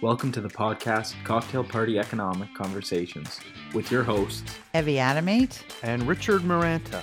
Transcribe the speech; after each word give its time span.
Welcome 0.00 0.30
to 0.30 0.40
the 0.40 0.48
podcast 0.48 1.16
Cocktail 1.24 1.64
Party 1.64 1.98
Economic 1.98 2.54
Conversations 2.54 3.40
with 3.74 3.90
your 3.90 4.04
hosts, 4.04 4.44
Evie 4.72 4.94
Adomait 4.94 5.60
and 5.82 6.06
Richard 6.06 6.42
Maranta. 6.42 7.02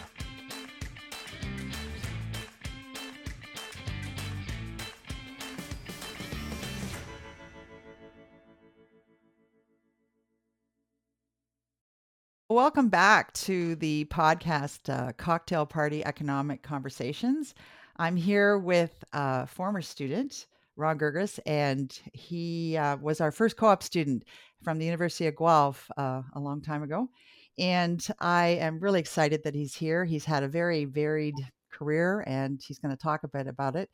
Welcome 12.47 12.87
back 12.87 13.33
to 13.33 13.75
the 13.75 14.05
podcast 14.05 14.89
uh, 14.89 15.11
Cocktail 15.17 15.65
Party 15.65 16.05
Economic 16.05 16.63
Conversations. 16.63 17.55
I'm 17.97 18.15
here 18.15 18.57
with 18.57 19.03
a 19.11 19.45
former 19.47 19.81
student, 19.81 20.45
Ron 20.75 20.99
Guirguis, 20.99 21.39
and 21.45 21.97
he 22.13 22.77
uh, 22.77 22.97
was 22.97 23.21
our 23.21 23.31
first 23.31 23.57
co 23.57 23.67
op 23.67 23.83
student 23.83 24.23
from 24.63 24.77
the 24.77 24.85
University 24.85 25.27
of 25.27 25.35
Guelph 25.35 25.89
uh, 25.97 26.21
a 26.33 26.39
long 26.39 26.61
time 26.61 26.83
ago. 26.83 27.09
And 27.57 28.05
I 28.19 28.47
am 28.59 28.79
really 28.79 28.99
excited 28.99 29.43
that 29.43 29.55
he's 29.55 29.75
here. 29.75 30.03
He's 30.03 30.25
had 30.25 30.43
a 30.43 30.47
very 30.47 30.85
varied 30.85 31.35
career, 31.71 32.23
and 32.27 32.61
he's 32.65 32.79
going 32.79 32.95
to 32.95 33.01
talk 33.01 33.23
a 33.23 33.29
bit 33.29 33.47
about 33.47 33.75
it. 33.75 33.89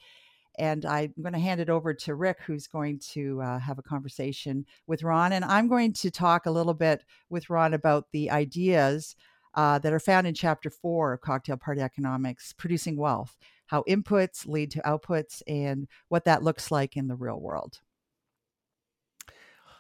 And 0.57 0.85
I'm 0.85 1.13
going 1.21 1.33
to 1.33 1.39
hand 1.39 1.61
it 1.61 1.69
over 1.69 1.93
to 1.93 2.15
Rick, 2.15 2.39
who's 2.45 2.67
going 2.67 2.99
to 3.13 3.41
uh, 3.41 3.59
have 3.59 3.79
a 3.79 3.83
conversation 3.83 4.65
with 4.85 5.03
Ron. 5.03 5.31
And 5.33 5.45
I'm 5.45 5.67
going 5.67 5.93
to 5.93 6.11
talk 6.11 6.45
a 6.45 6.51
little 6.51 6.73
bit 6.73 7.03
with 7.29 7.49
Ron 7.49 7.73
about 7.73 8.07
the 8.11 8.29
ideas 8.31 9.15
uh, 9.53 9.79
that 9.79 9.93
are 9.93 9.99
found 9.99 10.27
in 10.27 10.33
chapter 10.33 10.69
four 10.69 11.13
of 11.13 11.21
Cocktail 11.21 11.57
Party 11.57 11.81
Economics, 11.81 12.53
Producing 12.53 12.97
Wealth, 12.97 13.37
how 13.67 13.83
inputs 13.87 14.47
lead 14.47 14.71
to 14.71 14.81
outputs, 14.81 15.41
and 15.47 15.87
what 16.09 16.25
that 16.25 16.43
looks 16.43 16.71
like 16.71 16.97
in 16.97 17.07
the 17.07 17.15
real 17.15 17.39
world. 17.39 17.79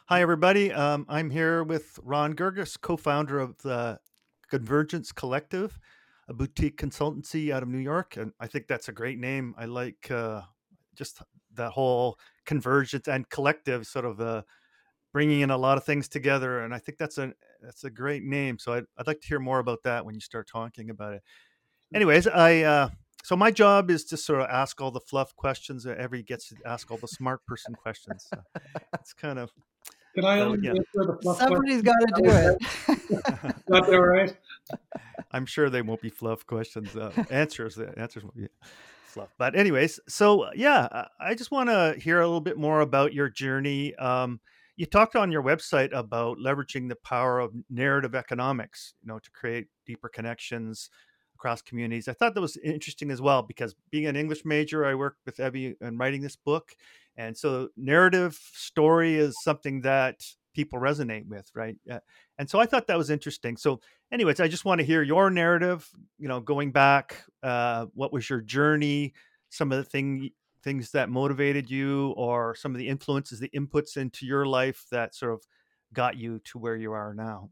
Hi, 0.07 0.21
everybody. 0.21 0.73
Um, 0.73 1.05
I'm 1.07 1.29
here 1.29 1.63
with 1.63 1.97
Ron 2.03 2.33
Guirguis, 2.33 2.79
co 2.79 2.97
founder 2.97 3.39
of 3.39 3.57
the 3.59 3.99
Convergence 4.49 5.13
Collective, 5.13 5.79
a 6.27 6.33
boutique 6.33 6.77
consultancy 6.77 7.51
out 7.51 7.63
of 7.63 7.69
New 7.69 7.77
York. 7.77 8.17
And 8.17 8.33
I 8.39 8.47
think 8.47 8.67
that's 8.67 8.89
a 8.89 8.91
great 8.91 9.19
name. 9.19 9.55
I 9.57 9.65
like 9.65 10.11
uh, 10.11 10.41
just 10.95 11.21
that 11.53 11.71
whole 11.71 12.19
convergence 12.45 13.07
and 13.07 13.29
collective 13.29 13.87
sort 13.87 14.05
of 14.05 14.19
uh, 14.19 14.41
bringing 15.13 15.41
in 15.41 15.51
a 15.51 15.57
lot 15.57 15.77
of 15.77 15.83
things 15.83 16.07
together. 16.07 16.61
And 16.61 16.73
I 16.73 16.79
think 16.79 16.97
that's 16.97 17.17
a 17.17 17.33
that's 17.61 17.83
a 17.83 17.89
great 17.89 18.23
name. 18.23 18.59
So 18.59 18.73
I'd, 18.73 18.85
I'd 18.97 19.07
like 19.07 19.21
to 19.21 19.27
hear 19.27 19.39
more 19.39 19.59
about 19.59 19.83
that 19.83 20.05
when 20.05 20.15
you 20.15 20.21
start 20.21 20.47
talking 20.47 20.89
about 20.89 21.13
it. 21.13 21.23
Anyways, 21.93 22.27
I 22.27 22.61
uh, 22.61 22.89
so 23.23 23.35
my 23.35 23.51
job 23.51 23.91
is 23.91 24.05
to 24.05 24.17
sort 24.17 24.41
of 24.41 24.47
ask 24.49 24.81
all 24.81 24.91
the 24.91 24.99
fluff 24.99 25.35
questions. 25.35 25.83
That 25.83 25.99
Evie 25.99 26.23
gets 26.23 26.49
to 26.49 26.55
ask 26.65 26.89
all 26.89 26.97
the 26.97 27.07
smart 27.07 27.45
person 27.45 27.75
questions. 27.75 28.27
So 28.29 28.41
it's 28.93 29.13
kind 29.13 29.39
of. 29.39 29.51
Can 30.15 30.25
I 30.25 30.41
only 30.41 30.59
yeah. 30.61 30.71
answer 30.71 30.83
the 30.93 31.17
fluff 31.21 31.37
Somebody's 31.37 31.81
got 31.81 31.95
to 31.99 32.21
do 32.21 32.29
it. 32.29 32.57
Got 33.71 33.87
that 33.87 33.97
right? 33.97 34.35
I'm 35.31 35.45
sure 35.45 35.69
they 35.69 35.81
won't 35.81 36.01
be 36.01 36.09
fluff 36.09 36.45
questions. 36.45 36.95
Uh, 36.95 37.11
answers. 37.29 37.75
The 37.75 37.97
answers 37.97 38.23
will 38.23 38.33
be 38.35 38.49
fluff. 39.05 39.29
But 39.37 39.55
anyways, 39.55 40.01
so 40.09 40.51
yeah, 40.53 41.05
I 41.19 41.33
just 41.35 41.51
want 41.51 41.69
to 41.69 41.95
hear 41.97 42.19
a 42.19 42.25
little 42.25 42.41
bit 42.41 42.57
more 42.57 42.81
about 42.81 43.13
your 43.13 43.29
journey. 43.29 43.95
Um, 43.95 44.41
you 44.75 44.85
talked 44.85 45.15
on 45.15 45.31
your 45.31 45.43
website 45.43 45.91
about 45.93 46.37
leveraging 46.37 46.89
the 46.89 46.95
power 46.95 47.39
of 47.39 47.53
narrative 47.69 48.15
economics, 48.15 48.93
you 49.01 49.07
know, 49.07 49.19
to 49.19 49.31
create 49.31 49.67
deeper 49.85 50.09
connections 50.09 50.89
across 51.35 51.61
communities. 51.61 52.07
I 52.07 52.13
thought 52.13 52.35
that 52.35 52.41
was 52.41 52.57
interesting 52.57 53.11
as 53.11 53.21
well 53.21 53.41
because 53.41 53.75
being 53.89 54.05
an 54.05 54.15
English 54.15 54.45
major, 54.45 54.85
I 54.85 54.95
worked 54.95 55.19
with 55.25 55.39
Evie 55.39 55.75
in 55.81 55.97
writing 55.97 56.21
this 56.21 56.35
book, 56.35 56.75
and 57.17 57.37
so 57.37 57.69
narrative 57.75 58.39
story 58.53 59.15
is 59.15 59.35
something 59.43 59.81
that 59.81 60.21
people 60.53 60.79
resonate 60.79 61.27
with, 61.27 61.49
right? 61.55 61.75
Uh, 61.89 61.99
and 62.37 62.49
so 62.49 62.59
I 62.59 62.65
thought 62.65 62.87
that 62.87 62.97
was 62.97 63.09
interesting. 63.09 63.57
So, 63.57 63.79
anyways, 64.11 64.39
I 64.39 64.47
just 64.47 64.65
want 64.65 64.79
to 64.79 64.85
hear 64.85 65.01
your 65.01 65.29
narrative. 65.29 65.87
You 66.19 66.27
know, 66.27 66.39
going 66.39 66.71
back, 66.71 67.23
uh, 67.43 67.87
what 67.93 68.13
was 68.13 68.29
your 68.29 68.41
journey? 68.41 69.13
Some 69.49 69.71
of 69.71 69.77
the 69.77 69.83
thing 69.83 70.31
things 70.63 70.91
that 70.91 71.09
motivated 71.09 71.69
you, 71.69 72.11
or 72.17 72.55
some 72.55 72.73
of 72.73 72.79
the 72.79 72.87
influences, 72.87 73.39
the 73.39 73.49
inputs 73.49 73.97
into 73.97 74.25
your 74.25 74.45
life 74.45 74.85
that 74.91 75.15
sort 75.15 75.33
of 75.33 75.41
got 75.93 76.17
you 76.17 76.39
to 76.45 76.57
where 76.57 76.75
you 76.75 76.91
are 76.93 77.13
now. 77.13 77.49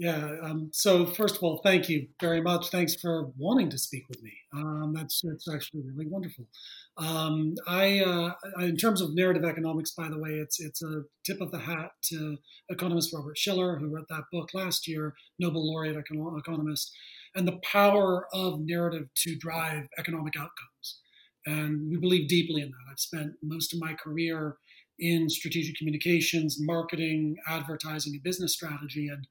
Yeah. 0.00 0.36
Um, 0.42 0.70
so 0.72 1.04
first 1.04 1.36
of 1.36 1.42
all, 1.42 1.60
thank 1.62 1.90
you 1.90 2.08
very 2.22 2.40
much. 2.40 2.70
Thanks 2.70 2.94
for 2.94 3.32
wanting 3.36 3.68
to 3.68 3.76
speak 3.76 4.08
with 4.08 4.22
me. 4.22 4.32
Um, 4.54 4.94
that's 4.96 5.20
that's 5.22 5.46
actually 5.46 5.82
really 5.82 6.06
wonderful. 6.08 6.46
Um, 6.96 7.52
I, 7.66 8.00
uh, 8.00 8.32
in 8.60 8.78
terms 8.78 9.02
of 9.02 9.14
narrative 9.14 9.44
economics, 9.44 9.90
by 9.90 10.08
the 10.08 10.18
way, 10.18 10.30
it's 10.30 10.58
it's 10.58 10.82
a 10.82 11.02
tip 11.26 11.42
of 11.42 11.50
the 11.50 11.58
hat 11.58 11.90
to 12.04 12.38
economist 12.70 13.12
Robert 13.12 13.36
Shiller, 13.36 13.78
who 13.78 13.88
wrote 13.88 14.08
that 14.08 14.24
book 14.32 14.48
last 14.54 14.88
year, 14.88 15.12
Nobel 15.38 15.70
laureate 15.70 15.98
econ- 15.98 16.38
economist, 16.38 16.90
and 17.34 17.46
the 17.46 17.60
power 17.62 18.26
of 18.32 18.58
narrative 18.60 19.08
to 19.16 19.36
drive 19.36 19.86
economic 19.98 20.34
outcomes. 20.34 21.00
And 21.50 21.90
we 21.90 21.96
believe 21.96 22.28
deeply 22.28 22.62
in 22.62 22.68
that. 22.68 22.90
I've 22.90 23.00
spent 23.00 23.32
most 23.42 23.72
of 23.72 23.80
my 23.80 23.94
career 23.94 24.56
in 24.98 25.28
strategic 25.28 25.76
communications, 25.76 26.58
marketing, 26.60 27.36
advertising, 27.48 28.12
and 28.14 28.22
business 28.22 28.52
strategy, 28.52 29.08
and 29.08 29.26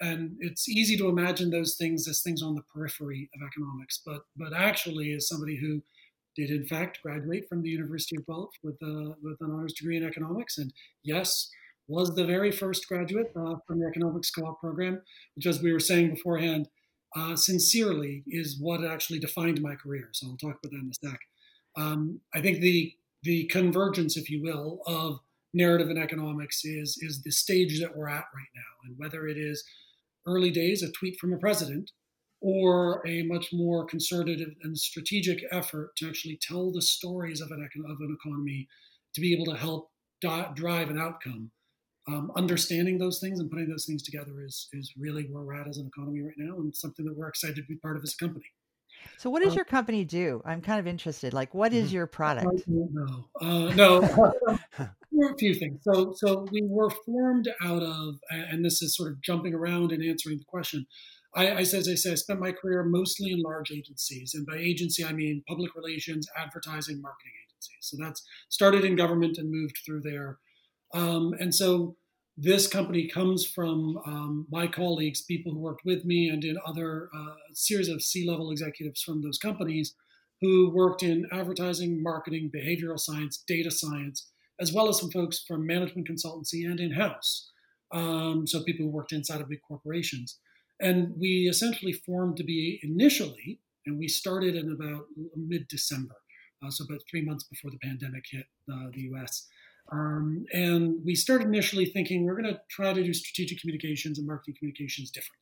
and 0.00 0.36
it's 0.40 0.68
easy 0.68 0.96
to 0.96 1.08
imagine 1.08 1.50
those 1.50 1.76
things 1.76 2.08
as 2.08 2.20
things 2.20 2.42
on 2.42 2.54
the 2.54 2.62
periphery 2.62 3.30
of 3.34 3.46
economics 3.46 4.00
but 4.04 4.22
but 4.36 4.52
actually 4.52 5.12
as 5.12 5.28
somebody 5.28 5.56
who 5.56 5.82
did 6.36 6.50
in 6.50 6.66
fact 6.66 7.00
graduate 7.02 7.48
from 7.48 7.62
the 7.62 7.68
university 7.68 8.16
of 8.16 8.26
guelph 8.26 8.54
with, 8.62 8.76
a, 8.82 9.14
with 9.22 9.36
an 9.40 9.50
honors 9.52 9.72
degree 9.72 9.96
in 9.96 10.04
economics 10.04 10.58
and 10.58 10.72
yes 11.02 11.48
was 11.86 12.14
the 12.14 12.24
very 12.24 12.50
first 12.50 12.88
graduate 12.88 13.30
uh, 13.36 13.56
from 13.66 13.78
the 13.78 13.86
economics 13.86 14.30
co-op 14.30 14.60
program 14.60 15.00
which 15.36 15.46
as 15.46 15.62
we 15.62 15.72
were 15.72 15.80
saying 15.80 16.10
beforehand 16.10 16.68
uh, 17.16 17.36
sincerely 17.36 18.24
is 18.26 18.58
what 18.60 18.84
actually 18.84 19.20
defined 19.20 19.62
my 19.62 19.74
career 19.76 20.08
so 20.12 20.26
i'll 20.26 20.36
talk 20.36 20.58
about 20.58 20.72
that 20.72 20.80
in 20.80 20.90
a 20.90 21.08
sec 21.08 21.20
um, 21.76 22.20
i 22.34 22.40
think 22.40 22.60
the 22.60 22.92
the 23.22 23.44
convergence 23.46 24.16
if 24.16 24.30
you 24.30 24.42
will 24.42 24.80
of 24.86 25.20
narrative 25.52 25.88
and 25.88 25.98
economics 25.98 26.64
is 26.64 26.98
is 27.00 27.22
the 27.22 27.30
stage 27.30 27.80
that 27.80 27.96
we're 27.96 28.08
at 28.08 28.24
right 28.34 28.52
now 28.54 28.88
and 28.88 28.94
whether 28.98 29.26
it 29.26 29.36
is 29.36 29.64
early 30.26 30.50
days, 30.50 30.82
a 30.82 30.90
tweet 30.92 31.18
from 31.18 31.32
a 31.32 31.38
president, 31.38 31.90
or 32.40 33.06
a 33.06 33.22
much 33.22 33.48
more 33.52 33.84
concerted 33.84 34.40
and 34.62 34.78
strategic 34.78 35.44
effort 35.50 35.96
to 35.96 36.08
actually 36.08 36.38
tell 36.42 36.70
the 36.70 36.82
stories 36.82 37.40
of 37.40 37.50
an, 37.50 37.66
of 37.88 37.96
an 38.00 38.16
economy 38.20 38.68
to 39.14 39.20
be 39.20 39.32
able 39.32 39.46
to 39.46 39.58
help 39.58 39.90
drive 40.20 40.90
an 40.90 40.98
outcome. 40.98 41.50
Um, 42.06 42.30
understanding 42.36 42.98
those 42.98 43.18
things 43.18 43.40
and 43.40 43.50
putting 43.50 43.68
those 43.68 43.86
things 43.86 44.02
together 44.02 44.42
is, 44.44 44.68
is 44.74 44.92
really 44.98 45.24
where 45.30 45.42
we're 45.42 45.54
at 45.54 45.68
as 45.68 45.78
an 45.78 45.86
economy 45.86 46.20
right 46.20 46.34
now 46.36 46.56
and 46.56 46.74
something 46.76 47.06
that 47.06 47.16
we're 47.16 47.28
excited 47.28 47.56
to 47.56 47.62
be 47.62 47.76
part 47.76 47.96
of 47.96 48.02
as 48.02 48.14
a 48.14 48.22
company. 48.22 48.44
So, 49.18 49.30
what 49.30 49.42
does 49.42 49.52
uh, 49.52 49.56
your 49.56 49.64
company 49.64 50.04
do? 50.04 50.42
I'm 50.44 50.60
kind 50.60 50.80
of 50.80 50.86
interested. 50.86 51.32
Like, 51.32 51.54
what 51.54 51.72
is 51.72 51.92
your 51.96 52.06
product? 52.06 52.64
No, 52.66 53.24
uh, 53.40 53.74
no, 53.74 54.02
a 54.78 55.36
few 55.38 55.54
things. 55.54 55.80
So, 55.82 56.12
so 56.16 56.46
we 56.50 56.62
were 56.64 56.90
formed 56.90 57.48
out 57.62 57.82
of, 57.82 58.16
and 58.30 58.64
this 58.64 58.82
is 58.82 58.96
sort 58.96 59.12
of 59.12 59.20
jumping 59.22 59.54
around 59.54 59.92
and 59.92 60.02
answering 60.02 60.38
the 60.38 60.44
question. 60.44 60.86
I, 61.34 61.48
I 61.48 61.60
as 61.60 61.74
I 61.74 61.94
say, 61.94 62.12
I 62.12 62.14
spent 62.14 62.40
my 62.40 62.52
career 62.52 62.84
mostly 62.84 63.32
in 63.32 63.42
large 63.42 63.70
agencies, 63.70 64.34
and 64.34 64.46
by 64.46 64.56
agency 64.56 65.04
I 65.04 65.12
mean 65.12 65.42
public 65.48 65.74
relations, 65.74 66.28
advertising, 66.36 67.00
marketing 67.00 67.32
agencies. 67.46 67.78
So 67.80 67.96
that's 68.00 68.22
started 68.48 68.84
in 68.84 68.96
government 68.96 69.38
and 69.38 69.50
moved 69.50 69.78
through 69.84 70.02
there. 70.02 70.38
Um, 70.92 71.34
and 71.40 71.54
so 71.54 71.96
this 72.36 72.66
company 72.66 73.08
comes 73.08 73.46
from 73.46 73.96
um, 74.06 74.46
my 74.50 74.66
colleagues, 74.66 75.22
people 75.22 75.52
who 75.52 75.60
worked 75.60 75.84
with 75.84 76.04
me, 76.04 76.28
and 76.28 76.44
in 76.44 76.56
other 76.66 77.08
uh, 77.16 77.34
series 77.52 77.88
of 77.88 78.02
C-level 78.02 78.50
executives 78.50 79.02
from 79.02 79.22
those 79.22 79.38
companies 79.38 79.94
who 80.40 80.70
worked 80.70 81.02
in 81.02 81.26
advertising, 81.32 82.02
marketing, 82.02 82.50
behavioral 82.54 82.98
science, 82.98 83.42
data 83.46 83.70
science, 83.70 84.30
as 84.60 84.72
well 84.72 84.88
as 84.88 84.98
some 84.98 85.10
folks 85.10 85.44
from 85.46 85.66
management 85.66 86.08
consultancy 86.08 86.66
and 86.66 86.80
in-house. 86.80 87.50
Um, 87.92 88.46
so 88.46 88.64
people 88.64 88.86
who 88.86 88.92
worked 88.92 89.12
inside 89.12 89.40
of 89.40 89.48
big 89.48 89.60
corporations, 89.66 90.38
and 90.80 91.14
we 91.16 91.46
essentially 91.48 91.92
formed 91.92 92.36
to 92.38 92.44
be 92.44 92.80
initially, 92.82 93.60
and 93.86 93.96
we 93.96 94.08
started 94.08 94.56
in 94.56 94.72
about 94.72 95.04
mid-December, 95.36 96.16
uh, 96.64 96.70
so 96.70 96.84
about 96.84 97.02
three 97.08 97.24
months 97.24 97.44
before 97.44 97.70
the 97.70 97.78
pandemic 97.78 98.24
hit 98.28 98.46
uh, 98.72 98.88
the 98.92 99.02
U.S. 99.02 99.46
Um, 99.92 100.46
and 100.52 101.04
we 101.04 101.14
started 101.14 101.46
initially 101.46 101.86
thinking 101.86 102.24
we're 102.24 102.40
going 102.40 102.52
to 102.52 102.60
try 102.70 102.92
to 102.92 103.02
do 103.02 103.12
strategic 103.12 103.60
communications 103.60 104.18
and 104.18 104.26
marketing 104.26 104.56
communications 104.58 105.10
differently, 105.10 105.38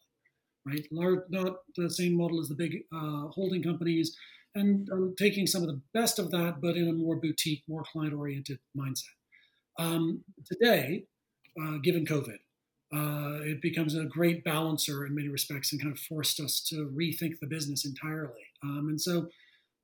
right? 0.66 0.86
Large, 0.90 1.20
not 1.30 1.58
the 1.76 1.88
same 1.90 2.16
model 2.16 2.40
as 2.40 2.48
the 2.48 2.54
big 2.54 2.78
uh, 2.94 3.28
holding 3.28 3.62
companies, 3.62 4.16
and 4.54 4.90
um, 4.90 5.14
taking 5.18 5.46
some 5.46 5.62
of 5.62 5.68
the 5.68 5.80
best 5.94 6.18
of 6.18 6.30
that, 6.32 6.60
but 6.60 6.76
in 6.76 6.88
a 6.88 6.92
more 6.92 7.16
boutique, 7.16 7.62
more 7.68 7.84
client 7.90 8.14
oriented 8.14 8.58
mindset. 8.76 9.04
Um, 9.78 10.22
today, 10.44 11.04
uh, 11.62 11.78
given 11.82 12.04
COVID, 12.04 12.38
uh, 12.94 13.40
it 13.42 13.62
becomes 13.62 13.94
a 13.94 14.04
great 14.04 14.44
balancer 14.44 15.06
in 15.06 15.14
many 15.14 15.28
respects 15.28 15.72
and 15.72 15.80
kind 15.80 15.92
of 15.92 15.98
forced 16.00 16.40
us 16.40 16.60
to 16.68 16.92
rethink 16.94 17.38
the 17.40 17.46
business 17.46 17.86
entirely. 17.86 18.42
Um, 18.62 18.88
and 18.90 19.00
so 19.00 19.28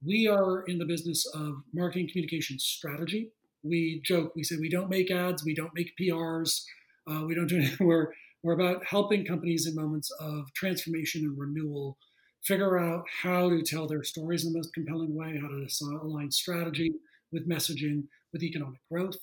we 0.04 0.28
are 0.28 0.62
in 0.64 0.78
the 0.78 0.84
business 0.84 1.26
of 1.34 1.62
marketing 1.72 2.08
communication 2.10 2.58
strategy 2.58 3.30
we 3.62 4.00
joke, 4.04 4.32
we 4.34 4.42
say 4.42 4.56
we 4.56 4.70
don't 4.70 4.90
make 4.90 5.10
ads, 5.10 5.44
we 5.44 5.54
don't 5.54 5.74
make 5.74 5.92
PRs, 6.00 6.62
uh, 7.10 7.24
we 7.24 7.34
don't 7.34 7.48
do 7.48 7.56
anything. 7.56 7.86
We're, 7.86 8.12
we're 8.44 8.54
about 8.54 8.86
helping 8.86 9.24
companies 9.24 9.66
in 9.66 9.74
moments 9.74 10.12
of 10.20 10.52
transformation 10.54 11.22
and 11.24 11.36
renewal 11.36 11.98
figure 12.44 12.78
out 12.78 13.04
how 13.22 13.48
to 13.48 13.62
tell 13.62 13.88
their 13.88 14.04
stories 14.04 14.44
in 14.44 14.52
the 14.52 14.58
most 14.58 14.72
compelling 14.72 15.14
way, 15.14 15.38
how 15.40 15.48
to 15.48 15.66
align 16.00 16.30
strategy 16.30 16.92
with 17.32 17.48
messaging, 17.48 18.04
with 18.32 18.44
economic 18.44 18.78
growth 18.90 19.18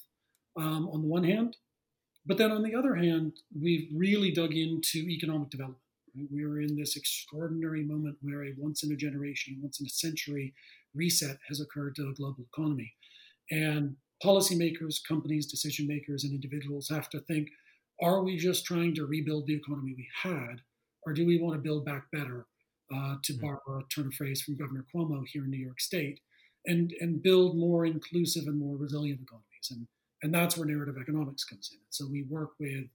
um, 0.57 0.89
on 0.89 1.01
the 1.01 1.07
one 1.07 1.23
hand. 1.23 1.55
But 2.25 2.37
then 2.37 2.51
on 2.51 2.63
the 2.63 2.75
other 2.75 2.95
hand, 2.95 3.33
we've 3.59 3.87
really 3.95 4.31
dug 4.31 4.53
into 4.53 4.99
economic 4.99 5.49
development. 5.49 5.81
Right? 6.15 6.27
We 6.31 6.43
are 6.43 6.59
in 6.59 6.75
this 6.75 6.95
extraordinary 6.95 7.83
moment 7.83 8.17
where 8.21 8.43
a 8.43 8.53
once 8.57 8.83
in 8.83 8.91
a 8.91 8.95
generation, 8.95 9.59
once 9.61 9.79
in 9.79 9.85
a 9.85 9.89
century 9.89 10.53
reset 10.93 11.37
has 11.47 11.61
occurred 11.61 11.95
to 11.95 12.03
the 12.03 12.13
global 12.13 12.45
economy. 12.53 12.93
And 13.51 13.95
policymakers, 14.25 14.97
companies, 15.07 15.45
decision 15.45 15.87
makers, 15.87 16.23
and 16.23 16.33
individuals 16.33 16.89
have 16.89 17.09
to 17.09 17.19
think 17.21 17.49
are 18.01 18.23
we 18.23 18.35
just 18.35 18.65
trying 18.65 18.93
to 18.95 19.05
rebuild 19.05 19.47
the 19.47 19.55
economy 19.55 19.93
we 19.95 20.07
had, 20.21 20.61
or 21.05 21.13
do 21.13 21.25
we 21.25 21.39
want 21.39 21.55
to 21.55 21.61
build 21.61 21.85
back 21.85 22.11
better, 22.11 22.45
uh, 22.93 23.15
to 23.23 23.33
hmm. 23.33 23.41
borrow 23.41 23.79
a 23.79 23.83
turn 23.93 24.07
of 24.07 24.13
phrase 24.13 24.41
from 24.41 24.57
Governor 24.57 24.85
Cuomo 24.93 25.23
here 25.25 25.43
in 25.43 25.51
New 25.51 25.63
York 25.63 25.79
State, 25.79 26.19
and, 26.65 26.93
and 26.99 27.21
build 27.21 27.57
more 27.57 27.85
inclusive 27.85 28.47
and 28.47 28.59
more 28.59 28.75
resilient 28.75 29.21
economies? 29.21 29.69
And, 29.71 29.87
and 30.23 30.33
that's 30.33 30.57
where 30.57 30.67
narrative 30.67 30.95
economics 30.99 31.43
comes 31.43 31.69
in. 31.71 31.79
So 31.89 32.05
we 32.11 32.23
work 32.23 32.51
with 32.59 32.85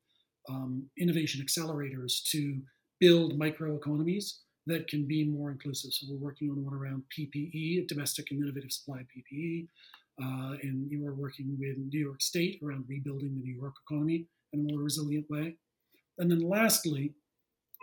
um, 0.49 0.91
innovation 0.99 1.45
accelerators 1.45 2.23
to 2.31 2.61
build 2.99 3.39
microeconomies 3.39 4.35
that 4.67 4.89
can 4.89 5.07
be 5.07 5.25
more 5.25 5.51
inclusive. 5.51 5.93
So 5.93 6.07
we're 6.11 6.19
working 6.19 6.51
on 6.51 6.65
one 6.65 6.75
around 6.75 7.05
PPE, 7.17 7.89
domestic 7.89 8.31
and 8.31 8.43
innovative 8.43 8.73
supply 8.73 8.99
PPE. 9.01 9.69
Uh, 10.23 10.57
and 10.63 10.91
you 10.91 11.07
are 11.07 11.15
working 11.15 11.57
with 11.59 11.77
New 11.79 12.01
York 12.01 12.21
State 12.21 12.61
around 12.63 12.85
rebuilding 12.89 13.35
the 13.35 13.43
New 13.43 13.55
York 13.55 13.75
economy 13.87 14.27
in 14.53 14.61
a 14.61 14.73
more 14.73 14.83
resilient 14.83 15.27
way. 15.31 15.57
And 16.19 16.31
then 16.31 16.41
lastly, 16.41 17.15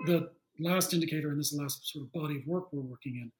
the 0.05 0.29
last 0.59 0.93
indicator, 0.93 1.29
and 1.29 1.39
this 1.39 1.53
last 1.53 1.91
sort 1.91 2.05
of 2.05 2.13
body 2.13 2.37
of 2.37 2.47
work 2.47 2.71
we're 2.71 2.81
working 2.81 3.15
in, 3.15 3.31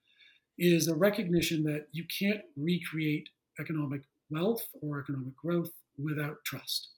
is 0.57 0.87
a 0.87 0.95
recognition 0.95 1.63
that 1.63 1.87
you 1.91 2.05
can't 2.19 2.41
recreate 2.55 3.29
economic 3.59 4.01
wealth 4.29 4.65
or 4.81 4.99
economic 4.99 5.35
growth 5.35 5.71
without 5.97 6.37
trust. 6.45 6.89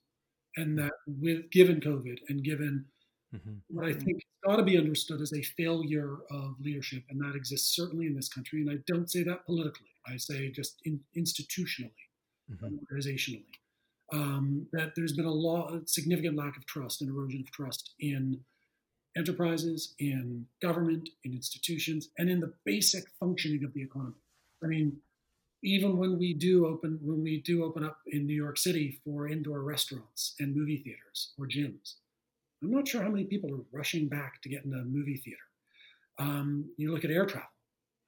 And 0.56 0.78
that 0.78 0.94
with 1.06 1.50
given 1.52 1.80
COVID 1.80 2.18
and 2.30 2.44
given 2.44 2.86
mm-hmm. 3.36 3.54
what 3.70 3.86
I 3.86 3.94
think 3.94 4.22
got 4.46 4.58
to 4.58 4.64
be 4.64 4.78
understood 4.78 5.22
as 5.22 5.34
a 5.34 5.42
failure 5.42 6.18
of 6.31 6.56
leadership, 6.60 7.04
and 7.10 7.20
that 7.22 7.36
exists 7.36 7.76
certainly 7.76 8.08
in 8.08 8.16
this 8.16 8.30
country. 8.30 8.62
And 8.62 8.72
I 8.72 8.78
don't 8.88 9.10
say 9.10 9.24
that 9.24 9.46
politically; 9.46 9.90
I 10.08 10.18
say 10.18 10.50
just 10.52 10.78
in, 10.86 11.00
institutionally, 11.18 11.92
mm-hmm. 12.52 12.66
organizationally. 12.66 13.46
Um, 14.12 14.66
that 14.74 14.94
there's 14.96 15.14
been 15.14 15.26
a 15.26 15.31
a 15.31 15.81
significant 15.86 16.36
lack 16.36 16.58
of 16.58 16.66
trust 16.66 17.02
and 17.02 17.10
erosion 17.12 17.42
of 17.42 17.52
trust 17.52 17.92
in 18.00 18.40
enterprises, 19.16 19.94
in 20.00 20.48
government, 20.62 21.10
in 21.24 21.34
institutions, 21.34 22.10
and 22.18 22.30
in 22.30 22.40
the 22.40 22.54
basic 22.66 23.04
functioning 23.20 23.64
of 23.64 23.74
the 23.74 23.84
economy. 23.84 24.16
I 24.64 24.68
mean, 24.68 24.98
even 25.64 25.98
when 25.98 26.18
we 26.18 26.34
do 26.34 26.66
open 26.66 27.00
when 27.02 27.22
we 27.22 27.42
do 27.42 27.64
open 27.64 27.84
up 27.84 28.00
in 28.08 28.26
New 28.26 28.36
York 28.36 28.58
City 28.58 29.00
for 29.04 29.28
indoor 29.28 29.62
restaurants 29.62 30.36
and 30.40 30.56
movie 30.56 30.78
theaters 30.78 31.34
or 31.38 31.48
gyms, 31.48 31.96
I'm 32.61 32.71
not 32.71 32.88
sure 32.88 33.01
how 33.01 33.09
many 33.09 33.25
people 33.25 33.53
are 33.53 33.63
rushing 33.71 34.07
back 34.07 34.41
to 34.41 34.50
get 34.50 34.65
in 34.65 34.73
a 34.73 34.83
movie 34.83 35.17
theater. 35.17 35.38
Um, 36.17 36.65
you 36.77 36.91
look 36.91 37.06
at 37.06 37.11
air 37.11 37.25
travel. 37.25 37.47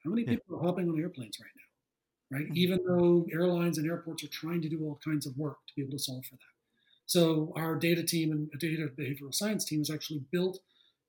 How 0.04 0.10
many 0.10 0.24
people 0.24 0.56
are 0.56 0.64
hopping 0.64 0.90
on 0.90 1.00
airplanes 1.00 1.38
right 1.40 1.52
now? 1.56 2.38
Right? 2.38 2.46
Mm-hmm. 2.48 2.58
Even 2.58 2.80
though 2.86 3.26
airlines 3.32 3.78
and 3.78 3.88
airports 3.88 4.24
are 4.24 4.30
trying 4.30 4.62
to 4.62 4.70
do 4.70 4.84
all 4.84 5.00
kinds 5.04 5.26
of 5.26 5.38
work 5.38 5.58
to 5.68 5.74
be 5.76 5.82
able 5.82 5.98
to 5.98 6.04
solve 6.04 6.26
for 6.26 6.36
that. 6.36 6.52
So 7.06 7.54
our 7.56 7.76
data 7.76 8.04
team 8.04 8.32
and 8.32 8.50
a 8.54 8.58
data 8.58 8.90
behavioral 8.98 9.34
science 9.34 9.66
team 9.66 9.80
has 9.80 9.90
actually 9.90 10.24
built 10.32 10.60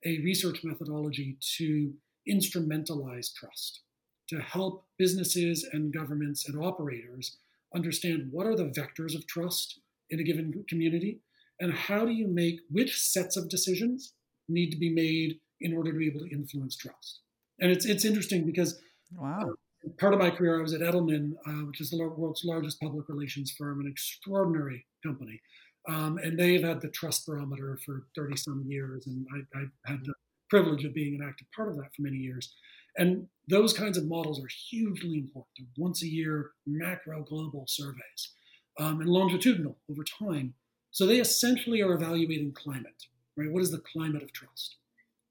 a 0.04 0.18
research 0.18 0.64
methodology 0.64 1.36
to 1.58 1.92
instrumentalize 2.28 3.32
trust, 3.34 3.80
to 4.28 4.40
help 4.40 4.84
businesses 4.98 5.66
and 5.72 5.92
governments 5.92 6.48
and 6.48 6.62
operators 6.62 7.36
understand 7.74 8.28
what 8.30 8.46
are 8.46 8.56
the 8.56 8.64
vectors 8.64 9.14
of 9.14 9.26
trust 9.26 9.78
in 10.10 10.20
a 10.20 10.24
given 10.24 10.64
community 10.68 11.20
and 11.62 11.72
how 11.72 12.04
do 12.04 12.12
you 12.12 12.28
make 12.28 12.58
which 12.68 13.00
sets 13.00 13.36
of 13.36 13.48
decisions 13.48 14.14
need 14.48 14.70
to 14.70 14.78
be 14.78 14.92
made 14.92 15.38
in 15.60 15.74
order 15.74 15.92
to 15.92 15.98
be 15.98 16.08
able 16.08 16.20
to 16.20 16.34
influence 16.34 16.76
trust. 16.76 17.20
And 17.60 17.70
it's 17.70 17.86
it's 17.86 18.04
interesting 18.04 18.44
because 18.44 18.80
wow. 19.16 19.40
Uh, 19.40 19.88
part 19.98 20.14
of 20.14 20.20
my 20.20 20.30
career 20.30 20.58
I 20.58 20.62
was 20.62 20.74
at 20.74 20.80
Edelman, 20.80 21.32
uh, 21.46 21.66
which 21.66 21.80
is 21.80 21.90
the 21.90 21.98
world's 21.98 22.44
largest 22.44 22.80
public 22.80 23.08
relations 23.08 23.54
firm, 23.56 23.80
an 23.80 23.88
extraordinary 23.90 24.86
company. 25.04 25.40
Um, 25.88 26.18
and 26.18 26.38
they've 26.38 26.62
had 26.62 26.80
the 26.80 26.90
trust 26.90 27.26
barometer 27.26 27.78
for 27.84 28.04
30 28.16 28.36
some 28.36 28.64
years. 28.68 29.06
And 29.06 29.26
I, 29.34 29.58
I 29.58 29.90
had 29.90 30.04
the 30.04 30.14
privilege 30.48 30.84
of 30.84 30.94
being 30.94 31.20
an 31.20 31.26
active 31.28 31.48
part 31.56 31.68
of 31.68 31.76
that 31.76 31.90
for 31.96 32.02
many 32.02 32.18
years. 32.18 32.54
And 32.96 33.26
those 33.48 33.72
kinds 33.72 33.98
of 33.98 34.06
models 34.06 34.38
are 34.38 34.48
hugely 34.70 35.18
important. 35.18 35.68
Once 35.76 36.02
a 36.04 36.08
year, 36.08 36.50
macro 36.64 37.24
global 37.24 37.64
surveys 37.66 38.34
um, 38.78 39.00
and 39.00 39.08
longitudinal 39.08 39.78
over 39.90 40.04
time 40.04 40.54
so 40.92 41.06
they 41.06 41.18
essentially 41.18 41.82
are 41.82 41.92
evaluating 41.92 42.52
climate, 42.52 43.06
right? 43.36 43.50
What 43.50 43.62
is 43.62 43.70
the 43.70 43.82
climate 43.92 44.22
of 44.22 44.32
trust? 44.32 44.76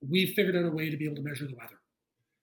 We've 0.08 0.34
figured 0.34 0.56
out 0.56 0.66
a 0.66 0.76
way 0.76 0.90
to 0.90 0.98
be 0.98 1.06
able 1.06 1.18
to 1.18 1.22
measure 1.22 1.46
the 1.46 1.56
weather. 1.56 1.80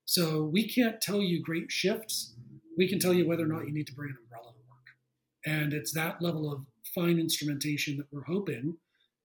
So 0.05 0.45
we 0.45 0.69
can't 0.69 1.01
tell 1.01 1.21
you 1.21 1.43
great 1.43 1.71
shifts. 1.71 2.35
We 2.77 2.89
can 2.89 2.99
tell 2.99 3.13
you 3.13 3.27
whether 3.27 3.43
or 3.43 3.49
not 3.49 3.67
you 3.67 3.75
need 3.75 3.89
to 3.89 3.95
bring 3.95 4.11
an 4.11 4.17
umbrella 4.23 4.53
to 4.53 4.59
work. 4.71 4.87
And 5.45 5.73
it's 5.73 5.93
that 5.93 6.23
level 6.23 6.51
of 6.51 6.65
fine 6.95 7.19
instrumentation 7.19 7.97
that 7.99 8.07
we're 8.13 8.25
hoping 8.25 8.77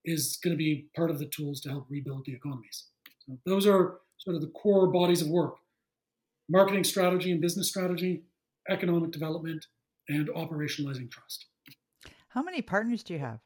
is 0.04 0.38
going 0.44 0.54
to 0.54 0.58
be 0.58 0.88
part 0.96 1.10
of 1.10 1.20
the 1.20 1.28
tools 1.28 1.62
to 1.62 1.70
help 1.70 1.86
rebuild 1.90 2.26
the 2.26 2.34
economies. 2.34 2.86
So 3.26 3.38
those 3.46 3.66
are 3.66 4.00
sort 4.18 4.36
of 4.36 4.42
the 4.42 4.50
core 4.50 4.88
bodies 4.88 5.22
of 5.22 5.30
work 5.30 5.56
marketing 6.50 6.84
strategy 6.84 7.32
and 7.32 7.40
business 7.40 7.70
strategy, 7.70 8.24
economic 8.70 9.12
development, 9.12 9.68
and 10.10 10.28
operationalizing 10.30 11.10
trust. 11.10 11.46
How 12.30 12.42
many 12.42 12.62
partners 12.62 13.04
do 13.04 13.14
you 13.14 13.20
have? 13.20 13.40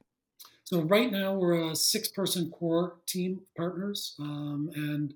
So 0.67 0.81
right 0.81 1.09
now 1.09 1.33
we're 1.33 1.71
a 1.71 1.73
six-person 1.73 2.51
core 2.51 2.97
team 3.07 3.39
partners, 3.55 4.15
um, 4.19 4.69
and 4.75 5.13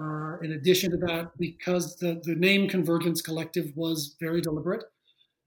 uh, 0.00 0.38
in 0.40 0.52
addition 0.52 0.92
to 0.92 0.96
that, 0.98 1.32
because 1.36 1.96
the 1.96 2.20
the 2.22 2.36
name 2.36 2.68
Convergence 2.68 3.20
Collective 3.20 3.72
was 3.74 4.14
very 4.20 4.40
deliberate, 4.40 4.84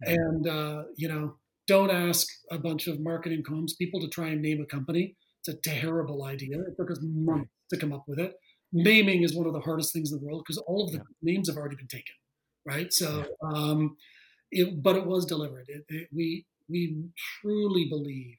and 0.01 0.45
uh, 0.49 0.83
you 0.97 1.07
know, 1.07 1.35
don't 1.65 1.89
ask 1.89 2.27
a 2.51 2.57
bunch 2.57 2.87
of 2.87 2.99
marketing 2.99 3.41
comms 3.41 3.71
people 3.79 4.01
to 4.01 4.09
try 4.09 4.27
and 4.27 4.41
name 4.41 4.59
a 4.59 4.65
company. 4.65 5.15
It's 5.39 5.47
a 5.47 5.69
terrible 5.79 6.25
idea. 6.25 6.59
It 6.59 6.75
took 6.77 6.91
us 6.91 6.99
months 7.01 7.49
to 7.69 7.77
come 7.77 7.93
up 7.93 8.03
with 8.05 8.19
it. 8.19 8.33
Naming 8.73 9.23
is 9.23 9.33
one 9.33 9.47
of 9.47 9.53
the 9.53 9.61
hardest 9.61 9.93
things 9.93 10.11
in 10.11 10.19
the 10.19 10.25
world 10.25 10.43
because 10.45 10.57
all 10.67 10.83
of 10.83 10.91
the 10.91 10.97
yeah. 10.97 11.03
names 11.21 11.47
have 11.47 11.55
already 11.55 11.77
been 11.77 11.87
taken, 11.87 12.15
right? 12.65 12.91
So, 12.91 13.23
um, 13.41 13.95
it, 14.51 14.83
but 14.83 14.97
it 14.97 15.05
was 15.05 15.25
deliberate. 15.25 15.69
It, 15.69 15.85
it, 15.87 16.09
we 16.13 16.45
we 16.67 16.97
truly 17.39 17.87
believe 17.89 18.35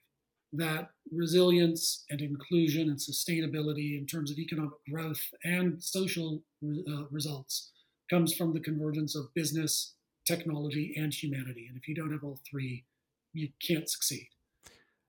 that 0.53 0.89
resilience 1.11 2.05
and 2.09 2.21
inclusion 2.21 2.89
and 2.89 2.97
sustainability 2.97 3.97
in 3.97 4.05
terms 4.05 4.31
of 4.31 4.39
economic 4.39 4.71
growth 4.91 5.21
and 5.43 5.81
social 5.81 6.41
uh, 6.63 7.05
results 7.11 7.71
comes 8.09 8.33
from 8.33 8.53
the 8.53 8.59
convergence 8.59 9.15
of 9.15 9.33
business, 9.35 9.93
technology, 10.25 10.95
and 10.97 11.13
humanity. 11.13 11.67
And 11.67 11.77
if 11.77 11.87
you 11.87 11.95
don't 11.95 12.11
have 12.11 12.23
all 12.23 12.39
three, 12.49 12.85
you 13.33 13.49
can't 13.65 13.87
succeed. 13.87 14.27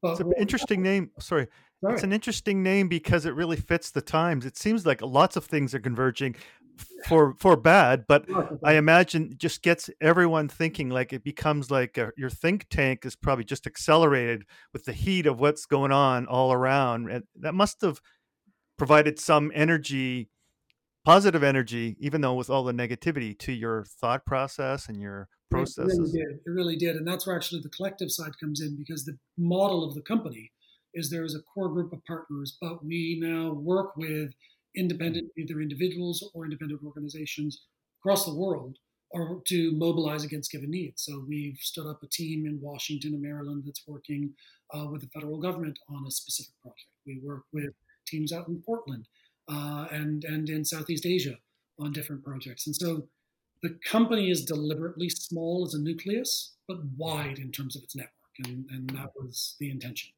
But 0.02 0.12
it's 0.12 0.20
an 0.20 0.32
interesting 0.38 0.82
name. 0.82 1.11
Sorry. 1.18 1.47
Sorry. 1.80 1.94
It's 1.94 2.02
an 2.02 2.12
interesting 2.12 2.62
name 2.62 2.88
because 2.88 3.25
it 3.25 3.35
really 3.35 3.56
fits 3.56 3.90
the 3.90 4.02
times. 4.02 4.44
It 4.44 4.59
seems 4.59 4.85
like 4.85 5.00
lots 5.00 5.37
of 5.37 5.47
things 5.47 5.75
are 5.75 5.80
converging 5.80 6.37
for 7.06 7.34
for 7.38 7.56
bad 7.56 8.04
but 8.06 8.25
i 8.64 8.75
imagine 8.75 9.34
just 9.37 9.62
gets 9.62 9.90
everyone 10.00 10.49
thinking 10.49 10.90
like 10.90 11.12
it 11.12 11.25
becomes 11.25 11.70
like 11.70 11.96
a, 11.99 12.10
your 12.16 12.30
think 12.30 12.66
tank 12.68 13.04
is 13.04 13.16
probably 13.16 13.44
just 13.44 13.66
accelerated 13.66 14.44
with 14.72 14.84
the 14.84 14.92
heat 14.92 15.26
of 15.26 15.40
what's 15.40 15.66
going 15.66 15.92
on 15.92 16.26
all 16.26 16.52
around 16.52 17.10
and 17.10 17.25
that 17.37 17.54
must 17.54 17.80
have 17.80 18.00
provided 18.76 19.18
some 19.18 19.50
energy 19.54 20.28
positive 21.04 21.42
energy 21.42 21.96
even 21.99 22.20
though 22.20 22.34
with 22.34 22.50
all 22.50 22.64
the 22.64 22.72
negativity 22.72 23.38
to 23.38 23.52
your 23.52 23.84
thought 23.84 24.25
process 24.26 24.88
and 24.88 25.00
your 25.00 25.28
processes 25.50 25.99
it 25.99 26.00
really 26.00 26.12
did. 26.12 26.40
It 26.46 26.50
really 26.50 26.76
did 26.76 26.96
and 26.96 27.06
that's 27.06 27.26
where 27.26 27.37
actually 27.37 27.62
the 27.62 27.70
collective 27.70 28.10
side 28.10 28.32
comes 28.38 28.60
in 28.60 28.76
because 28.76 29.04
the 29.04 29.18
model 29.38 29.84
of 29.84 29.94
the 29.94 30.02
company 30.02 30.52
is 30.92 31.08
there 31.08 31.25
is 31.25 31.34
a 31.34 31.42
core 31.42 31.68
group 31.68 31.92
of 31.92 32.04
partners 32.04 32.56
but 32.60 32.84
we 32.84 33.18
now 33.20 33.52
work 33.52 33.96
with 33.96 34.32
independent, 34.76 35.30
either 35.36 35.60
individuals 35.60 36.28
or 36.34 36.44
independent 36.44 36.80
organizations 36.84 37.66
across 38.00 38.24
the 38.24 38.34
world 38.34 38.76
or 39.10 39.42
to 39.48 39.72
mobilize 39.72 40.24
against 40.24 40.52
given 40.52 40.70
needs. 40.70 41.02
So 41.02 41.24
we've 41.28 41.58
stood 41.58 41.86
up 41.86 42.02
a 42.02 42.06
team 42.06 42.46
in 42.46 42.60
Washington 42.60 43.14
and 43.14 43.22
Maryland 43.22 43.64
that's 43.66 43.82
working 43.86 44.32
uh, 44.72 44.86
with 44.86 45.00
the 45.02 45.08
federal 45.08 45.40
government 45.40 45.78
on 45.88 46.06
a 46.06 46.10
specific 46.10 46.54
project. 46.62 46.86
We 47.06 47.20
work 47.24 47.42
with 47.52 47.74
teams 48.06 48.32
out 48.32 48.48
in 48.48 48.62
Portland 48.64 49.06
uh, 49.48 49.86
and 49.90 50.24
and 50.24 50.48
in 50.48 50.64
Southeast 50.64 51.06
Asia 51.06 51.36
on 51.78 51.92
different 51.92 52.24
projects. 52.24 52.66
And 52.66 52.76
so 52.76 53.08
the 53.62 53.76
company 53.84 54.30
is 54.30 54.44
deliberately 54.44 55.08
small 55.08 55.64
as 55.66 55.74
a 55.74 55.80
nucleus, 55.80 56.54
but 56.68 56.78
wide 56.96 57.38
in 57.38 57.50
terms 57.50 57.76
of 57.76 57.82
its 57.82 57.96
network. 57.96 58.14
and, 58.46 58.64
and 58.70 58.88
that 58.90 59.10
was 59.16 59.56
the 59.58 59.70
intention. 59.70 60.10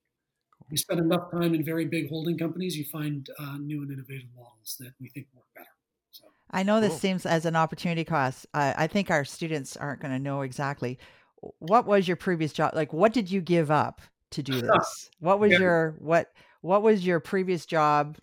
We 0.72 0.78
spend 0.78 1.00
enough 1.00 1.30
time 1.30 1.52
in 1.54 1.62
very 1.62 1.84
big 1.84 2.08
holding 2.08 2.38
companies, 2.38 2.78
you 2.78 2.86
find 2.86 3.28
uh, 3.38 3.58
new 3.58 3.82
and 3.82 3.92
innovative 3.92 4.30
models 4.34 4.76
that 4.80 4.94
we 4.98 5.10
think 5.10 5.26
work 5.34 5.44
better. 5.54 5.68
So. 6.10 6.24
I 6.50 6.62
know 6.62 6.80
this 6.80 6.92
Cool. 6.92 6.98
seems 6.98 7.26
as 7.26 7.44
an 7.44 7.56
opportunity 7.56 8.04
cost. 8.04 8.46
I, 8.54 8.74
I 8.78 8.86
think 8.86 9.10
our 9.10 9.26
students 9.26 9.76
aren't 9.76 10.00
going 10.00 10.14
to 10.14 10.18
know 10.18 10.40
exactly 10.40 10.98
what 11.58 11.84
was 11.84 12.08
your 12.08 12.16
previous 12.16 12.54
job. 12.54 12.74
Like, 12.74 12.92
what 12.94 13.12
did 13.12 13.30
you 13.30 13.42
give 13.42 13.70
up 13.70 14.00
to 14.30 14.42
do 14.42 14.60
this? 14.62 15.10
What 15.20 15.38
was 15.40 15.52
Yeah. 15.52 15.58
your 15.58 15.96
what 15.98 16.32
What 16.62 16.82
was 16.82 17.04
your 17.04 17.20
previous 17.20 17.66
job? 17.66 18.16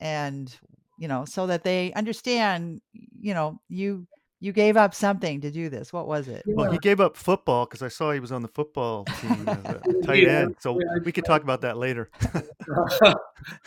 And 0.00 0.56
you 0.96 1.06
know, 1.08 1.26
so 1.26 1.46
that 1.48 1.64
they 1.64 1.92
understand, 1.92 2.80
you 2.92 3.34
know, 3.34 3.60
you 3.68 4.06
you 4.40 4.52
gave 4.52 4.76
up 4.76 4.94
something 4.94 5.42
to 5.42 5.50
do 5.50 5.68
this. 5.68 5.92
What 5.92 6.06
was 6.08 6.26
it? 6.26 6.42
Well, 6.46 6.72
he 6.72 6.78
gave 6.78 6.98
up 6.98 7.16
football 7.16 7.66
because 7.66 7.82
I 7.82 7.88
saw 7.88 8.12
he 8.12 8.20
was 8.20 8.32
on 8.32 8.40
the 8.40 8.48
football 8.48 9.04
team 9.04 9.46
as 9.46 9.64
tight 10.04 10.22
Yeah. 10.22 10.38
end. 10.40 10.56
So 10.60 10.80
Yeah, 10.80 10.98
we 11.04 11.12
could 11.12 11.26
talk 11.26 11.42
about 11.42 11.60
that 11.60 11.76
later. 11.76 12.10
uh, 13.04 13.14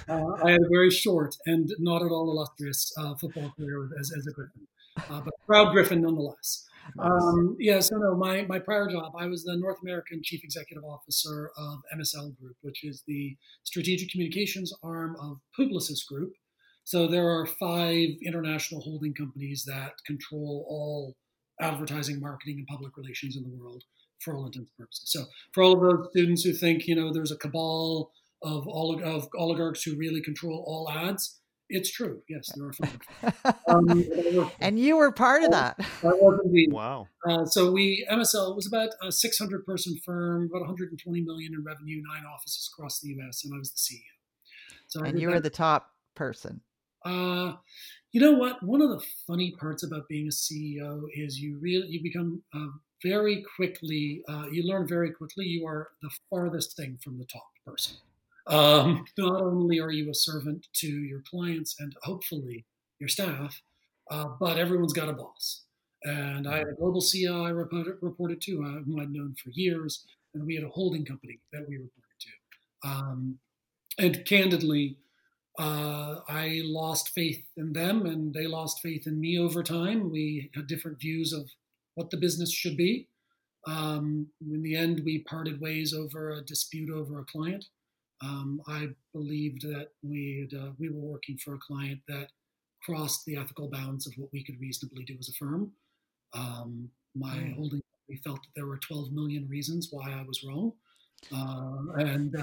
I 0.10 0.52
had 0.52 0.62
a 0.62 0.70
very 0.72 0.90
short 0.90 1.36
and 1.46 1.72
not 1.80 2.02
at 2.02 2.12
all 2.12 2.30
illustrious 2.32 2.92
uh, 2.98 3.14
football 3.16 3.54
career 3.56 3.88
as, 4.00 4.12
as 4.18 4.26
a 4.26 4.32
Griffin, 4.32 4.68
uh, 4.98 5.22
but 5.22 5.34
proud 5.46 5.72
Griffin 5.74 6.02
nonetheless. 6.02 6.68
Um, 7.00 7.56
yeah, 7.60 7.80
so 7.80 7.96
no, 7.96 8.16
my, 8.16 8.42
my 8.44 8.60
prior 8.60 8.88
job, 8.88 9.14
I 9.18 9.28
was 9.28 9.44
the 9.44 9.56
North 9.56 9.78
American 9.84 10.22
Chief 10.24 10.44
Executive 10.44 10.84
Officer 10.84 11.52
of 11.58 11.80
MSL 11.96 12.38
Group, 12.38 12.58
which 12.62 12.84
is 12.84 13.04
the 13.08 13.38
strategic 13.64 14.10
communications 14.10 14.74
arm 14.84 15.16
of 15.22 15.38
Publicis 15.58 16.06
Group. 16.06 16.34
So 16.86 17.08
there 17.08 17.30
are 17.30 17.46
five 17.46 18.10
international 18.26 18.82
holding 18.82 19.14
companies 19.14 19.64
that 19.68 19.94
control 20.06 20.66
all 20.68 21.16
advertising, 21.62 22.20
marketing, 22.20 22.58
and 22.58 22.68
public 22.68 22.98
relations 22.98 23.36
in 23.36 23.44
the 23.44 23.50
world 23.50 23.84
for 24.20 24.36
all 24.36 24.46
intents 24.46 24.72
and 24.78 24.86
purposes. 24.86 25.12
So 25.12 25.26
for 25.54 25.64
all 25.64 25.74
of 25.74 25.82
those 25.82 26.10
students 26.12 26.44
who 26.44 26.54
think, 26.54 26.88
you 26.88 26.96
know, 26.96 27.12
there's 27.14 27.32
a 27.32 27.38
cabal 27.38 28.12
of, 28.42 28.66
olig- 28.66 29.04
of 29.04 29.28
oligarchs 29.38 29.84
who 29.84 29.96
really 29.96 30.22
control 30.22 30.64
all 30.68 30.90
ads, 30.92 31.40
it's 31.70 31.92
true. 31.92 32.22
Yes, 32.30 32.50
there 32.56 32.68
are 32.68 32.74
five. 32.74 33.56
Um, 33.68 34.06
and 34.60 34.78
you 34.78 34.98
were 34.98 35.12
part 35.12 35.44
of 35.44 35.52
that. 35.52 35.80
I 36.04 36.08
was 36.08 36.40
indeed. 36.46 36.72
Wow. 36.72 37.08
Uh, 37.28 37.46
so 37.46 37.72
we 37.72 38.06
MSL 38.12 38.56
was 38.56 38.68
about 38.68 38.90
a 39.02 39.12
600 39.12 39.66
person 39.66 39.98
firm, 40.06 40.50
about 40.52 40.62
120 40.62 41.22
million 41.22 41.54
in 41.54 41.64
revenue, 41.64 42.02
nine 42.14 42.24
offices 42.26 42.70
across 42.72 43.00
the 43.00 43.10
U.S., 43.10 43.44
and 43.44 43.54
I 43.56 43.58
was 43.58 43.72
the 43.72 43.96
CEO. 43.96 44.02
So 44.88 45.02
And 45.02 45.20
you 45.20 45.30
were 45.30 45.40
the 45.40 45.50
top 45.50 45.92
person. 46.14 46.62
Uh, 47.06 47.54
you 48.12 48.22
know 48.22 48.34
what? 48.34 48.62
One 48.64 48.82
of 48.82 48.90
the 48.90 49.04
funny 49.28 49.52
parts 49.52 49.84
about 49.84 50.08
being 50.08 50.28
a 50.28 50.32
CEO 50.32 51.04
is 51.14 51.40
you 51.40 51.58
really 51.58 51.88
you 51.88 52.02
become 52.02 52.42
uh, 52.54 52.68
very 53.02 53.44
quickly. 53.56 54.24
Uh, 54.28 54.46
you 54.52 54.64
learn 54.64 54.88
very 54.88 55.12
quickly. 55.12 55.46
You 55.46 55.68
are 55.68 55.90
the 56.02 56.12
farthest 56.30 56.78
thing 56.78 57.00
from 57.04 57.18
the 57.18 57.26
top 57.26 57.48
person. 57.66 57.98
Um, 58.48 59.06
not 59.18 59.42
only 59.42 59.80
are 59.80 59.92
you 59.92 60.10
a 60.10 60.16
servant 60.16 60.68
to 60.74 60.88
your 60.88 61.22
clients 61.30 61.80
and 61.80 61.96
hopefully 62.04 62.66
your 63.00 63.10
staff, 63.10 63.62
uh, 64.12 64.30
but 64.40 64.58
everyone's 64.58 64.94
got 64.94 65.10
a 65.10 65.14
boss. 65.14 65.64
And 66.04 66.48
I 66.48 66.58
had 66.58 66.68
a 66.68 66.74
global 66.74 67.02
CEO 67.02 67.46
I 67.46 67.50
reported, 67.50 67.96
reported 68.02 68.42
to, 68.42 68.64
uh, 68.64 68.84
whom 68.84 69.00
I'd 69.00 69.12
known 69.12 69.36
for 69.42 69.52
years, 69.52 70.06
and 70.34 70.46
we 70.46 70.56
had 70.56 70.66
a 70.66 70.70
holding 70.70 71.06
company 71.06 71.40
that 71.54 71.68
we 71.68 71.78
reported 71.78 72.20
to. 72.20 72.88
Um, 72.88 73.40
and 73.98 74.26
candidly, 74.26 74.98
uh, 75.60 76.22
I 76.28 76.62
lost 76.66 77.10
faith 77.10 77.44
in 77.58 77.74
them 77.74 78.06
and 78.06 78.34
they 78.34 78.48
lost 78.48 78.82
faith 78.82 79.08
in 79.08 79.20
me 79.20 79.38
over 79.40 79.64
time. 79.64 80.12
We 80.12 80.50
had 80.56 80.68
different 80.68 81.00
views 81.00 81.34
of 81.34 81.50
what 81.96 82.10
the 82.10 82.18
business 82.18 82.52
should 82.52 82.78
be. 82.78 83.08
Um, 83.68 84.28
in 84.42 84.64
the 84.64 84.76
end, 84.76 85.02
we 85.06 85.20
parted 85.20 85.62
ways 85.62 85.94
over 85.94 86.32
a 86.32 86.42
dispute 86.44 86.90
over 86.90 87.20
a 87.20 87.26
client. 87.26 87.66
Um, 88.22 88.62
I 88.68 88.90
believed 89.14 89.62
that 89.64 89.90
we 90.02 90.50
uh, 90.58 90.72
we 90.80 90.90
were 90.90 91.00
working 91.02 91.38
for 91.38 91.56
a 91.56 91.60
client 91.60 92.02
that 92.08 92.30
crossed 92.84 93.26
the 93.26 93.38
ethical 93.38 93.70
bounds 93.70 94.08
of 94.08 94.14
what 94.18 94.30
we 94.34 94.44
could 94.44 94.60
reasonably 94.60 95.04
do 95.04 95.16
as 95.20 95.30
a 95.30 95.34
firm. 95.34 95.72
Um, 96.34 96.90
my 97.16 97.36
Mm. 97.38 97.56
holding 97.56 97.82
company 97.82 98.22
felt 98.24 98.42
that 98.44 98.52
there 98.56 98.66
were 98.68 98.78
12 98.80 99.12
million 99.12 99.48
reasons 99.50 99.90
why 99.92 100.12
I 100.12 100.24
was 100.24 100.44
wrong, 100.44 100.74
uh, 101.32 101.94
and 102.00 102.36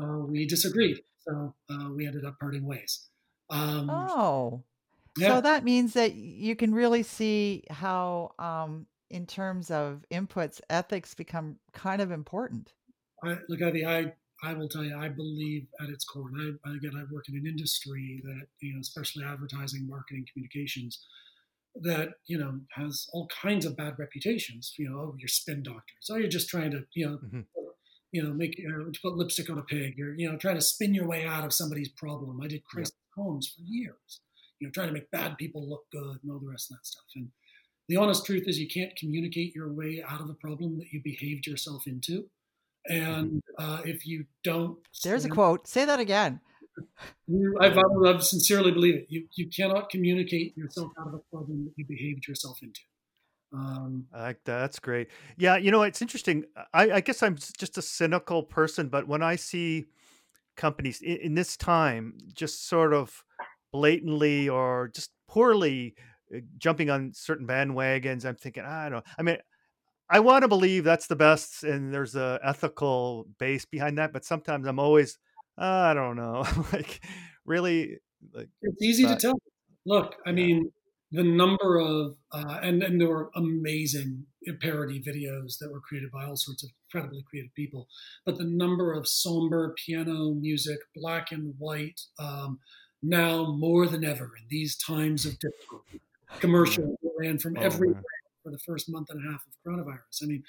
uh, 0.00 0.18
we 0.18 0.46
disagreed. 0.46 0.98
So 1.20 1.54
uh, 1.70 1.90
we 1.94 2.06
ended 2.06 2.24
up 2.24 2.38
parting 2.38 2.64
ways. 2.66 3.08
Um, 3.50 3.88
Oh, 3.90 4.62
yeah, 5.16 5.28
so 5.28 5.40
that 5.40 5.64
means 5.64 5.94
that 5.94 6.14
you 6.14 6.54
can 6.56 6.74
really 6.74 7.02
see 7.02 7.64
how, 7.70 8.32
um, 8.38 8.86
in 9.10 9.26
terms 9.26 9.70
of 9.70 10.04
inputs, 10.10 10.60
ethics 10.68 11.14
become 11.14 11.56
kind 11.72 12.02
of 12.02 12.10
important. 12.10 12.74
I, 13.24 13.38
look, 13.48 13.60
Evie, 13.60 13.86
I, 13.86 14.12
I 14.42 14.52
will 14.52 14.68
tell 14.68 14.84
you, 14.84 14.96
I 14.96 15.08
believe 15.08 15.66
at 15.80 15.88
its 15.88 16.04
core, 16.04 16.28
and 16.28 16.58
I, 16.66 16.74
again, 16.74 16.92
I 16.94 17.04
work 17.12 17.28
in 17.28 17.36
an 17.36 17.46
industry 17.46 18.20
that, 18.24 18.46
you 18.60 18.74
know, 18.74 18.80
especially 18.80 19.24
advertising, 19.24 19.88
marketing, 19.88 20.26
communications, 20.32 21.06
that, 21.82 22.10
you 22.26 22.38
know, 22.38 22.60
has 22.72 23.06
all 23.12 23.28
kinds 23.28 23.64
of 23.64 23.76
bad 23.76 23.98
reputations. 23.98 24.74
You 24.76 24.90
know, 24.90 24.98
oh, 24.98 25.14
you're 25.18 25.28
spin 25.28 25.62
doctors. 25.62 26.08
Oh, 26.10 26.16
you're 26.16 26.28
just 26.28 26.48
trying 26.48 26.70
to, 26.72 26.84
you 26.94 27.06
know, 27.06 27.18
Mhm. 27.18 27.44
You 28.16 28.22
know, 28.22 28.32
make, 28.32 28.58
you 28.58 28.70
know, 28.70 28.90
put 29.02 29.16
lipstick 29.16 29.50
on 29.50 29.58
a 29.58 29.62
pig. 29.62 29.94
You're, 29.98 30.14
you 30.14 30.30
know, 30.30 30.38
trying 30.38 30.54
to 30.54 30.62
spin 30.62 30.94
your 30.94 31.06
way 31.06 31.26
out 31.26 31.44
of 31.44 31.52
somebody's 31.52 31.90
problem. 31.90 32.40
I 32.42 32.46
did 32.46 32.64
crisis 32.64 32.92
comms 33.16 33.46
for 33.54 33.60
years, 33.62 34.20
you 34.58 34.66
know, 34.66 34.70
trying 34.72 34.88
to 34.88 34.94
make 34.94 35.10
bad 35.10 35.36
people 35.36 35.68
look 35.68 35.84
good 35.92 36.18
and 36.22 36.30
all 36.30 36.38
the 36.38 36.48
rest 36.48 36.70
of 36.70 36.78
that 36.78 36.86
stuff. 36.86 37.04
And 37.14 37.28
the 37.88 37.96
honest 37.96 38.24
truth 38.24 38.44
is 38.46 38.58
you 38.58 38.68
can't 38.68 38.96
communicate 38.96 39.54
your 39.54 39.70
way 39.70 40.02
out 40.08 40.22
of 40.22 40.30
a 40.30 40.34
problem 40.34 40.78
that 40.78 40.86
you 40.92 41.02
behaved 41.04 41.46
yourself 41.46 41.86
into. 41.86 42.24
And 42.88 43.42
uh, 43.58 43.82
if 43.84 44.06
you 44.06 44.24
don't, 44.44 44.78
There's 45.04 45.24
a 45.24 45.28
quote. 45.28 45.66
Say 45.66 45.84
that 45.84 46.00
again. 46.00 46.40
You, 47.26 47.56
I've, 47.60 47.76
I 47.76 48.18
sincerely 48.20 48.70
believe 48.70 48.94
it. 48.94 49.06
You 49.08 49.26
you 49.34 49.48
cannot 49.48 49.90
communicate 49.90 50.56
yourself 50.56 50.92
out 51.00 51.08
of 51.08 51.14
a 51.14 51.22
problem 51.30 51.64
that 51.64 51.72
you 51.76 51.84
behaved 51.86 52.28
yourself 52.28 52.58
into. 52.62 52.80
Um, 53.56 54.08
I 54.12 54.22
like 54.22 54.44
that. 54.44 54.60
That's 54.60 54.78
great. 54.78 55.08
Yeah, 55.38 55.56
you 55.56 55.70
know, 55.70 55.82
it's 55.82 56.02
interesting. 56.02 56.44
I, 56.74 56.90
I 56.92 57.00
guess 57.00 57.22
I'm 57.22 57.36
just 57.36 57.78
a 57.78 57.82
cynical 57.82 58.42
person, 58.42 58.88
but 58.88 59.08
when 59.08 59.22
I 59.22 59.36
see 59.36 59.86
companies 60.56 61.02
in, 61.02 61.18
in 61.18 61.34
this 61.34 61.56
time 61.56 62.18
just 62.34 62.66
sort 62.68 62.94
of 62.94 63.24
blatantly 63.72 64.48
or 64.48 64.88
just 64.94 65.12
poorly 65.28 65.96
uh, 66.34 66.40
jumping 66.58 66.90
on 66.90 67.12
certain 67.14 67.46
bandwagons, 67.46 68.24
I'm 68.26 68.36
thinking, 68.36 68.64
I 68.64 68.88
don't. 68.90 69.06
I 69.18 69.22
mean, 69.22 69.38
I 70.10 70.20
want 70.20 70.42
to 70.42 70.48
believe 70.48 70.84
that's 70.84 71.08
the 71.08 71.16
best, 71.16 71.64
and 71.64 71.92
there's 71.94 72.16
a 72.16 72.40
ethical 72.42 73.26
base 73.38 73.64
behind 73.66 73.98
that. 73.98 74.12
But 74.12 74.24
sometimes 74.24 74.66
I'm 74.68 74.78
always, 74.80 75.18
I 75.58 75.94
don't 75.94 76.16
know, 76.16 76.44
like 76.72 77.04
really, 77.46 77.98
like 78.32 78.50
it's 78.62 78.82
easy 78.82 79.06
to 79.06 79.16
tell. 79.16 79.34
Look, 79.84 80.16
I 80.26 80.32
Yeah. 80.32 80.32
mean, 80.32 80.70
the 81.12 81.22
number 81.22 81.78
of 81.78 82.16
uh, 82.32 82.58
and 82.62 82.82
and 82.82 83.00
there 83.00 83.08
were 83.08 83.30
amazing 83.36 84.24
parody 84.60 85.00
videos 85.00 85.58
that 85.58 85.72
were 85.72 85.80
created 85.80 86.10
by 86.10 86.24
all 86.24 86.36
sorts 86.36 86.62
of 86.62 86.70
incredibly 86.86 87.24
creative 87.28 87.54
people, 87.54 87.88
but 88.24 88.38
the 88.38 88.44
number 88.44 88.92
of 88.92 89.08
somber 89.08 89.74
piano 89.84 90.32
music, 90.32 90.78
black 90.94 91.32
and 91.32 91.54
white, 91.58 92.00
um, 92.18 92.58
now 93.02 93.52
more 93.52 93.86
than 93.86 94.04
ever 94.04 94.24
in 94.24 94.44
these 94.48 94.76
times 94.76 95.26
of 95.26 95.38
difficulty, 95.38 96.00
commercials 96.40 96.96
that 97.02 97.12
ran 97.18 97.38
from 97.38 97.56
Oh, 97.58 97.62
every 97.62 97.94
for 98.42 98.50
the 98.50 98.58
first 98.58 98.88
month 98.88 99.10
and 99.10 99.20
a 99.20 99.30
half 99.30 99.44
of 99.46 99.52
coronavirus. 99.66 100.22
I 100.22 100.26
mean, 100.26 100.42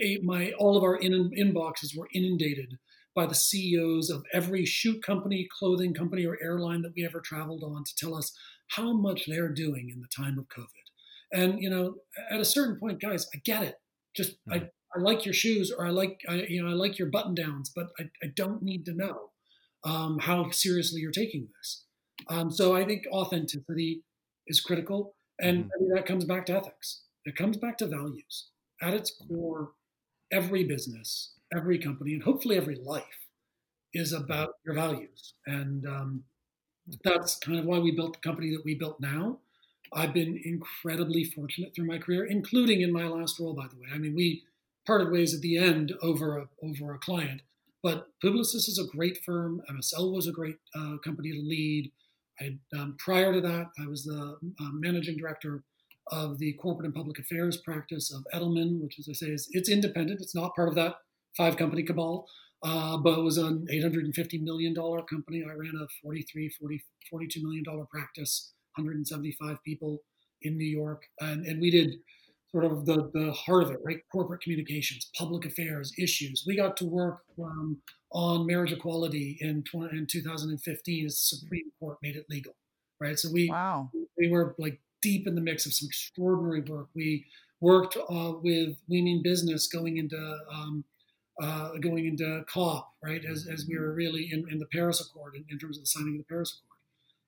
a, 0.00 0.18
my 0.22 0.52
all 0.52 0.76
of 0.76 0.82
our 0.82 0.96
in, 0.96 1.30
inboxes 1.30 1.96
were 1.96 2.08
inundated 2.12 2.78
by 3.14 3.26
the 3.26 3.34
CEOs 3.34 4.10
of 4.10 4.24
every 4.32 4.66
shoot 4.66 5.02
company, 5.02 5.48
clothing 5.58 5.94
company, 5.94 6.26
or 6.26 6.38
airline 6.42 6.82
that 6.82 6.92
we 6.94 7.04
ever 7.04 7.20
traveled 7.20 7.64
on 7.64 7.82
to 7.82 7.96
tell 7.96 8.14
us 8.14 8.30
how 8.68 8.92
much 8.92 9.26
they're 9.26 9.48
doing 9.52 9.90
in 9.90 10.00
the 10.00 10.08
time 10.08 10.38
of 10.38 10.48
COVID. 10.48 10.66
And 11.32 11.60
you 11.62 11.70
know, 11.70 11.96
at 12.30 12.40
a 12.40 12.44
certain 12.44 12.78
point, 12.78 13.00
guys, 13.00 13.26
I 13.34 13.38
get 13.44 13.62
it. 13.64 13.76
Just 14.14 14.36
I, 14.50 14.68
I 14.94 15.00
like 15.00 15.24
your 15.24 15.34
shoes, 15.34 15.72
or 15.76 15.86
I 15.86 15.90
like 15.90 16.20
I, 16.28 16.46
you 16.48 16.62
know 16.62 16.70
I 16.70 16.74
like 16.74 16.98
your 16.98 17.10
button 17.10 17.34
downs, 17.34 17.70
but 17.74 17.88
I, 17.98 18.04
I 18.22 18.28
don't 18.34 18.62
need 18.62 18.84
to 18.86 18.94
know 18.94 19.30
um, 19.84 20.18
how 20.20 20.50
seriously 20.50 21.00
you're 21.00 21.12
taking 21.12 21.48
this. 21.58 21.84
Um, 22.28 22.50
so 22.50 22.74
I 22.74 22.84
think 22.84 23.04
authenticity 23.12 24.02
is 24.46 24.60
critical, 24.60 25.16
and 25.40 25.64
Mhm. 25.64 25.70
I 25.74 25.80
mean, 25.80 25.90
that 25.94 26.06
comes 26.06 26.24
back 26.24 26.46
to 26.46 26.54
ethics. 26.54 27.02
It 27.24 27.36
comes 27.36 27.56
back 27.56 27.78
to 27.78 27.86
values. 27.86 28.48
At 28.82 28.94
its 28.94 29.10
core, 29.10 29.72
every 30.32 30.64
business, 30.64 31.34
every 31.56 31.78
company, 31.78 32.14
and 32.14 32.22
hopefully 32.22 32.56
every 32.56 32.76
life 32.76 33.28
is 33.94 34.12
about 34.12 34.50
your 34.64 34.74
values. 34.74 35.34
And 35.46 35.86
um, 35.86 36.24
that's 37.04 37.36
kind 37.36 37.58
of 37.58 37.64
why 37.64 37.78
we 37.78 37.90
built 37.90 38.14
the 38.14 38.28
company 38.28 38.50
that 38.50 38.64
we 38.64 38.74
built 38.74 39.00
now. 39.00 39.38
I've 39.92 40.12
been 40.12 40.40
incredibly 40.44 41.24
fortunate 41.24 41.74
through 41.74 41.86
my 41.86 41.98
career, 41.98 42.24
including 42.24 42.80
in 42.80 42.92
my 42.92 43.06
last 43.06 43.38
role, 43.38 43.54
by 43.54 43.66
the 43.68 43.76
way. 43.76 43.88
I 43.92 43.98
mean, 43.98 44.14
we 44.14 44.42
parted 44.86 45.10
ways 45.10 45.34
at 45.34 45.40
the 45.40 45.58
end 45.58 45.94
over 46.02 46.38
a, 46.38 46.48
over 46.62 46.94
a 46.94 46.98
client, 46.98 47.42
but 47.82 48.08
Publicis 48.22 48.68
is 48.68 48.78
a 48.78 48.96
great 48.96 49.24
firm. 49.24 49.62
MSL 49.70 50.12
was 50.12 50.26
a 50.26 50.32
great 50.32 50.58
uh, 50.74 50.96
company 51.04 51.32
to 51.32 51.38
lead. 51.38 51.92
I, 52.40 52.56
um, 52.76 52.96
prior 52.98 53.32
to 53.32 53.40
that, 53.40 53.70
I 53.80 53.86
was 53.86 54.04
the 54.04 54.36
uh, 54.60 54.70
managing 54.72 55.16
director 55.16 55.62
of 56.12 56.38
the 56.38 56.52
corporate 56.54 56.86
and 56.86 56.94
public 56.94 57.18
affairs 57.18 57.56
practice 57.56 58.12
of 58.12 58.26
Edelman, 58.34 58.80
which, 58.80 58.98
as 58.98 59.08
I 59.08 59.12
say, 59.12 59.26
is 59.26 59.48
it's 59.52 59.68
independent. 59.68 60.20
It's 60.20 60.34
not 60.34 60.54
part 60.54 60.68
of 60.68 60.74
that 60.76 60.96
five 61.36 61.56
company 61.56 61.82
cabal, 61.82 62.28
uh, 62.62 62.96
but 62.96 63.18
it 63.18 63.22
was 63.22 63.38
an 63.38 63.66
$850 63.70 64.42
million 64.42 64.74
company. 64.74 65.44
I 65.44 65.54
ran 65.54 65.74
a 65.80 65.86
43, 66.02 66.48
40, 66.48 66.84
$42 67.12 67.42
million 67.42 67.64
practice, 67.90 68.52
175 68.76 69.62
people 69.64 70.02
in 70.42 70.56
New 70.56 70.64
York. 70.64 71.04
And, 71.20 71.46
and 71.46 71.60
we 71.60 71.70
did 71.70 71.96
sort 72.50 72.64
of 72.64 72.86
the, 72.86 73.10
the 73.12 73.32
heart 73.32 73.64
of 73.64 73.70
it, 73.70 73.80
right? 73.84 74.00
Corporate 74.10 74.40
communications, 74.40 75.10
public 75.16 75.44
affairs, 75.44 75.92
issues. 75.98 76.44
We 76.46 76.56
got 76.56 76.76
to 76.78 76.86
work 76.86 77.22
um, 77.42 77.78
on 78.12 78.46
marriage 78.46 78.72
equality 78.72 79.36
in, 79.40 79.62
20, 79.64 79.96
in 79.96 80.06
2015 80.06 81.06
as 81.06 81.12
the 81.12 81.36
Supreme 81.36 81.70
Court 81.78 81.98
made 82.02 82.16
it 82.16 82.26
legal, 82.30 82.54
right? 83.00 83.18
So 83.18 83.28
we, 83.32 83.50
wow. 83.50 83.90
we 84.16 84.28
were 84.28 84.54
like 84.58 84.80
deep 85.02 85.26
in 85.26 85.34
the 85.34 85.40
mix 85.40 85.66
of 85.66 85.74
some 85.74 85.86
extraordinary 85.86 86.62
work. 86.62 86.88
We 86.94 87.26
worked 87.60 87.96
uh, 87.96 88.32
with 88.42 88.76
We 88.88 89.02
Mean 89.02 89.22
Business 89.22 89.66
going 89.66 89.98
into 89.98 90.38
um, 90.52 90.84
uh, 91.42 91.72
going 91.80 92.06
into 92.06 92.44
COP, 92.48 92.92
right? 93.02 93.22
As, 93.24 93.46
as 93.46 93.66
we 93.68 93.78
were 93.78 93.92
really 93.92 94.30
in, 94.32 94.48
in 94.50 94.58
the 94.58 94.66
Paris 94.66 95.00
Accord 95.00 95.34
in, 95.34 95.44
in, 95.50 95.58
terms 95.58 95.76
of 95.76 95.82
the 95.82 95.88
signing 95.88 96.14
of 96.14 96.18
the 96.18 96.24
Paris 96.24 96.58
Accord. 96.58 96.78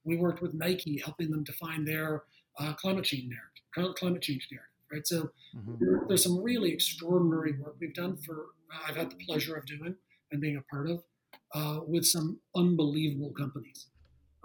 We 0.05 0.17
worked 0.17 0.41
with 0.41 0.55
Nike, 0.55 1.01
helping 1.05 1.31
them 1.31 1.45
define 1.45 1.85
their 1.85 2.23
uh, 2.59 2.73
climate 2.75 3.05
change 3.05 3.31
narrative, 3.31 3.97
climate 3.97 4.23
change 4.23 4.49
narrative, 4.51 4.71
right? 4.91 5.07
So 5.07 5.31
mm-hmm. 5.57 5.75
there, 5.79 6.05
there's 6.09 6.23
some 6.23 6.43
really 6.43 6.73
extraordinary 6.73 7.53
work 7.61 7.77
we've 7.81 7.95
done 7.95 8.17
for 8.17 8.47
I've 8.87 8.97
had 8.97 9.11
the 9.11 9.17
pleasure 9.17 9.57
of 9.57 9.67
doing 9.67 9.95
and 10.31 10.41
being 10.41 10.57
a 10.57 10.63
part 10.63 10.89
of 10.89 11.03
uh, 11.55 11.81
with 11.87 12.07
some 12.07 12.39
unbelievable 12.55 13.31
companies. 13.31 13.87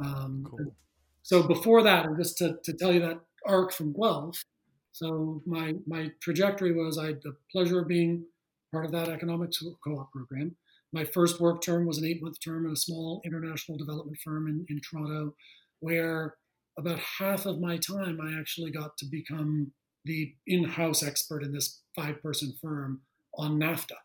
Um, 0.03 0.47
cool. 0.49 0.75
So 1.23 1.43
before 1.43 1.83
that, 1.83 2.05
and 2.05 2.17
just 2.17 2.37
to, 2.39 2.57
to 2.63 2.73
tell 2.73 2.93
you 2.93 2.99
that 3.01 3.19
arc 3.45 3.71
from 3.71 3.93
Guelph, 3.93 4.43
so 4.91 5.41
my 5.45 5.73
my 5.87 6.11
trajectory 6.21 6.73
was 6.73 6.97
I 6.97 7.07
had 7.07 7.21
the 7.23 7.35
pleasure 7.51 7.79
of 7.79 7.87
being 7.87 8.25
part 8.73 8.85
of 8.85 8.91
that 8.91 9.07
economic 9.07 9.51
co-op 9.83 10.11
program. 10.11 10.55
My 10.91 11.05
first 11.05 11.39
work 11.39 11.61
term 11.61 11.85
was 11.85 11.99
an 11.99 12.05
eight-month 12.05 12.37
term 12.43 12.65
in 12.65 12.73
a 12.73 12.75
small 12.75 13.21
international 13.23 13.77
development 13.77 14.17
firm 14.23 14.47
in, 14.47 14.65
in 14.67 14.81
Toronto, 14.81 15.35
where 15.79 16.35
about 16.77 16.99
half 16.99 17.45
of 17.45 17.59
my 17.59 17.77
time 17.77 18.19
I 18.19 18.37
actually 18.37 18.71
got 18.71 18.97
to 18.97 19.05
become 19.05 19.71
the 20.05 20.33
in-house 20.47 21.03
expert 21.03 21.43
in 21.43 21.53
this 21.53 21.81
five-person 21.95 22.55
firm 22.61 23.01
on 23.37 23.59
NAFTA, 23.59 23.95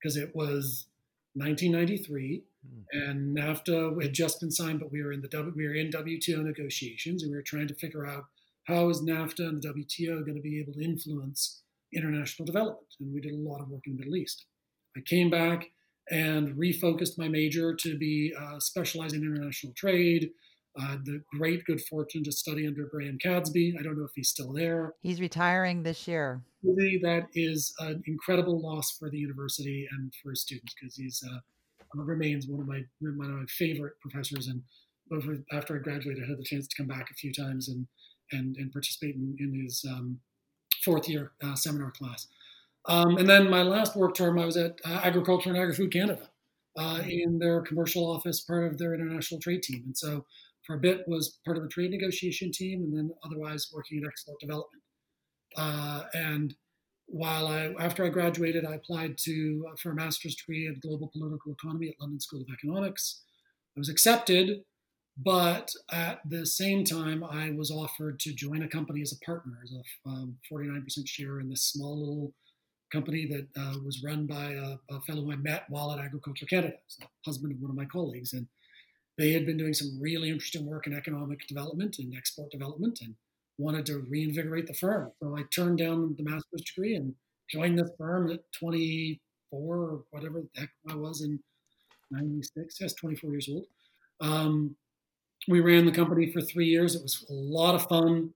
because 0.00 0.16
it 0.16 0.34
was 0.34 0.86
1993, 1.34 2.44
mm. 2.66 2.82
and 2.92 3.36
NAFTA 3.36 4.00
had 4.02 4.12
just 4.12 4.40
been 4.40 4.50
signed, 4.50 4.80
but 4.80 4.92
we 4.92 5.02
were 5.02 5.12
in 5.12 5.20
the 5.20 5.28
w, 5.28 5.52
we 5.54 5.66
were 5.66 5.74
in 5.74 5.90
WTO 5.90 6.44
negotiations, 6.44 7.22
and 7.22 7.32
we 7.32 7.36
were 7.36 7.42
trying 7.42 7.68
to 7.68 7.74
figure 7.74 8.06
out 8.06 8.24
how 8.68 8.88
is 8.88 9.02
NAFTA 9.02 9.48
and 9.48 9.62
the 9.62 9.68
WTO 9.68 10.24
going 10.24 10.36
to 10.36 10.42
be 10.42 10.60
able 10.60 10.72
to 10.74 10.84
influence 10.84 11.61
international 11.94 12.46
development? 12.46 12.86
And 13.00 13.12
we 13.12 13.20
did 13.20 13.34
a 13.34 13.36
lot 13.36 13.60
of 13.60 13.68
work 13.68 13.82
in 13.86 13.94
the 13.94 13.98
Middle 14.00 14.16
East. 14.16 14.46
I 14.96 15.00
came 15.00 15.30
back 15.30 15.70
and 16.10 16.54
refocused 16.56 17.18
my 17.18 17.28
major 17.28 17.74
to 17.74 17.96
be 17.96 18.34
uh, 18.38 18.58
specialized 18.58 19.14
in 19.14 19.22
international 19.22 19.72
trade. 19.74 20.30
Uh, 20.80 20.96
the 21.04 21.22
great 21.38 21.62
good 21.66 21.80
fortune 21.82 22.24
to 22.24 22.32
study 22.32 22.66
under 22.66 22.86
Bram 22.86 23.18
Cadsby. 23.22 23.76
I 23.78 23.82
don't 23.82 23.98
know 23.98 24.04
if 24.06 24.12
he's 24.14 24.30
still 24.30 24.52
there. 24.52 24.94
He's 25.02 25.20
retiring 25.20 25.82
this 25.82 26.08
year. 26.08 26.42
That 26.62 27.26
is 27.34 27.74
an 27.80 28.02
incredible 28.06 28.58
loss 28.60 28.90
for 28.92 29.10
the 29.10 29.18
university 29.18 29.86
and 29.92 30.12
for 30.22 30.34
students 30.34 30.74
because 30.74 30.96
he's 30.96 31.22
uh, 31.30 31.38
remains 31.94 32.46
one 32.46 32.60
of 32.60 32.66
my 32.66 32.82
one 33.00 33.30
of 33.30 33.36
my 33.36 33.44
favorite 33.48 33.94
professors. 34.00 34.48
And 34.48 34.62
over, 35.12 35.36
after 35.52 35.76
I 35.76 35.78
graduated, 35.80 36.24
I 36.24 36.28
had 36.28 36.38
the 36.38 36.44
chance 36.44 36.66
to 36.68 36.76
come 36.76 36.86
back 36.86 37.10
a 37.10 37.14
few 37.14 37.34
times 37.34 37.68
and 37.68 37.86
and, 38.32 38.56
and 38.56 38.72
participate 38.72 39.14
in, 39.14 39.36
in 39.38 39.62
his 39.62 39.84
um, 39.90 40.18
fourth 40.84 41.08
year 41.08 41.32
uh, 41.42 41.54
seminar 41.54 41.90
class. 41.90 42.26
Um, 42.86 43.16
and 43.16 43.28
then 43.28 43.48
my 43.48 43.62
last 43.62 43.96
work 43.96 44.14
term, 44.16 44.38
I 44.38 44.44
was 44.44 44.56
at 44.56 44.80
uh, 44.84 45.00
Agriculture 45.02 45.50
and 45.50 45.58
Agri-Food 45.58 45.92
Canada 45.92 46.30
uh, 46.76 46.96
mm-hmm. 46.96 47.10
in 47.10 47.38
their 47.38 47.60
commercial 47.60 48.10
office, 48.10 48.40
part 48.40 48.64
of 48.64 48.78
their 48.78 48.94
international 48.94 49.40
trade 49.40 49.62
team. 49.62 49.82
And 49.86 49.96
so 49.96 50.24
for 50.66 50.76
a 50.76 50.80
bit 50.80 51.06
was 51.06 51.38
part 51.44 51.56
of 51.56 51.62
the 51.62 51.68
trade 51.68 51.90
negotiation 51.90 52.50
team, 52.52 52.82
and 52.82 52.96
then 52.96 53.10
otherwise 53.24 53.70
working 53.72 53.98
in 53.98 54.06
export 54.06 54.40
development. 54.40 54.82
Uh, 55.56 56.04
and 56.14 56.54
while 57.06 57.46
I, 57.46 57.74
after 57.78 58.04
I 58.04 58.08
graduated, 58.08 58.64
I 58.64 58.74
applied 58.74 59.18
to 59.18 59.66
uh, 59.70 59.76
for 59.80 59.90
a 59.90 59.94
master's 59.94 60.34
degree 60.34 60.66
in 60.66 60.80
global 60.80 61.10
political 61.12 61.52
economy 61.52 61.88
at 61.88 62.00
London 62.00 62.20
School 62.20 62.40
of 62.40 62.48
Economics. 62.52 63.22
I 63.76 63.80
was 63.80 63.88
accepted, 63.88 64.64
but 65.18 65.70
at 65.90 66.20
the 66.28 66.46
same 66.46 66.84
time, 66.84 67.22
I 67.22 67.50
was 67.50 67.70
offered 67.70 68.18
to 68.20 68.32
join 68.32 68.62
a 68.62 68.68
company 68.68 69.02
as 69.02 69.12
a 69.12 69.24
partner, 69.24 69.58
as 69.62 69.72
a 69.72 70.08
um, 70.08 70.36
49% 70.50 71.06
share 71.06 71.40
in 71.40 71.50
this 71.50 71.64
small 71.64 71.98
little 71.98 72.34
company 72.90 73.26
that 73.26 73.60
uh, 73.60 73.78
was 73.84 74.02
run 74.02 74.26
by 74.26 74.52
a, 74.52 74.76
a, 74.94 75.00
fellow 75.02 75.30
I 75.32 75.36
met 75.36 75.64
while 75.68 75.92
at 75.92 75.98
Agriculture 75.98 76.46
Canada, 76.46 76.74
the 77.00 77.06
husband 77.24 77.52
of 77.52 77.60
one 77.60 77.70
of 77.70 77.76
my 77.76 77.86
colleagues. 77.86 78.32
And 78.34 78.46
they 79.18 79.32
had 79.32 79.46
been 79.46 79.56
doing 79.56 79.72
some 79.72 79.98
really 80.00 80.30
interesting 80.30 80.66
work 80.66 80.86
in 80.86 80.94
economic 80.94 81.46
development 81.46 81.98
and 81.98 82.14
export 82.14 82.50
development 82.50 83.00
and 83.02 83.14
wanted 83.58 83.86
to 83.86 84.04
reinvigorate 84.08 84.66
the 84.66 84.74
firm. 84.74 85.10
So 85.22 85.36
I 85.36 85.42
turned 85.54 85.78
down 85.78 86.14
the 86.16 86.24
master's 86.24 86.62
degree 86.62 86.96
and 86.96 87.14
joined 87.50 87.78
this 87.78 87.90
firm 87.98 88.30
at 88.30 88.40
24 88.58 89.76
or 89.76 90.04
whatever 90.10 90.40
the 90.40 90.60
heck 90.60 90.70
I 90.90 90.94
was 90.94 91.22
in 91.22 91.38
96. 92.10 92.78
Yes, 92.80 92.94
24 92.94 93.30
years 93.30 93.48
old. 93.50 93.66
Um, 94.20 94.76
we 95.48 95.60
ran 95.60 95.86
the 95.86 95.92
company 95.92 96.30
for 96.30 96.40
three 96.40 96.66
years. 96.66 96.94
It 96.94 97.02
was 97.02 97.24
a 97.28 97.32
lot 97.32 97.74
of 97.74 97.88
fun, 97.88 98.32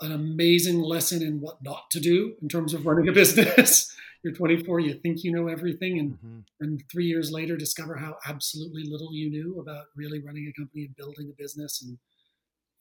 an 0.00 0.12
amazing 0.12 0.80
lesson 0.80 1.22
in 1.22 1.40
what 1.40 1.62
not 1.62 1.90
to 1.92 2.00
do 2.00 2.34
in 2.42 2.48
terms 2.48 2.74
of 2.74 2.86
running 2.86 3.08
a 3.08 3.12
business. 3.20 3.94
You're 4.22 4.34
24, 4.34 4.80
you 4.80 4.94
think 4.94 5.22
you 5.22 5.32
know 5.32 5.48
everything, 5.48 5.98
and 5.98 6.12
mm-hmm. 6.12 6.38
and 6.60 6.82
three 6.90 7.04
years 7.04 7.30
later 7.30 7.56
discover 7.56 7.96
how 7.96 8.16
absolutely 8.26 8.84
little 8.86 9.12
you 9.12 9.30
knew 9.30 9.60
about 9.60 9.84
really 9.96 10.18
running 10.24 10.50
a 10.50 10.58
company 10.58 10.86
and 10.86 10.96
building 10.96 11.30
a 11.30 11.42
business 11.42 11.82
and 11.82 11.98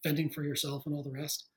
fending 0.04 0.30
for 0.30 0.44
yourself 0.44 0.84
and 0.86 0.96
all 0.96 1.04
the 1.04 1.12
rest. 1.12 1.50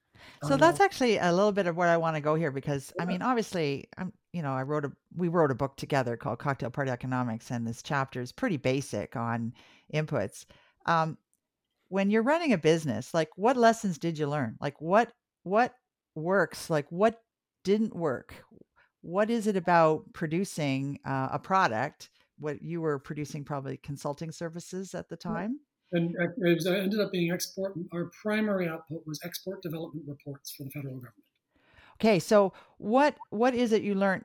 So 0.42 0.54
um, 0.54 0.60
that's 0.60 0.80
actually 0.80 1.18
a 1.18 1.32
little 1.32 1.52
bit 1.52 1.66
of 1.66 1.76
where 1.76 1.88
I 1.88 1.98
want 1.98 2.16
to 2.16 2.20
go 2.20 2.34
here 2.34 2.50
because 2.50 2.92
I 2.98 3.04
mean, 3.04 3.22
obviously, 3.22 3.88
I'm 3.96 4.12
you 4.32 4.42
know, 4.42 4.52
I 4.52 4.62
wrote 4.62 4.84
a 4.84 4.92
we 5.16 5.28
wrote 5.28 5.50
a 5.50 5.54
book 5.54 5.76
together 5.76 6.16
called 6.16 6.38
Cocktail 6.38 6.70
Party 6.70 6.90
Economics, 6.90 7.50
and 7.50 7.66
this 7.66 7.82
chapter 7.82 8.20
is 8.20 8.32
pretty 8.32 8.56
basic 8.56 9.16
on 9.16 9.54
inputs. 9.94 10.44
Um, 10.84 11.16
when 11.88 12.10
you're 12.10 12.22
running 12.22 12.52
a 12.52 12.58
business, 12.58 13.14
like 13.14 13.28
what 13.36 13.56
lessons 13.56 13.98
did 13.98 14.18
you 14.18 14.26
learn? 14.26 14.56
Like 14.60 14.80
what 14.80 15.12
what 15.42 15.74
works? 16.14 16.70
Like 16.70 16.86
what 16.90 17.20
didn't 17.64 17.94
work? 17.94 18.34
What 19.02 19.30
is 19.30 19.46
it 19.46 19.56
about 19.56 20.12
producing 20.12 20.98
uh, 21.04 21.28
a 21.32 21.38
product? 21.38 22.10
What 22.38 22.62
you 22.62 22.80
were 22.80 22.98
producing 22.98 23.44
probably 23.44 23.78
consulting 23.78 24.30
services 24.32 24.94
at 24.94 25.08
the 25.08 25.16
time. 25.16 25.60
And 25.92 26.14
it 26.38 26.54
was, 26.54 26.66
I 26.66 26.78
ended 26.78 27.00
up 27.00 27.12
being 27.12 27.30
export. 27.30 27.74
Our 27.92 28.10
primary 28.20 28.68
output 28.68 29.02
was 29.06 29.20
export 29.24 29.62
development 29.62 30.04
reports 30.08 30.52
for 30.52 30.64
the 30.64 30.70
federal 30.70 30.96
government. 30.96 31.14
Okay, 32.00 32.18
so 32.18 32.52
what 32.78 33.16
what 33.30 33.54
is 33.54 33.72
it 33.72 33.82
you 33.82 33.94
learned 33.94 34.24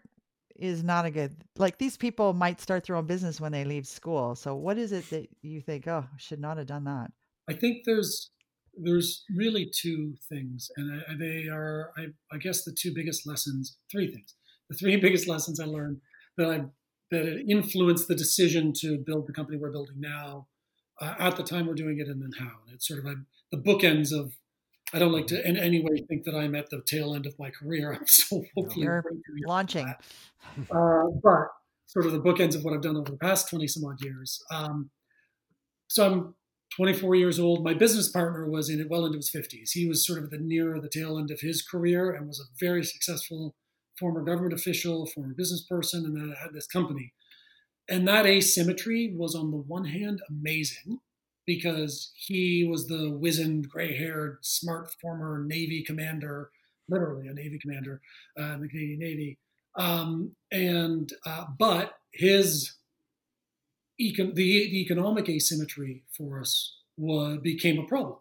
is 0.55 0.83
not 0.83 1.05
a 1.05 1.11
good 1.11 1.35
like 1.57 1.77
these 1.77 1.97
people 1.97 2.33
might 2.33 2.59
start 2.59 2.85
their 2.85 2.95
own 2.95 3.05
business 3.05 3.39
when 3.39 3.51
they 3.51 3.63
leave 3.63 3.87
school. 3.87 4.35
So 4.35 4.55
what 4.55 4.77
is 4.77 4.91
it 4.91 5.09
that 5.11 5.29
you 5.41 5.61
think, 5.61 5.87
oh, 5.87 6.05
should 6.17 6.39
not 6.39 6.57
have 6.57 6.67
done 6.67 6.83
that? 6.85 7.11
I 7.49 7.53
think 7.53 7.83
there's 7.85 8.31
there's 8.77 9.23
really 9.35 9.69
two 9.73 10.15
things, 10.29 10.71
and 10.77 11.01
I, 11.07 11.13
they 11.17 11.47
are, 11.47 11.91
I, 11.97 12.07
I, 12.31 12.37
guess, 12.37 12.63
the 12.63 12.71
two 12.71 12.93
biggest 12.93 13.27
lessons. 13.27 13.77
Three 13.91 14.07
things. 14.07 14.35
The 14.69 14.77
three 14.77 14.95
biggest 15.01 15.27
lessons 15.27 15.59
I 15.59 15.65
learned 15.65 15.99
that 16.37 16.49
I 16.49 16.63
that 17.11 17.43
influenced 17.47 18.07
the 18.07 18.15
decision 18.15 18.71
to 18.71 18.97
build 18.97 19.27
the 19.27 19.33
company 19.33 19.57
we're 19.57 19.71
building 19.71 19.99
now. 19.99 20.47
Uh, 21.01 21.15
at 21.19 21.35
the 21.35 21.43
time 21.43 21.65
we're 21.65 21.73
doing 21.73 21.99
it, 21.99 22.07
and 22.07 22.21
then 22.21 22.31
how. 22.37 22.51
And 22.65 22.75
it's 22.75 22.87
sort 22.87 22.99
of 22.99 23.05
a, 23.05 23.15
the 23.51 23.57
bookends 23.57 24.17
of. 24.17 24.33
I 24.93 24.99
don't 24.99 25.13
like 25.13 25.27
to 25.27 25.47
in 25.47 25.55
any 25.55 25.81
way 25.81 26.03
think 26.09 26.25
that 26.25 26.35
I'm 26.35 26.53
at 26.53 26.69
the 26.69 26.81
tail 26.81 27.15
end 27.15 27.25
of 27.25 27.37
my 27.39 27.49
career. 27.49 27.93
I'm 27.99 28.07
still 28.07 28.43
hopefully 28.55 28.83
You're 28.83 29.03
launching. 29.45 29.87
Uh, 30.69 31.03
but 31.23 31.47
sort 31.85 32.05
of 32.05 32.11
the 32.11 32.21
bookends 32.21 32.55
of 32.55 32.63
what 32.63 32.73
I've 32.73 32.81
done 32.81 32.97
over 32.97 33.11
the 33.11 33.17
past 33.17 33.49
20 33.49 33.67
some 33.67 33.85
odd 33.85 34.01
years. 34.03 34.43
Um, 34.51 34.89
so 35.87 36.05
I'm 36.05 36.35
24 36.75 37.15
years 37.15 37.39
old. 37.39 37.63
My 37.63 37.73
business 37.73 38.09
partner 38.09 38.49
was 38.49 38.69
in 38.69 38.79
it 38.79 38.89
well 38.89 39.05
into 39.05 39.17
his 39.17 39.31
50s. 39.31 39.71
He 39.71 39.87
was 39.87 40.05
sort 40.05 40.23
of 40.23 40.29
the 40.29 40.37
near 40.37 40.79
the 40.79 40.89
tail 40.89 41.17
end 41.17 41.31
of 41.31 41.41
his 41.41 41.61
career 41.61 42.11
and 42.11 42.27
was 42.27 42.39
a 42.39 42.49
very 42.59 42.83
successful 42.83 43.55
former 43.99 44.23
government 44.23 44.53
official, 44.53 45.05
former 45.05 45.33
business 45.33 45.63
person, 45.63 46.05
and 46.05 46.15
then 46.15 46.35
had 46.41 46.53
this 46.53 46.67
company. 46.67 47.13
And 47.89 48.07
that 48.07 48.25
asymmetry 48.25 49.13
was, 49.15 49.35
on 49.35 49.51
the 49.51 49.57
one 49.57 49.85
hand, 49.85 50.21
amazing 50.29 50.99
because 51.45 52.11
he 52.15 52.65
was 52.69 52.87
the 52.87 53.11
wizened, 53.11 53.67
gray 53.67 53.97
haired, 53.97 54.37
smart 54.41 54.93
former 55.01 55.43
Navy 55.45 55.83
commander, 55.83 56.49
literally 56.87 57.27
a 57.27 57.33
Navy 57.33 57.59
commander 57.59 58.01
uh, 58.39 58.53
in 58.53 58.61
the 58.61 58.69
Canadian 58.69 58.99
Navy. 58.99 59.37
Um, 59.77 60.35
and 60.51 61.11
uh, 61.25 61.45
but 61.57 61.95
his 62.13 62.73
econ- 63.99 64.35
the, 64.35 64.69
the 64.69 64.81
economic 64.81 65.29
asymmetry 65.29 66.03
for 66.15 66.39
us 66.39 66.77
was, 66.97 67.39
became 67.39 67.79
a 67.79 67.87
problem. 67.87 68.17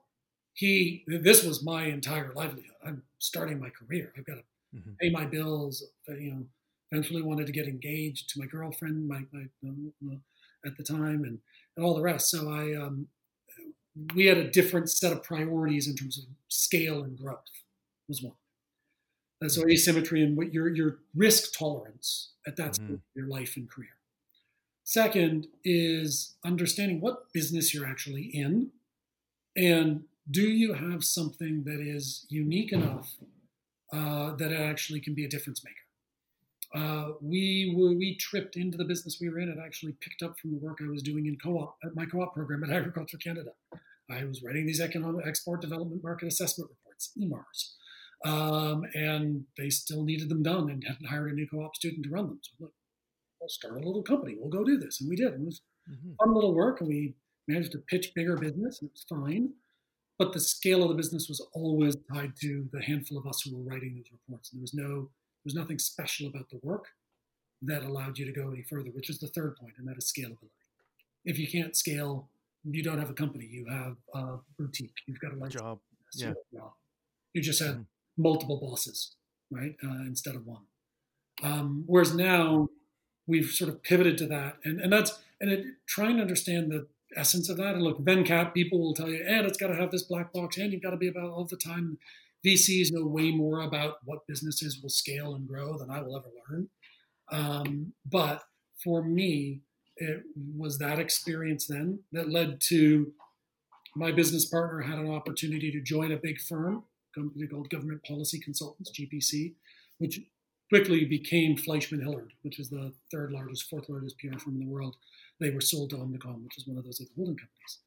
He, 0.55 1.05
this 1.07 1.45
was 1.45 1.65
my 1.65 1.85
entire 1.85 2.33
livelihood. 2.35 2.73
I'm 2.85 3.03
starting 3.19 3.61
my 3.61 3.71
career. 3.71 4.13
I've 4.17 4.27
got 4.27 4.37
to 4.37 4.43
mm-hmm. 4.77 4.93
pay 5.01 5.11
my 5.11 5.27
bills, 5.27 5.85
you 6.09 6.33
know, 6.33 6.45
eventually 6.91 7.23
wanted 7.23 7.47
to 7.47 7.53
get 7.53 7.69
engaged 7.69 8.31
to 8.31 8.41
my 8.41 8.47
girlfriend, 8.47 9.09
my, 9.09 9.23
my 9.33 9.47
uh, 9.67 10.17
at 10.67 10.77
the 10.77 10.83
time, 10.83 11.25
and 11.25 11.39
and 11.77 11.85
all 11.85 11.95
the 11.95 12.03
rest. 12.03 12.31
So 12.31 12.51
I 12.51 12.75
um, 12.75 13.09
we 14.15 14.27
had 14.27 14.39
a 14.39 14.51
different 14.51 14.91
set 14.91 15.13
of 15.13 15.23
priorities 15.23 15.87
in 15.89 15.97
terms 15.97 16.19
of 16.19 16.25
scale 16.49 17.03
and 17.03 17.17
growth 17.19 17.39
was 18.09 18.23
one. 18.23 18.35
And 19.41 19.51
so 19.51 19.67
asymmetry 19.67 20.23
and 20.23 20.37
what 20.37 20.53
your 20.53 20.69
your 20.69 20.99
risk 21.15 21.59
tolerance 21.59 22.33
at 22.47 22.57
that 22.57 22.75
mm-hmm. 22.75 22.97
your 23.15 23.27
life 23.27 23.57
and 23.57 23.71
career. 23.71 23.97
Second 24.91 25.47
is 25.63 26.35
understanding 26.45 27.01
what 27.01 27.33
business 27.33 27.73
you're 27.73 27.87
actually 27.87 28.23
in, 28.23 28.71
and 29.57 30.03
do 30.29 30.43
you 30.43 30.73
have 30.73 31.05
something 31.05 31.63
that 31.63 31.79
is 31.79 32.27
unique 32.29 32.73
enough 32.73 33.15
uh, 33.93 34.35
that 34.35 34.51
it 34.51 34.59
actually 34.59 35.01
can 35.01 35.15
be 35.15 35.25
a 35.25 35.29
difference 35.29 35.63
maker. 35.65 35.77
Uh, 36.75 37.13
we 37.21 37.73
we 37.77 38.17
tripped 38.17 38.57
into 38.57 38.77
the 38.77 38.85
business 38.85 39.19
we 39.21 39.29
were 39.29 39.39
in. 39.39 39.49
It 39.49 39.59
actually 39.65 39.93
picked 40.01 40.25
up 40.25 40.37
from 40.41 40.51
the 40.51 40.59
work 40.59 40.79
I 40.83 40.91
was 40.91 41.05
doing 41.05 41.27
in 41.27 41.39
co-op 41.41 41.77
at 41.85 41.95
my 41.95 42.05
co-op 42.05 42.35
program 42.35 42.65
at 42.65 42.71
Agriculture 42.77 43.19
Canada. 43.19 43.51
I 44.11 44.25
was 44.25 44.43
writing 44.43 44.67
these 44.67 44.81
economic 44.81 45.25
export 45.25 45.61
development 45.61 46.03
market 46.03 46.27
assessment 46.27 46.69
reports, 46.69 47.13
EMARs, 47.17 47.75
um, 48.25 48.83
and 48.95 49.45
they 49.57 49.71
still 49.71 50.03
needed 50.03 50.29
them 50.29 50.43
done 50.43 50.69
and 50.69 50.83
hadn't 50.85 51.07
hired 51.07 51.31
a 51.31 51.35
new 51.37 51.47
co-op 51.49 51.77
student 51.77 52.07
to 52.07 52.11
run 52.11 52.27
them. 52.27 52.41
So 52.43 52.65
like, 52.65 52.73
we'll 53.41 53.49
start 53.49 53.75
a 53.75 53.87
little 53.87 54.03
company. 54.03 54.37
We'll 54.39 54.51
go 54.51 54.65
do 54.65 54.79
this, 54.79 55.01
and 55.01 55.09
we 55.09 55.17
did. 55.17 55.33
It 55.35 55.41
was 55.41 55.63
mm-hmm. 55.91 56.13
fun 56.19 56.35
little 56.35 56.55
work, 56.55 56.81
and 56.81 56.89
we 56.89 57.15
managed 57.49 57.73
to 57.73 57.79
pitch 57.79 58.13
bigger 58.15 58.37
business, 58.37 58.81
and 58.81 58.91
it 58.91 58.93
was 58.93 59.07
fine. 59.09 59.51
But 60.19 60.33
the 60.33 60.41
scale 60.41 60.83
of 60.83 60.91
the 60.91 60.95
business 60.95 61.29
was 61.29 61.45
always 61.55 61.97
tied 62.13 62.35
to 62.43 62.69
the 62.73 62.83
handful 62.83 63.17
of 63.17 63.27
us 63.27 63.43
who 63.43 63.57
were 63.57 63.63
writing 63.63 63.95
those 63.95 64.13
reports. 64.13 64.53
And 64.53 64.61
there 64.61 64.63
was 64.63 64.75
no, 64.75 64.89
there 64.89 65.47
was 65.47 65.55
nothing 65.55 65.79
special 65.79 66.29
about 66.29 66.51
the 66.51 66.61
work 66.63 66.89
that 67.63 67.83
allowed 67.83 68.19
you 68.19 68.27
to 68.27 68.33
go 68.33 68.51
any 68.51 68.63
further, 68.63 68.91
which 68.91 69.09
is 69.09 69.19
the 69.19 69.29
third 69.29 69.57
point, 69.57 69.75
and 69.79 69.89
that 69.89 69.97
is 69.97 70.13
scalability. 70.13 70.51
If 71.25 71.39
you 71.39 71.49
can't 71.49 71.77
scale 71.77 72.29
you 72.65 72.83
don't 72.83 72.99
have 72.99 73.11
a 73.11 73.15
company. 73.15 73.47
You 73.51 73.67
have 73.71 73.97
a 74.15 74.39
boutique. 74.59 74.95
You've 75.07 75.21
got 75.21 75.33
a 75.33 75.49
job. 75.49 75.79
Yeah. 76.15 76.33
Job. 76.53 76.73
You 77.33 77.43
just 77.43 77.61
have 77.61 77.75
mm-hmm. 77.77 78.23
multiple 78.23 78.59
bosses, 78.61 79.15
right? 79.51 79.77
Uh, 79.83 80.03
instead 80.07 80.35
of 80.35 80.47
one. 80.47 80.63
Um, 81.43 81.85
whereas 81.87 82.15
now 82.15 82.69
we've 83.31 83.51
sort 83.51 83.71
of 83.71 83.83
pivoted 83.83 84.19
to 84.19 84.27
that, 84.27 84.57
and 84.65 84.81
and 84.81 84.93
that's 84.93 85.19
and 85.41 85.51
it, 85.51 85.65
trying 85.87 86.17
to 86.17 86.23
understand 86.23 86.71
the 86.71 86.87
essence 87.17 87.49
of 87.49 87.57
that. 87.57 87.75
And 87.75 87.83
look, 87.83 88.01
venture 88.01 88.51
people 88.53 88.81
will 88.81 88.95
tell 88.95 89.09
you, 89.09 89.25
and 89.27 89.47
it's 89.47 89.57
got 89.57 89.69
to 89.69 89.77
have 89.77 89.91
this 89.91 90.03
black 90.03 90.33
box, 90.33 90.59
and 90.59 90.73
you've 90.73 90.83
got 90.83 90.91
to 90.91 90.97
be 90.97 91.09
about 91.09 91.31
all 91.31 91.45
the 91.45 91.57
time. 91.57 91.99
VCs 92.45 92.91
know 92.91 93.05
way 93.05 93.31
more 93.31 93.61
about 93.61 93.99
what 94.05 94.27
businesses 94.27 94.81
will 94.83 94.89
scale 94.89 95.35
and 95.35 95.47
grow 95.47 95.77
than 95.77 95.91
I 95.91 96.01
will 96.01 96.17
ever 96.17 96.31
learn. 96.49 96.69
Um, 97.31 97.93
but 98.11 98.43
for 98.83 99.03
me, 99.03 99.61
it 99.97 100.23
was 100.57 100.79
that 100.79 100.99
experience 100.99 101.67
then 101.67 102.01
that 102.13 102.31
led 102.31 102.61
to 102.69 103.13
my 103.95 104.11
business 104.11 104.47
partner 104.47 104.81
had 104.81 104.99
an 104.99 105.11
opportunity 105.11 105.71
to 105.71 105.83
join 105.83 106.13
a 106.13 106.17
big 106.17 106.41
firm, 106.41 106.85
a 107.15 107.21
company 107.21 107.47
called 107.47 107.69
Government 107.69 108.03
Policy 108.05 108.41
Consultants, 108.41 108.91
GPC, 108.91 109.53
which 109.99 110.21
quickly 110.71 111.05
became 111.05 111.57
Fleishman 111.57 112.01
Hillard, 112.01 112.33
which 112.43 112.59
is 112.59 112.71
the 112.71 112.93
third 113.13 113.33
largest, 113.33 113.69
fourth 113.69 113.89
largest 113.89 114.17
PR 114.19 114.39
firm 114.39 114.55
in 114.55 114.61
the 114.61 114.73
world. 114.73 114.97
They 115.41 115.51
were 115.51 115.61
sold 115.61 115.91
to 115.91 115.97
Omnicom, 115.97 116.45
which 116.45 116.57
is 116.57 116.67
one 116.67 116.79
of 116.79 116.85
those 116.85 117.03
holding 117.17 117.37
companies. 117.37 117.79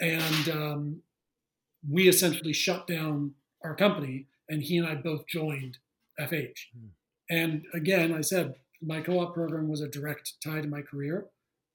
And 0.00 0.48
um, 0.56 1.02
we 1.90 2.06
essentially 2.06 2.52
shut 2.52 2.86
down 2.86 3.32
our 3.64 3.74
company, 3.74 4.26
and 4.48 4.62
he 4.62 4.76
and 4.76 4.86
I 4.86 4.94
both 4.94 5.26
joined 5.26 5.78
FH. 6.20 6.58
Mm. 6.76 6.88
And 7.30 7.64
again, 7.74 8.12
I 8.12 8.20
said 8.20 8.54
my 8.82 9.00
co 9.00 9.20
op 9.20 9.34
program 9.34 9.68
was 9.68 9.80
a 9.80 9.88
direct 9.88 10.34
tie 10.44 10.60
to 10.60 10.68
my 10.68 10.82
career. 10.82 11.26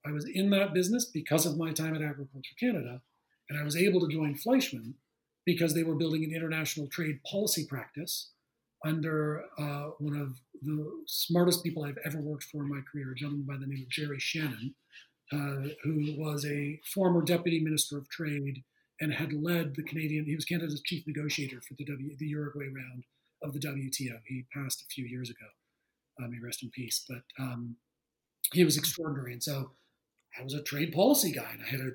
I 0.06 0.12
was 0.12 0.26
in 0.26 0.52
that 0.52 0.74
business 0.74 1.06
because 1.06 1.46
of 1.46 1.58
my 1.58 1.72
time 1.72 1.96
at 1.96 2.02
Agriculture 2.02 2.56
Canada, 2.60 3.02
and 3.50 3.60
I 3.60 3.64
was 3.64 3.76
able 3.76 4.02
to 4.02 4.14
join 4.14 4.36
Fleishman 4.36 4.96
because 5.46 5.74
they 5.74 5.84
were 5.84 5.96
building 5.96 6.24
an 6.24 6.34
international 6.34 6.88
trade 6.88 7.20
policy 7.30 7.66
practice 7.66 8.30
under 8.86 9.46
uh, 9.58 9.92
one 10.00 10.16
of 10.16 10.40
the 10.62 10.92
smartest 11.08 11.64
people 11.64 11.84
I've 11.84 11.98
ever 12.06 12.20
worked 12.20 12.46
for 12.46 12.64
in 12.64 12.70
my 12.70 12.82
career, 12.92 13.12
a 13.12 13.16
gentleman 13.16 13.46
by 13.46 13.58
the 13.58 13.68
name 13.68 13.84
of 13.84 13.90
Jerry 13.90 14.20
Shannon, 14.20 14.76
uh, 15.32 15.70
who 15.84 16.16
was 16.18 16.46
a 16.46 16.80
former 16.94 17.22
deputy 17.22 17.60
minister 17.60 17.98
of 17.98 18.10
trade 18.10 18.64
and 19.02 19.14
had 19.14 19.34
led 19.34 19.76
the 19.76 19.84
Canadian. 19.84 20.26
He 20.26 20.36
was 20.36 20.46
Canada's 20.46 20.82
chief 20.86 21.06
negotiator 21.08 21.62
for 21.62 21.74
the 21.78 21.86
w, 21.86 22.16
the 22.18 22.28
Uruguay 22.28 22.68
round 22.68 23.04
of 23.42 23.54
the 23.54 23.60
WTO. 23.60 24.20
He 24.28 24.46
passed 24.54 24.82
a 24.82 24.86
few 24.94 25.06
years 25.06 25.30
ago. 25.30 25.48
Uh, 26.22 26.28
may 26.28 26.38
rest 26.40 26.62
in 26.62 26.70
peace. 26.70 27.04
But 27.10 27.24
um, 27.40 27.76
he 28.54 28.64
was 28.64 28.78
extraordinary, 28.78 29.34
and 29.34 29.42
so 29.42 29.72
I 30.40 30.44
was 30.44 30.54
a 30.54 30.62
trade 30.62 30.94
policy 30.94 31.32
guy, 31.32 31.50
and 31.54 31.64
I 31.64 31.70
had 31.70 31.80
a 31.80 31.92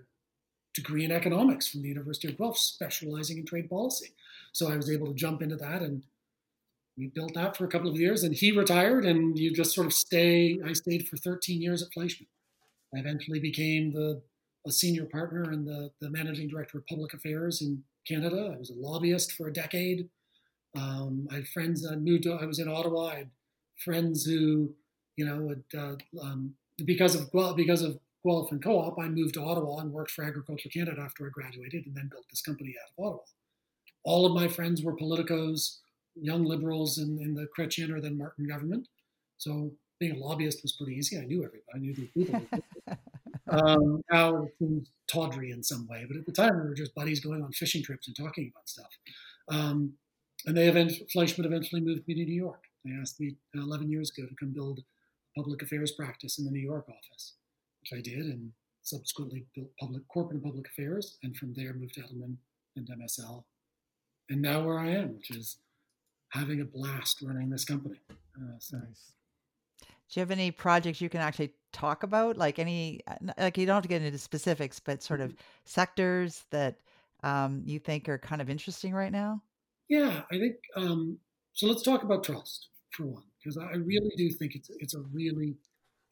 degree 0.74 1.05
in 1.05 1.12
economics 1.12 1.68
from 1.68 1.83
the 1.83 1.88
University 1.88 2.29
of 2.29 2.37
Guelph, 2.37 2.59
specializing 2.59 3.38
in 3.38 3.46
trade 3.46 3.70
policy. 3.70 4.14
So 4.53 4.70
I 4.70 4.77
was 4.77 4.90
able 4.90 5.07
to 5.07 5.14
jump 5.14 5.40
into 5.40 5.57
that, 5.57 5.83
and 5.83 6.03
we 6.99 7.07
built 7.07 7.35
that 7.35 7.57
for 7.57 7.65
a 7.65 7.69
couple 7.69 7.91
of 7.91 7.99
years. 7.99 8.25
And 8.25 8.35
he 8.35 8.51
retired, 8.51 9.05
and 9.05 9.39
you 9.39 9.53
just 9.53 9.75
sort 9.75 9.87
of 9.87 9.93
stay. 9.93 10.61
I 10.67 10.73
stayed 10.73 11.09
for 11.09 11.17
13 11.17 11.63
years 11.63 11.83
at 11.83 11.93
Fleishman. 11.93 12.29
I 12.95 12.99
eventually 12.99 13.39
became 13.39 13.93
the 13.93 14.23
a 14.67 14.73
senior 14.73 15.07
partner 15.07 15.45
and 15.45 15.67
the, 15.67 15.91
the 16.01 16.11
managing 16.11 16.49
director 16.49 16.79
of 16.79 16.87
public 16.87 17.15
affairs 17.15 17.63
in 17.63 17.83
Canada. 18.07 18.53
I 18.55 18.59
was 18.59 18.71
a 18.71 18.75
lobbyist 18.75 19.33
for 19.33 19.49
a 19.49 19.53
decade. 19.53 20.09
Um, 20.77 21.29
I 21.31 21.37
had 21.37 21.49
friends. 21.49 21.87
I 21.87 21.97
moved. 21.97 22.25
To, 22.25 22.35
I 22.35 22.45
was 22.45 22.59
in 22.59 22.69
Ottawa. 22.69 23.07
I 23.07 23.15
had 23.17 23.31
friends 23.83 24.25
who, 24.25 24.75
you 25.17 25.25
know, 25.25 25.39
would 25.39 25.65
uh, 25.77 25.95
um, 26.21 26.55
because 26.85 27.15
of 27.15 27.31
because 27.57 27.83
of 27.83 27.99
Guelph 28.25 28.51
and 28.53 28.63
Co-op, 28.63 28.99
I 28.99 29.09
moved 29.09 29.35
to 29.35 29.43
Ottawa 29.43 29.79
and 29.79 29.93
worked 29.93 30.11
for 30.11 30.25
Agriculture 30.25 30.69
Canada 30.69 31.01
after 31.01 31.27
I 31.27 31.31
graduated, 31.31 31.87
and 31.87 31.95
then 31.95 32.09
built 32.11 32.27
this 32.31 32.43
company 32.43 32.75
out 32.83 32.91
of 32.99 33.05
Ottawa. 33.05 33.23
All 34.05 34.27
of 34.27 34.33
my 34.33 34.49
friends 34.49 34.83
were 34.83 34.97
politicos, 34.97 35.79
young 36.20 36.44
liberals 36.44 36.98
in, 36.98 37.18
in 37.20 37.35
the 37.35 37.46
Chrétien 37.57 37.90
or 37.90 38.00
then 38.00 38.16
Martin 38.16 38.46
government. 38.46 38.88
So 39.38 39.72
being 40.00 40.16
a 40.16 40.24
lobbyist 40.24 40.62
was 40.62 40.72
pretty 40.72 40.94
easy. 40.94 41.18
I 41.18 41.24
knew 41.24 41.44
everybody. 41.44 41.64
I 41.74 41.78
knew 41.78 41.94
these 41.94 42.11
people. 42.14 42.42
um, 43.48 44.02
now 44.11 44.44
it 44.44 44.52
seems 44.59 44.90
tawdry 45.11 45.50
in 45.50 45.62
some 45.62 45.87
way, 45.88 46.04
but 46.07 46.16
at 46.16 46.26
the 46.26 46.33
time 46.33 46.54
we 46.57 46.68
were 46.68 46.74
just 46.74 46.94
buddies 46.94 47.20
going 47.20 47.42
on 47.42 47.52
fishing 47.52 47.83
trips 47.83 48.07
and 48.07 48.16
talking 48.16 48.50
about 48.54 48.68
stuff. 48.68 48.90
Um, 49.50 49.94
and 50.46 50.57
they 50.57 50.68
eventually, 50.68 51.07
Fleishman 51.12 51.46
eventually 51.46 51.81
moved 51.81 52.07
me 52.07 52.14
to 52.14 52.24
New 52.24 52.35
York. 52.35 52.64
They 52.85 52.92
asked 53.00 53.20
me 53.20 53.37
11 53.54 53.90
years 53.90 54.11
ago 54.16 54.26
to 54.28 54.35
come 54.37 54.52
build 54.52 54.78
a 54.78 55.40
public 55.40 55.62
affairs 55.62 55.92
practice 55.92 56.38
in 56.38 56.44
the 56.44 56.50
New 56.50 56.61
York 56.61 56.87
office 56.88 57.35
which 57.81 57.98
I 57.98 58.02
did, 58.02 58.26
and 58.26 58.52
subsequently 58.83 59.46
built 59.54 59.68
public 59.78 60.07
corporate 60.09 60.37
and 60.37 60.44
public 60.44 60.66
affairs, 60.68 61.18
and 61.22 61.37
from 61.37 61.54
there 61.54 61.74
moved 61.74 61.94
to 61.94 62.02
Edelman 62.02 62.37
and 62.76 62.88
MSL, 62.88 63.44
and 64.31 64.42
now 64.42 64.64
where 64.64 64.78
I 64.78 64.90
am, 64.90 65.14
which 65.14 65.31
is 65.31 65.59
having 66.31 66.61
a 66.61 66.64
blast 66.64 67.23
running 67.23 67.51
this 67.51 67.64
company. 67.64 68.01
Uh, 68.11 68.59
so. 68.59 68.79
Nice. 68.79 69.12
Do 69.81 70.21
you 70.21 70.21
have 70.21 70.31
any 70.31 70.51
projects 70.51 71.03
you 71.03 71.11
can 71.11 71.21
actually 71.21 71.53
talk 71.71 72.03
about? 72.03 72.38
Like 72.38 72.59
any, 72.59 73.03
like 73.38 73.59
you 73.59 73.67
don't 73.67 73.75
have 73.75 73.83
to 73.83 73.88
get 73.88 74.01
into 74.01 74.17
specifics, 74.17 74.81
but 74.81 75.03
sort 75.03 75.21
of 75.21 75.31
mm-hmm. 75.31 75.41
sectors 75.67 76.45
that 76.51 76.77
um, 77.23 77.62
you 77.67 77.79
think 77.79 78.09
are 78.09 78.17
kind 78.17 78.41
of 78.41 78.49
interesting 78.49 78.95
right 78.95 79.12
now? 79.12 79.43
Yeah, 79.88 80.23
I 80.31 80.38
think 80.38 80.57
um, 80.77 81.19
so. 81.53 81.67
Let's 81.67 81.83
talk 81.83 82.05
about 82.05 82.25
trust 82.25 82.69
for 82.93 83.07
one, 83.07 83.25
because 83.38 83.59
I 83.59 83.77
really 83.77 84.12
do 84.17 84.31
think 84.31 84.55
it's 84.55 84.71
it's 84.79 84.95
a 84.95 85.01
really 85.01 85.57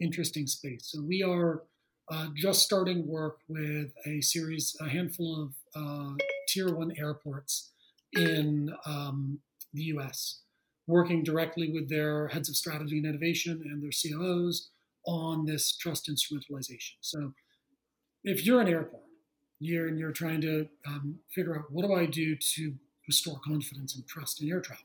interesting 0.00 0.46
space. 0.46 0.88
So 0.92 1.02
we 1.02 1.22
are 1.22 1.62
uh, 2.10 2.28
just 2.34 2.62
starting 2.62 3.06
work 3.06 3.38
with 3.48 3.92
a 4.06 4.20
series, 4.20 4.76
a 4.80 4.88
handful 4.88 5.42
of 5.42 5.54
uh, 5.74 6.14
tier 6.48 6.74
one 6.74 6.92
airports 6.98 7.72
in 8.12 8.70
um, 8.86 9.38
the 9.76 9.84
US, 9.84 10.40
working 10.86 11.22
directly 11.22 11.70
with 11.70 11.88
their 11.88 12.28
heads 12.28 12.48
of 12.48 12.56
strategy 12.56 12.98
and 12.98 13.06
innovation 13.06 13.62
and 13.64 13.82
their 13.82 13.90
COOs 13.90 14.70
on 15.06 15.46
this 15.46 15.76
trust 15.76 16.10
instrumentalization. 16.10 16.94
So 17.00 17.32
if 18.24 18.44
you're 18.44 18.60
an 18.60 18.68
airport, 18.68 19.02
you're, 19.58 19.86
and 19.86 19.98
you're 19.98 20.12
trying 20.12 20.40
to 20.42 20.68
um, 20.86 21.20
figure 21.34 21.56
out 21.56 21.70
what 21.70 21.86
do 21.86 21.94
I 21.94 22.06
do 22.06 22.36
to 22.36 22.74
restore 23.06 23.40
confidence 23.46 23.94
and 23.94 24.06
trust 24.06 24.42
in 24.42 24.50
air 24.50 24.60
travel? 24.60 24.84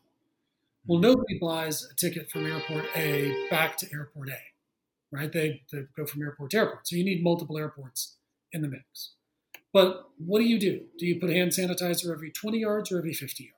Well, 0.85 0.99
mm-hmm. 0.99 1.09
nobody 1.09 1.39
buys 1.39 1.87
a 1.91 1.95
ticket 1.95 2.29
from 2.31 2.45
airport 2.45 2.85
A 2.95 3.47
back 3.49 3.77
to 3.77 3.87
airport 3.91 4.29
A 4.29 4.37
right? 5.11 5.31
They, 5.31 5.61
they 5.71 5.83
go 5.95 6.05
from 6.05 6.21
airport 6.21 6.51
to 6.51 6.57
airport. 6.57 6.87
So 6.87 6.95
you 6.95 7.03
need 7.03 7.23
multiple 7.23 7.57
airports 7.57 8.15
in 8.51 8.61
the 8.61 8.67
mix. 8.67 9.11
But 9.73 10.09
what 10.17 10.39
do 10.39 10.45
you 10.45 10.59
do? 10.59 10.81
Do 10.97 11.05
you 11.05 11.19
put 11.19 11.29
hand 11.29 11.51
sanitizer 11.51 12.11
every 12.11 12.31
20 12.31 12.59
yards 12.59 12.91
or 12.91 12.97
every 12.97 13.13
50 13.13 13.43
yards? 13.43 13.57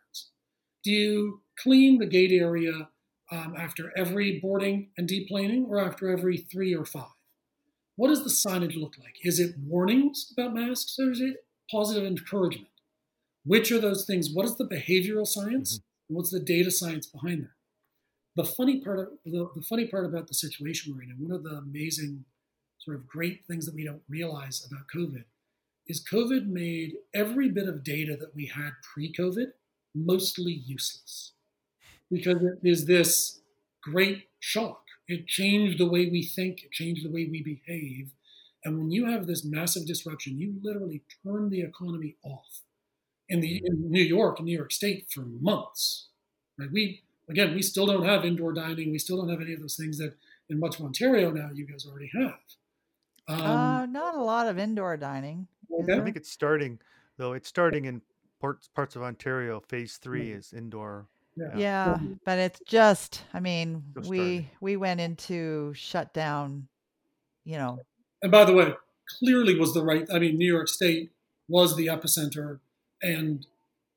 Do 0.84 0.92
you 0.92 1.42
clean 1.58 2.00
the 2.00 2.06
gate 2.06 2.32
area 2.32 2.90
um, 3.32 3.56
after 3.58 3.92
every 3.98 4.40
boarding 4.40 4.90
and 4.98 5.08
deplaning 5.08 5.68
or 5.68 5.80
after 5.80 6.10
every 6.10 6.38
three 6.38 6.76
or 6.76 6.86
five? 6.86 7.08
What 7.96 8.10
does 8.10 8.24
the 8.24 8.30
signage 8.30 8.76
look 8.76 8.96
like? 9.00 9.16
Is 9.24 9.40
it 9.40 9.56
warnings 9.58 10.34
about 10.36 10.54
masks 10.54 10.98
or 11.00 11.12
is 11.12 11.22
it 11.22 11.46
positive 11.72 12.06
encouragement? 12.06 12.68
Which 13.46 13.72
are 13.72 13.80
those 13.80 14.06
things? 14.06 14.30
What 14.34 14.46
is 14.46 14.58
the 14.58 14.68
behavioral 14.68 15.28
science? 15.28 15.78
Mm-hmm. 15.78 16.10
And 16.10 16.18
what's 16.18 16.32
the 16.32 16.40
data 16.40 16.72
science 16.72 17.06
behind 17.06 17.44
that? 17.44 17.52
the 18.36 18.44
funny 18.44 18.80
part 18.80 19.00
of 19.00 19.08
the, 19.26 19.50
the 19.56 19.62
funny 19.62 19.86
part 19.86 20.06
about 20.06 20.28
the 20.28 20.34
situation 20.34 20.94
we're 20.94 21.04
in, 21.04 21.12
and 21.12 21.20
one 21.20 21.32
of 21.32 21.44
the 21.44 21.58
amazing 21.58 22.26
sort 22.80 22.98
of 22.98 23.08
great 23.08 23.46
things 23.46 23.66
that 23.66 23.76
we 23.76 23.84
don't 23.84 24.02
realize 24.10 24.68
about 24.70 24.86
COVID 24.94 25.24
is 25.88 26.04
COVID 26.04 26.48
made 26.48 26.94
every 27.14 27.50
bit 27.50 27.68
of 27.68 27.84
data 27.84 28.16
that 28.20 28.36
we 28.36 28.48
had 28.48 28.72
pre-COVID 28.94 29.48
mostly 29.96 30.54
useless 30.54 31.34
because 32.12 32.42
it 32.44 32.60
is 32.64 32.86
this 32.86 33.40
great 33.82 34.30
shock. 34.40 34.82
It 35.08 35.28
changed 35.28 35.80
the 35.80 35.90
way 35.90 36.08
we 36.08 36.24
think, 36.24 36.64
it 36.64 36.72
changed 36.72 37.06
the 37.06 37.12
way 37.12 37.28
we 37.30 37.42
behave. 37.42 38.12
And 38.64 38.78
when 38.78 38.92
you 38.92 39.06
have 39.06 39.28
this 39.28 39.44
massive 39.44 39.86
disruption, 39.86 40.38
you 40.38 40.56
literally 40.62 41.04
turn 41.26 41.50
the 41.50 41.62
economy 41.62 42.16
off. 42.24 42.62
In 43.30 43.40
the 43.42 43.62
in 43.66 43.90
New 43.90 44.04
York 44.04 44.40
and 44.40 44.46
New 44.46 44.56
York 44.56 44.72
State 44.72 45.08
for 45.10 45.22
months. 45.22 46.10
Right? 46.60 46.70
We 46.72 47.02
again, 47.30 47.56
we 47.56 47.62
still 47.62 47.86
don't 47.86 48.06
have 48.06 48.26
indoor 48.26 48.54
dining. 48.54 48.92
We 48.92 49.00
still 49.00 49.18
don't 49.18 49.30
have 49.30 49.42
any 49.42 49.54
of 49.54 49.62
those 49.62 49.76
things 49.76 49.98
that 49.98 50.14
in 50.50 50.60
much 50.60 50.78
of 50.78 50.86
Ontario 50.86 51.32
now 51.32 51.50
you 51.54 51.66
guys 51.66 51.86
already 51.86 52.12
have. 52.14 52.40
Um, 53.28 53.42
uh, 53.42 53.86
not 53.86 54.16
a 54.16 54.22
lot 54.22 54.48
of 54.48 54.60
indoor 54.60 54.98
dining. 54.98 55.48
Okay. 55.72 55.94
I 55.94 56.02
think 56.02 56.18
it's 56.18 56.30
starting 56.30 56.80
though. 57.18 57.34
It's 57.34 57.48
starting 57.48 57.86
in 57.86 58.02
parts 58.44 58.68
parts 58.68 58.96
of 58.98 59.02
Ontario. 59.02 59.62
Phase 59.62 59.98
three 59.98 60.28
mm-hmm. 60.28 60.40
is 60.40 60.54
indoor. 60.54 61.08
Yeah. 61.36 61.58
yeah, 61.58 61.98
but 62.26 62.38
it's 62.38 62.60
just. 62.68 63.24
I 63.34 63.40
mean, 63.40 63.84
we 64.08 64.50
we 64.62 64.76
went 64.76 65.00
into 65.00 65.74
shutdown. 65.74 66.68
You 67.46 67.58
know. 67.58 67.80
And 68.22 68.32
by 68.32 68.46
the 68.46 68.54
way, 68.54 68.74
clearly 69.20 69.58
was 69.58 69.74
the 69.74 69.84
right. 69.84 70.06
I 70.14 70.20
mean, 70.20 70.38
New 70.38 70.52
York 70.52 70.68
State 70.68 71.12
was 71.48 71.76
the 71.76 71.88
epicenter, 71.88 72.60
and 73.02 73.48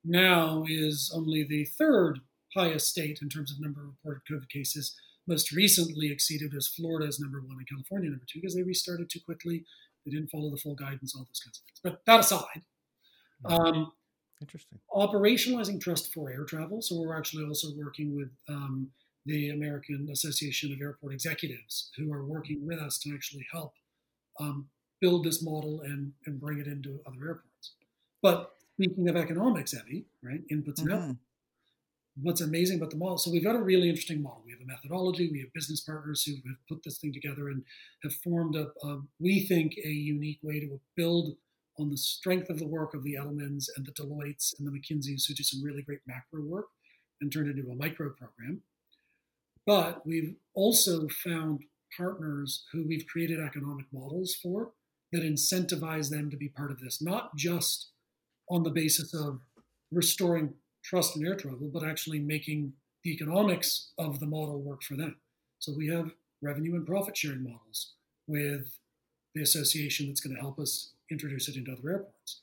now 0.05 0.65
is 0.69 1.13
only 1.15 1.43
the 1.43 1.65
third 1.65 2.21
highest 2.55 2.89
state 2.89 3.19
in 3.21 3.29
terms 3.29 3.53
of 3.53 3.61
number 3.61 3.81
of 3.83 3.89
reported 3.89 4.23
COVID 4.31 4.49
cases. 4.49 4.97
Most 5.29 5.51
recently 5.51 6.13
exceeded 6.13 6.55
as 6.55 6.69
Florida 6.69 7.07
as 7.09 7.19
number 7.19 7.41
one 7.41 7.57
and 7.59 7.69
California 7.69 8.09
number 8.09 8.25
two 8.33 8.41
because 8.41 8.55
they 8.55 8.63
restarted 8.63 9.11
too 9.11 9.19
quickly. 9.25 9.65
They 10.05 10.13
didn't 10.13 10.31
follow 10.31 10.51
the 10.51 10.57
full 10.57 10.77
guidance, 10.77 11.17
all 11.17 11.27
those 11.29 11.41
kinds 11.41 11.59
of 11.59 11.65
things. 11.65 11.81
But 11.83 12.07
that 12.07 12.21
aside, 12.21 12.63
hmm. 13.45 13.53
um, 13.53 13.93
interesting. 14.40 14.79
Operationalizing 14.94 15.81
trust 15.81 16.12
for 16.12 16.31
air 16.31 16.44
travel. 16.44 16.83
So 16.83 16.96
we're 16.99 17.16
actually 17.16 17.44
also 17.44 17.68
working 17.77 18.16
with 18.16 18.31
um, 18.49 18.88
the 19.25 19.51
American 19.51 20.09
Association 20.12 20.72
of 20.72 20.81
Airport 20.81 21.12
Executives, 21.12 21.90
who 21.96 22.12
are 22.12 22.25
working 22.25 22.66
with 22.66 22.79
us 22.79 22.99
to 22.99 23.14
actually 23.14 23.46
help 23.53 23.75
um, 24.38 24.68
build 25.01 25.25
this 25.25 25.42
model 25.42 25.81
and, 25.83 26.12
and 26.27 26.40
bring 26.40 26.59
it 26.59 26.66
into 26.66 27.01
other 27.07 27.27
airports. 27.27 27.72
But 28.22 28.53
speaking 28.75 29.09
of 29.09 29.16
economics, 29.16 29.75
Evie, 29.75 30.07
right? 30.22 30.42
Inputs 30.53 30.81
mm-hmm. 30.81 30.90
and 30.90 31.16
outputs 31.16 31.18
what's 32.22 32.40
amazing 32.40 32.79
about 32.79 32.90
the 32.90 32.96
model. 32.96 33.18
So 33.18 33.31
we've 33.31 33.44
got 33.44 33.57
a 33.57 33.62
really 33.62 33.88
interesting 33.88 34.22
model. 34.22 34.42
We 34.44 34.53
have 34.53 34.61
a 34.61 34.66
methodology. 34.66 35.31
We 35.31 35.40
have 35.40 35.53
business 35.53 35.81
partners 35.81 36.25
who 36.25 36.33
have 36.49 36.57
put 36.68 36.83
this 36.83 36.99
thing 36.99 37.12
together 37.12 37.49
and 37.49 37.62
have 38.03 38.14
formed 38.14 38.57
a, 38.57 38.68
a 38.87 39.01
we 39.20 39.40
think, 39.40 39.75
a 39.85 39.88
unique 39.88 40.38
way 40.42 40.61
to 40.61 40.81
build 40.96 41.37
on 41.79 41.91
the 41.91 41.97
strength 41.97 42.51
of 42.51 42.59
the 42.59 42.67
work 42.67 42.95
of 42.95 43.03
the 43.03 43.15
Edelmans 43.15 43.67
and 43.77 43.87
the 43.87 43.93
Deloittes 43.93 44.59
and 44.59 44.67
the 44.67 44.71
McKinseys 44.71 45.27
who 45.27 45.35
do 45.35 45.43
some 45.43 45.62
really 45.62 45.83
great 45.83 46.01
macro 46.07 46.43
work 46.43 46.67
and 47.21 47.33
turn 47.33 47.49
it 47.49 47.57
into 47.57 47.71
a 47.71 47.77
micro 47.77 48.11
program. 48.11 48.62
But 49.67 50.07
we've 50.07 50.35
also 50.55 51.09
found 51.09 51.65
partners 51.97 52.65
who 52.73 52.87
we've 52.87 53.07
created 53.07 53.41
economic 53.41 53.87
models 53.93 54.35
for 54.35 54.73
that 55.12 55.23
incentivize 55.23 56.11
them 56.11 56.31
to 56.31 56.37
be 56.37 56.49
part 56.49 56.71
of 56.71 56.81
this, 56.81 57.01
not 57.01 57.37
just 57.37 57.91
on 58.51 58.62
the 58.62 58.71
basis 58.71 59.15
of 59.15 59.41
restoring 59.91 60.55
trust 60.85 61.17
in 61.17 61.27
air 61.27 61.37
travel, 61.37 61.71
but 61.73 61.85
actually 61.85 62.19
making 62.19 62.73
the 63.03 63.12
economics 63.12 63.93
of 63.99 64.21
the 64.21 64.27
model 64.27 64.61
work 64.61 64.83
for 64.83 64.97
them. 64.97 65.17
So 65.59 65.73
we 65.77 65.89
have 65.89 66.11
revenue 66.43 66.75
and 66.75 66.87
profit 66.87 67.17
sharing 67.17 67.45
models 67.45 67.95
with 68.27 68.79
the 69.35 69.43
association 69.43 70.07
that's 70.07 70.21
going 70.21 70.35
to 70.35 70.41
help 70.41 70.59
us 70.59 70.93
introduce 71.11 71.49
it 71.49 71.57
into 71.57 71.73
other 71.73 71.90
airports. 71.90 72.40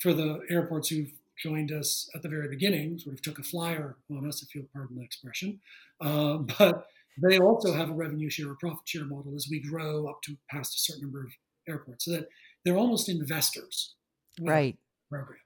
For 0.00 0.12
the 0.12 0.40
airports 0.48 0.88
who've 0.88 1.12
joined 1.42 1.72
us 1.72 2.08
at 2.14 2.22
the 2.22 2.28
very 2.28 2.48
beginning, 2.48 2.98
sort 2.98 3.14
of 3.14 3.22
took 3.22 3.38
a 3.38 3.42
flyer 3.42 3.96
on 4.10 4.26
us, 4.26 4.42
if 4.42 4.54
you'll 4.54 4.68
pardon 4.72 4.96
the 4.96 5.04
expression, 5.04 5.60
uh, 6.00 6.38
but 6.58 6.86
they 7.20 7.38
also 7.38 7.72
have 7.72 7.90
a 7.90 7.94
revenue 7.94 8.30
share 8.30 8.50
or 8.50 8.56
profit 8.56 8.86
share 8.88 9.04
model 9.04 9.34
as 9.34 9.48
we 9.50 9.60
grow 9.60 10.06
up 10.06 10.22
to 10.22 10.36
past 10.50 10.74
a 10.74 10.78
certain 10.78 11.02
number 11.02 11.24
of 11.24 11.32
airports, 11.68 12.04
so 12.04 12.12
that 12.12 12.28
they're 12.64 12.76
almost 12.76 13.08
investors. 13.08 13.94
Right. 14.40 14.76
Program. 15.10 15.40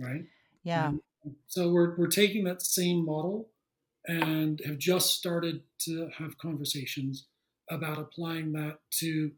Right. 0.00 0.24
Yeah. 0.64 0.88
And 0.88 1.00
so 1.48 1.70
we're, 1.70 1.96
we're 1.96 2.06
taking 2.06 2.44
that 2.44 2.62
same 2.62 3.04
model 3.04 3.48
and 4.06 4.60
have 4.64 4.78
just 4.78 5.12
started 5.12 5.62
to 5.80 6.08
have 6.18 6.38
conversations 6.38 7.26
about 7.70 7.98
applying 7.98 8.52
that 8.52 8.78
to 9.00 9.32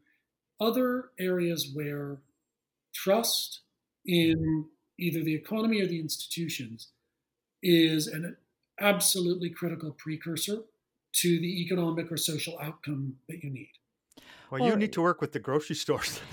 other 0.59 1.09
areas 1.19 1.71
where 1.73 2.19
trust 3.03 3.61
in 4.05 4.65
either 4.97 5.23
the 5.23 5.35
economy 5.35 5.81
or 5.81 5.87
the 5.87 5.99
institutions 5.99 6.89
is 7.63 8.07
an 8.07 8.35
absolutely 8.79 9.49
critical 9.49 9.91
precursor 9.91 10.57
to 11.13 11.39
the 11.39 11.61
economic 11.61 12.11
or 12.11 12.17
social 12.17 12.57
outcome 12.61 13.15
that 13.27 13.43
you 13.43 13.49
need. 13.49 13.71
Well, 14.51 14.65
you 14.65 14.75
need 14.75 14.93
to 14.93 15.01
work 15.01 15.21
with 15.21 15.31
the 15.31 15.39
grocery 15.39 15.75
stores. 15.75 16.19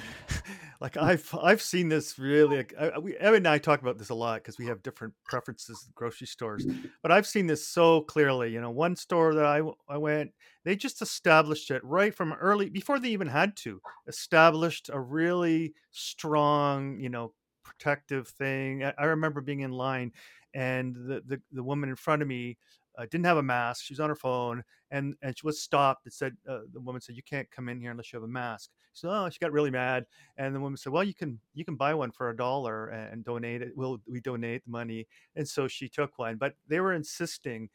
like 0.81 0.97
I've 0.97 1.35
I've 1.41 1.63
seen 1.63 1.89
this 1.89 2.19
really. 2.19 2.65
I, 2.79 2.99
we, 2.99 3.17
Evan 3.17 3.39
and 3.39 3.49
I 3.49 3.59
talk 3.59 3.81
about 3.81 3.99
this 3.99 4.11
a 4.11 4.15
lot 4.15 4.43
because 4.43 4.59
we 4.59 4.67
have 4.67 4.83
different 4.83 5.15
preferences 5.25 5.85
in 5.87 5.93
grocery 5.95 6.27
stores. 6.27 6.67
But 7.03 7.13
I've 7.13 7.27
seen 7.27 7.47
this 7.47 7.67
so 7.67 8.03
clearly. 8.03 8.53
You 8.53 8.61
know, 8.61 8.71
one 8.71 8.97
store 8.97 9.35
that 9.35 9.45
I 9.45 9.63
I 9.89 9.99
went, 9.99 10.33
they 10.65 10.77
just 10.77 11.03
established 11.03 11.71
it 11.71 11.83
right 11.85 12.15
from 12.15 12.33
early 12.35 12.69
before 12.69 12.99
they 12.99 13.09
even 13.11 13.29
had 13.29 13.57
to 13.59 13.81
established 14.07 14.91
a 14.93 15.01
really 15.01 15.75
strong, 15.91 17.01
you 17.01 17.09
know, 17.09 17.33
protective 17.67 18.29
thing. 18.29 18.85
I, 18.85 19.05
remember 19.05 19.41
being 19.41 19.61
in 19.61 19.73
line, 19.73 20.13
and 20.55 20.95
the, 20.95 21.23
the 21.27 21.41
the 21.53 21.63
woman 21.63 21.89
in 21.89 21.97
front 21.97 22.23
of 22.23 22.29
me 22.29 22.57
uh, 22.97 23.07
didn't 23.11 23.27
have 23.27 23.37
a 23.37 23.43
mask. 23.43 23.85
She 23.85 23.93
was 23.93 24.01
on 24.01 24.09
her 24.09 24.17
phone, 24.17 24.63
and 24.91 25.15
and 25.23 25.37
she 25.37 25.47
was 25.47 25.61
stopped. 25.61 26.07
It 26.07 26.13
said 26.13 26.37
uh, 26.49 26.61
the 26.73 26.81
woman 26.81 27.01
said, 27.01 27.17
"You 27.17 27.23
can't 27.23 27.51
come 27.51 27.69
in 27.69 27.81
here 27.81 27.91
unless 27.91 28.13
you 28.13 28.17
have 28.19 28.25
a 28.25 28.33
mask." 28.33 28.71
So 28.93 29.11
oh, 29.11 29.29
she 29.29 29.39
got 29.39 29.53
really 29.53 29.71
mad, 29.71 30.07
and 30.39 30.55
the 30.55 30.61
woman 30.61 30.77
said, 30.77 30.93
"Well, 30.93 31.05
you 31.05 31.15
can 31.15 31.41
you 31.55 31.65
can 31.65 31.77
buy 31.77 31.93
one 31.95 32.13
for 32.13 32.31
a 32.31 32.37
dollar 32.37 32.89
and 32.89 33.25
donate 33.25 33.63
it. 33.63 33.73
We'll 33.75 34.01
we 34.09 34.21
donate 34.21 34.65
the 34.65 34.71
money." 34.71 35.07
And 35.35 35.47
so 35.47 35.69
she 35.69 35.89
took 35.89 36.19
one, 36.19 36.37
but 36.37 36.55
they 36.69 36.81
were 36.81 36.95
insisting, 36.95 37.69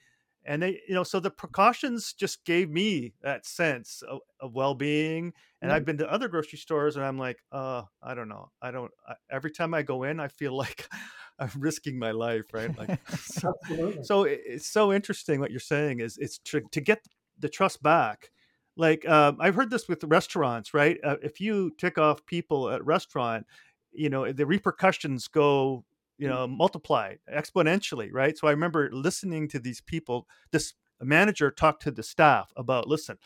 and 0.45 0.61
they 0.61 0.81
you 0.87 0.93
know 0.93 1.03
so 1.03 1.19
the 1.19 1.31
precautions 1.31 2.13
just 2.13 2.43
gave 2.45 2.69
me 2.69 3.13
that 3.21 3.45
sense 3.45 4.03
of, 4.07 4.19
of 4.39 4.53
well-being. 4.53 5.33
And 5.61 5.69
mm-hmm. 5.69 5.75
I've 5.75 5.85
been 5.85 5.97
to 5.99 6.11
other 6.11 6.27
grocery 6.27 6.57
stores, 6.57 6.95
and 6.95 7.05
I'm 7.05 7.19
like, 7.19 7.37
uh, 7.51 7.83
I 8.01 8.15
don't 8.15 8.29
know, 8.29 8.51
I 8.61 8.71
don't. 8.71 8.91
I, 9.07 9.13
every 9.29 9.51
time 9.51 9.73
I 9.73 9.83
go 9.83 10.03
in, 10.03 10.19
I 10.19 10.27
feel 10.27 10.55
like 10.57 10.87
I'm 11.39 11.51
risking 11.57 11.97
my 11.97 12.11
life, 12.11 12.45
right? 12.53 12.75
Like, 12.77 12.99
so, 13.17 13.53
so, 14.03 14.23
it's 14.23 14.67
so 14.67 14.93
interesting 14.93 15.39
what 15.39 15.51
you're 15.51 15.59
saying 15.59 15.99
is 15.99 16.17
it's 16.17 16.37
to, 16.39 16.61
to 16.71 16.81
get 16.81 17.05
the 17.39 17.49
trust 17.49 17.81
back. 17.83 18.31
Like 18.77 19.07
um, 19.07 19.37
I've 19.39 19.55
heard 19.55 19.69
this 19.69 19.87
with 19.87 20.03
restaurants, 20.05 20.73
right? 20.73 20.97
Uh, 21.03 21.17
if 21.21 21.41
you 21.41 21.71
tick 21.77 21.97
off 21.97 22.25
people 22.25 22.69
at 22.69 22.85
restaurant, 22.85 23.45
you 23.91 24.09
know 24.09 24.31
the 24.31 24.45
repercussions 24.45 25.27
go, 25.27 25.83
you 26.21 26.27
mm. 26.27 26.31
know, 26.31 26.47
multiply 26.47 27.15
exponentially, 27.33 28.09
right? 28.11 28.37
So 28.37 28.47
I 28.47 28.51
remember 28.51 28.89
listening 28.93 29.49
to 29.49 29.59
these 29.59 29.81
people. 29.81 30.27
This 30.51 30.73
manager 31.01 31.51
talked 31.51 31.81
to 31.83 31.91
the 31.91 32.03
staff 32.03 32.53
about, 32.55 32.87
listen, 32.87 33.17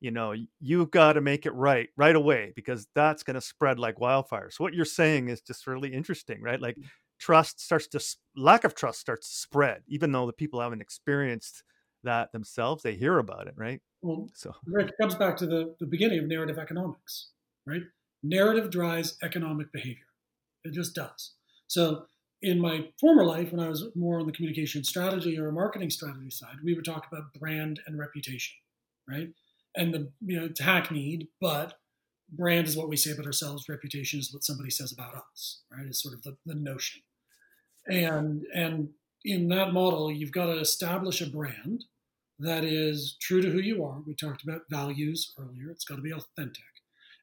you 0.00 0.10
know 0.10 0.34
you've 0.60 0.90
got 0.90 1.12
to 1.12 1.20
make 1.20 1.46
it 1.46 1.52
right 1.52 1.88
right 1.96 2.16
away 2.16 2.52
because 2.56 2.88
that's 2.92 3.22
going 3.22 3.34
to 3.34 3.40
spread 3.40 3.78
like 3.78 4.00
wildfire 4.00 4.50
so 4.50 4.64
what 4.64 4.74
you're 4.74 4.84
saying 4.84 5.28
is 5.28 5.40
just 5.40 5.64
really 5.68 5.92
interesting 5.92 6.42
right 6.42 6.60
like 6.60 6.76
mm 6.76 6.82
trust 7.22 7.60
starts 7.60 7.86
to 7.86 8.00
lack 8.36 8.64
of 8.64 8.74
trust 8.74 8.98
starts 8.98 9.28
to 9.28 9.36
spread 9.36 9.82
even 9.86 10.10
though 10.10 10.26
the 10.26 10.32
people 10.32 10.60
haven't 10.60 10.80
experienced 10.80 11.62
that 12.02 12.32
themselves 12.32 12.82
they 12.82 12.94
hear 12.94 13.18
about 13.18 13.46
it 13.46 13.54
right 13.56 13.80
well 14.00 14.28
so 14.34 14.52
it 14.74 14.90
comes 15.00 15.14
back 15.14 15.36
to 15.36 15.46
the, 15.46 15.72
the 15.78 15.86
beginning 15.86 16.18
of 16.18 16.26
narrative 16.26 16.58
economics 16.58 17.28
right 17.64 17.82
narrative 18.24 18.70
drives 18.70 19.18
economic 19.22 19.70
behavior 19.72 20.08
it 20.64 20.72
just 20.72 20.96
does 20.96 21.34
so 21.68 22.06
in 22.42 22.60
my 22.60 22.88
former 23.00 23.24
life 23.24 23.52
when 23.52 23.60
i 23.60 23.68
was 23.68 23.86
more 23.94 24.20
on 24.20 24.26
the 24.26 24.32
communication 24.32 24.84
strategy 24.84 25.38
or 25.38 25.50
marketing 25.52 25.90
strategy 25.90 26.30
side 26.30 26.56
we 26.64 26.74
would 26.74 26.84
talk 26.84 27.06
about 27.10 27.32
brand 27.34 27.80
and 27.86 27.98
reputation 27.98 28.54
right? 29.08 29.28
And 29.76 29.94
the 29.94 30.10
you 30.20 30.38
know 30.38 30.46
it's 30.46 30.60
hackneyed 30.60 31.28
but 31.40 31.74
brand 32.30 32.66
is 32.66 32.76
what 32.76 32.88
we 32.88 32.96
say 32.96 33.12
about 33.12 33.26
ourselves 33.26 33.68
reputation 33.68 34.20
is 34.20 34.32
what 34.32 34.44
somebody 34.44 34.70
says 34.70 34.92
about 34.92 35.14
us 35.14 35.62
right 35.70 35.86
is 35.86 36.00
sort 36.00 36.14
of 36.14 36.22
the, 36.22 36.36
the 36.46 36.54
notion. 36.54 37.02
And 37.88 38.44
and 38.54 38.90
in 39.24 39.48
that 39.48 39.72
model 39.72 40.10
you've 40.10 40.32
got 40.32 40.46
to 40.46 40.58
establish 40.58 41.20
a 41.20 41.30
brand 41.30 41.84
that 42.38 42.64
is 42.64 43.16
true 43.20 43.40
to 43.40 43.50
who 43.50 43.60
you 43.60 43.84
are. 43.84 44.00
We 44.04 44.14
talked 44.14 44.42
about 44.42 44.62
values 44.68 45.32
earlier. 45.38 45.70
It's 45.70 45.84
got 45.84 45.96
to 45.96 46.02
be 46.02 46.12
authentic. 46.12 46.64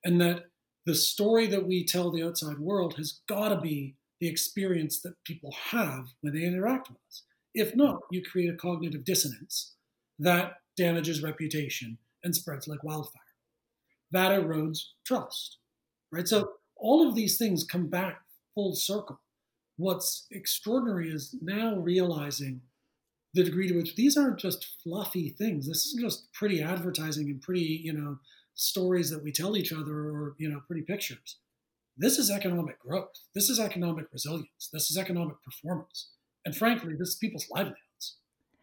And 0.05 0.21
that 0.21 0.45
the 0.85 0.95
story 0.95 1.45
that 1.47 1.67
we 1.67 1.83
tell 1.83 2.09
the 2.09 2.23
outside 2.23 2.57
world 2.57 2.95
has 2.95 3.19
got 3.27 3.49
to 3.49 3.59
be 3.59 3.95
the 4.19 4.27
experience 4.27 5.01
that 5.01 5.23
people 5.23 5.53
have 5.71 6.07
when 6.21 6.33
they 6.33 6.43
interact 6.43 6.89
with 6.89 6.99
us 7.07 7.23
if 7.53 7.75
not 7.75 8.01
you 8.11 8.23
create 8.23 8.49
a 8.49 8.57
cognitive 8.57 9.03
dissonance 9.03 9.73
that 10.19 10.53
damages 10.77 11.23
reputation 11.23 11.97
and 12.23 12.35
spreads 12.35 12.67
like 12.67 12.83
wildfire. 12.83 13.21
That 14.11 14.31
erodes 14.31 14.79
trust, 15.05 15.57
right? 16.11 16.27
So 16.27 16.53
all 16.75 17.07
of 17.07 17.15
these 17.15 17.37
things 17.37 17.63
come 17.63 17.87
back 17.87 18.21
full 18.55 18.75
circle. 18.75 19.19
What's 19.77 20.27
extraordinary 20.31 21.09
is 21.09 21.35
now 21.41 21.75
realizing 21.77 22.61
the 23.33 23.43
degree 23.43 23.67
to 23.67 23.75
which 23.75 23.95
these 23.95 24.17
aren't 24.17 24.39
just 24.39 24.67
fluffy 24.83 25.29
things. 25.29 25.67
This 25.67 25.85
isn't 25.85 26.01
just 26.01 26.31
pretty 26.33 26.61
advertising 26.61 27.29
and 27.29 27.41
pretty, 27.41 27.81
you 27.83 27.93
know, 27.93 28.17
stories 28.55 29.09
that 29.11 29.23
we 29.23 29.31
tell 29.31 29.55
each 29.55 29.71
other 29.71 29.93
or, 29.93 30.35
you 30.37 30.49
know, 30.49 30.61
pretty 30.67 30.81
pictures. 30.81 31.37
This 31.99 32.17
is 32.17 32.31
economic 32.31 32.79
growth. 32.79 33.11
This 33.35 33.49
is 33.49 33.59
economic 33.59 34.05
resilience. 34.13 34.69
This 34.71 34.89
is 34.89 34.97
economic 34.97 35.35
performance. 35.43 36.11
And 36.45 36.55
frankly, 36.55 36.93
this 36.97 37.09
is 37.09 37.15
people's 37.15 37.45
livelihoods. 37.51 38.17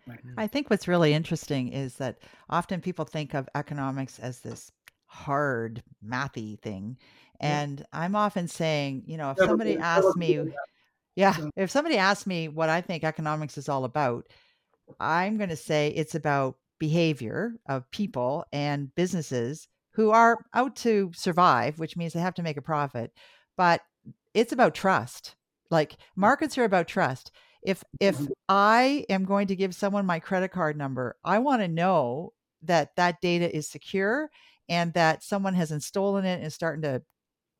Right. 0.07 0.20
I 0.38 0.46
think 0.46 0.70
what's 0.70 0.88
really 0.88 1.12
interesting 1.12 1.68
is 1.68 1.96
that 1.96 2.18
often 2.49 2.81
people 2.81 3.05
think 3.05 3.35
of 3.35 3.49
economics 3.55 4.18
as 4.18 4.40
this 4.40 4.72
hard 5.05 5.83
mathy 6.05 6.59
thing. 6.61 6.96
And 7.38 7.81
yeah. 7.81 7.87
I'm 7.92 8.16
often 8.16 8.49
saying, 8.49 9.03
you 9.07 9.18
know, 9.18 9.33
if 9.33 9.38
somebody 9.38 9.77
asks 9.77 10.16
me, 10.16 10.40
yeah, 11.14 11.37
if 11.57 11.70
somebody 11.70 11.99
asks 11.99 12.27
me 12.27 12.49
what 12.49 12.70
I 12.70 12.81
think 12.81 13.05
economics 13.05 13.59
is 13.59 13.68
all 13.68 13.85
about, 13.85 14.27
I'm 14.99 15.37
going 15.37 15.51
to 15.51 15.57
say 15.57 15.88
it's 15.88 16.14
about 16.14 16.57
behavior 16.79 17.55
of 17.68 17.90
people 17.90 18.46
and 18.53 18.94
businesses 18.94 19.68
who 19.97 20.11
are 20.11 20.39
out 20.55 20.77
to 20.77 21.11
survive, 21.15 21.79
which 21.79 21.97
means 21.97 22.13
they 22.13 22.21
have 22.21 22.35
to 22.35 22.43
make 22.43 22.57
a 22.57 22.63
profit. 22.63 23.13
But 23.57 23.81
it's 24.35 24.53
about 24.53 24.75
trust. 24.75 25.35
Like 25.71 25.97
markets 26.15 26.57
are 26.59 26.65
about 26.65 26.87
trust. 26.87 27.33
If 27.63 27.83
if 28.01 28.17
mm-hmm. 28.17 28.33
I 28.49 29.05
am 29.09 29.25
going 29.25 29.49
to 29.49 29.57
give 29.57 29.75
someone 29.75 30.07
my 30.07 30.21
credit 30.21 30.53
card 30.53 30.77
number, 30.77 31.17
I 31.25 31.39
want 31.39 31.63
to 31.63 31.69
know 31.69 32.33
that 32.63 32.95
that 32.97 33.21
data 33.21 33.55
is 33.55 33.69
secure 33.69 34.31
and 34.69 34.93
that 34.95 35.25
someone 35.25 35.55
hasn't 35.55 35.83
stolen 35.83 36.25
it 36.25 36.35
and 36.35 36.47
is 36.47 36.55
starting 36.55 36.83
to 36.83 37.03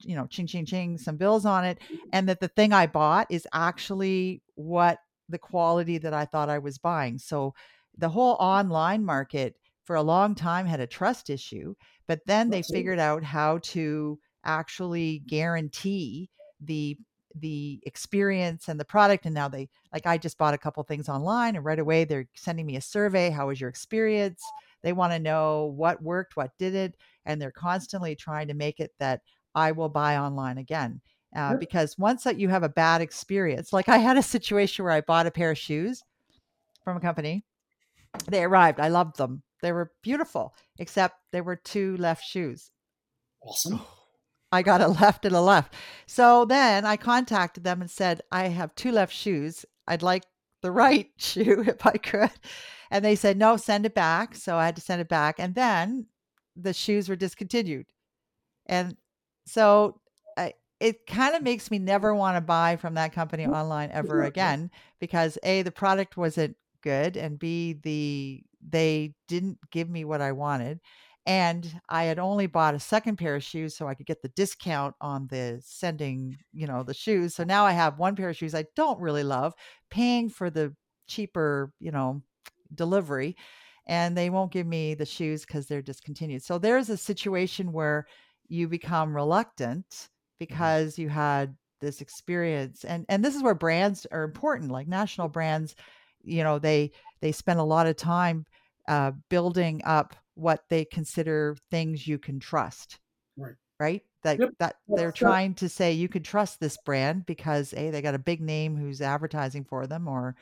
you 0.01 0.15
know 0.15 0.27
ching 0.27 0.47
ching 0.47 0.67
ching 0.67 0.99
some 0.99 1.17
bills 1.17 1.47
on 1.47 1.65
it 1.65 1.79
and 2.13 2.29
that 2.29 2.39
the 2.39 2.49
thing 2.49 2.71
i 2.75 2.87
bought 2.87 3.27
is 3.31 3.49
actually 3.55 4.43
what 4.57 4.99
the 5.29 5.39
quality 5.39 5.99
that 5.99 6.15
I 6.15 6.25
thought 6.25 6.49
I 6.49 6.59
was 6.59 6.79
buying. 6.79 7.19
So 7.19 7.55
the 7.97 8.09
whole 8.09 8.35
online 8.35 9.05
market 9.05 9.57
for 9.87 9.97
a 9.97 10.03
long 10.03 10.35
time 10.35 10.67
had 10.67 10.81
a 10.81 10.87
trust 10.87 11.31
issue, 11.31 11.75
but 12.07 12.21
then 12.27 12.51
they 12.51 12.63
figured 12.63 12.99
out 12.99 13.23
how 13.23 13.59
to 13.59 14.19
actually 14.45 15.23
guarantee 15.27 16.29
the 16.61 16.97
the 17.39 17.81
experience 17.85 18.69
and 18.69 18.81
the 18.81 18.85
product 18.85 19.27
and 19.27 19.35
now 19.35 19.47
they 19.47 19.69
like 19.93 20.07
I 20.07 20.17
just 20.17 20.39
bought 20.39 20.55
a 20.55 20.59
couple 20.59 20.83
things 20.85 21.07
online 21.07 21.55
and 21.55 21.65
right 21.65 21.79
away 21.79 22.05
they're 22.05 22.27
sending 22.35 22.65
me 22.65 22.77
a 22.77 22.81
survey 22.81 23.29
how 23.29 23.49
was 23.49 23.61
your 23.61 23.69
experience 23.69 24.43
they 24.83 24.95
want 24.95 25.13
to 25.13 25.19
know 25.19 25.75
what 25.77 26.03
worked 26.03 26.35
what 26.35 26.53
did 26.59 26.75
it 26.75 26.97
and 27.27 27.43
they're 27.43 27.51
constantly 27.51 28.17
trying 28.17 28.49
to 28.49 28.55
make 28.55 28.81
it 28.81 28.93
that 29.01 29.21
I 29.55 29.73
will 29.73 29.91
buy 29.91 30.17
online 30.17 30.57
again 30.57 31.03
uh, 31.35 31.55
because 31.57 31.99
once 31.99 32.25
that 32.25 32.39
you 32.39 32.49
have 32.49 32.63
a 32.63 32.69
bad 32.69 33.03
experience, 33.03 33.73
like 33.73 33.89
I 33.89 33.99
had 33.99 34.17
a 34.17 34.23
situation 34.23 34.85
where 34.85 34.95
I 34.95 35.03
bought 35.03 35.27
a 35.27 35.31
pair 35.31 35.51
of 35.51 35.59
shoes 35.59 36.03
from 36.83 36.97
a 36.97 37.01
company. 37.01 37.45
They 38.29 38.43
arrived. 38.43 38.81
I 38.81 38.89
loved 38.89 39.19
them. 39.19 39.43
They 39.67 39.73
were 39.73 39.91
beautiful, 40.01 40.55
except 40.79 41.17
there 41.33 41.43
were 41.43 41.57
two 41.57 41.97
left 41.97 42.25
shoes. 42.25 42.71
Awesome. 43.43 43.81
I 44.53 44.63
got 44.63 44.81
a 44.81 44.87
left 44.87 45.25
and 45.25 45.35
a 45.35 45.41
left. 45.41 45.75
So 46.07 46.45
then 46.45 46.87
I 46.87 46.97
contacted 46.97 47.65
them 47.65 47.81
and 47.81 47.91
said, 47.91 48.23
I 48.31 48.47
have 48.47 48.77
two 48.77 48.93
left 48.93 49.13
shoes. 49.13 49.65
I'd 49.89 50.05
like 50.05 50.23
the 50.63 50.71
right 50.85 51.11
shoe 51.17 51.65
if 51.67 51.85
I 51.85 51.97
could. 51.97 52.31
And 52.93 53.05
they 53.05 53.17
said, 53.17 53.37
no, 53.37 53.57
send 53.57 53.87
it 53.87 53.95
back. 53.95 54.37
So 54.37 54.55
I 54.55 54.67
had 54.67 54.77
to 54.77 54.83
send 54.83 55.01
it 55.01 55.09
back. 55.09 55.41
And 55.41 55.57
then 55.57 56.07
the 56.55 56.73
shoes 56.73 57.09
were 57.09 57.17
discontinued. 57.17 57.87
And 58.67 58.97
so 59.47 59.99
it 60.79 61.07
kind 61.07 61.35
of 61.35 61.43
makes 61.43 61.71
me 61.71 61.79
never 61.79 62.15
want 62.15 62.37
to 62.37 62.41
buy 62.41 62.77
from 62.77 62.95
that 62.95 63.13
company 63.13 63.47
online 63.47 63.91
ever 63.93 64.23
again 64.23 64.71
because 65.01 65.39
a 65.43 65.63
the 65.63 65.71
product 65.71 66.17
wasn't 66.17 66.57
good 66.87 67.17
and 67.17 67.39
b 67.39 67.75
the 67.83 68.43
they 68.69 69.15
didn't 69.29 69.59
give 69.71 69.89
me 69.91 70.05
what 70.05 70.21
I 70.21 70.33
wanted 70.33 70.81
and 71.27 71.81
I 71.89 72.05
had 72.05 72.19
only 72.19 72.47
bought 72.47 72.75
a 72.75 72.81
second 72.81 73.17
pair 73.17 73.35
of 73.37 73.43
shoes 73.43 73.77
so 73.77 73.89
I 73.89 73.95
could 73.95 74.07
get 74.07 74.23
the 74.23 74.29
discount 74.29 74.95
on 75.01 75.27
the 75.27 75.61
sending, 75.65 76.39
you 76.53 76.69
know, 76.69 76.85
the 76.85 76.95
shoes. 76.95 77.35
So 77.35 77.43
now 77.45 77.65
I 77.67 77.73
have 77.73 77.99
one 77.99 78.15
pair 78.15 78.29
of 78.31 78.37
shoes 78.37 78.55
I 78.55 78.67
don't 78.77 79.01
really 79.01 79.25
love, 79.25 79.55
paying 79.91 80.29
for 80.29 80.51
the 80.51 80.77
cheaper, 81.09 81.73
you 81.81 81.91
know, 81.91 82.23
delivery 82.75 83.37
and 83.87 84.17
they 84.17 84.31
won't 84.31 84.53
give 84.53 84.67
me 84.67 84.95
the 84.95 85.07
shoes 85.07 85.45
cuz 85.45 85.67
they're 85.67 85.83
discontinued. 85.83 86.43
So 86.43 86.59
there's 86.59 86.91
a 86.91 86.97
situation 86.97 87.73
where 87.73 88.07
you 88.49 88.69
become 88.69 89.15
reluctant 89.15 90.09
Mm-hmm. 90.51 90.77
because 90.79 90.99
you 90.99 91.09
had 91.09 91.57
this 91.81 92.01
experience 92.01 92.85
and 92.85 93.05
and 93.09 93.25
this 93.25 93.35
is 93.35 93.43
where 93.43 93.55
brands 93.55 94.07
are 94.11 94.25
important 94.25 94.71
like 94.71 94.89
national 94.89 95.29
brands 95.29 95.75
you 96.27 96.43
know 96.43 96.59
they 96.59 96.93
they 97.21 97.33
spend 97.33 97.61
a 97.61 97.65
lot 97.65 97.87
of 97.87 97.97
time 97.97 98.45
uh, 98.89 99.13
building 99.29 99.81
up 99.85 100.15
what 100.35 100.65
they 100.69 100.85
consider 100.85 101.57
things 101.71 102.07
you 102.07 102.19
can 102.19 102.39
trust 102.39 102.99
right. 103.37 103.55
right? 103.81 104.03
That 104.23 104.41
yep. 104.41 104.51
that 104.59 104.77
they're 104.89 105.13
trying 105.13 105.55
to 105.55 105.69
say 105.69 105.93
you 105.93 106.09
can 106.09 106.23
trust 106.23 106.61
this 106.61 106.77
brand 106.85 107.27
because 107.27 107.73
a 107.75 107.91
they 107.91 108.03
got 108.03 108.15
a 108.15 108.19
big 108.19 108.41
name 108.41 108.77
who's 108.77 109.01
advertising 109.01 109.65
for 109.65 109.87
them 109.87 110.09
or 110.09 110.35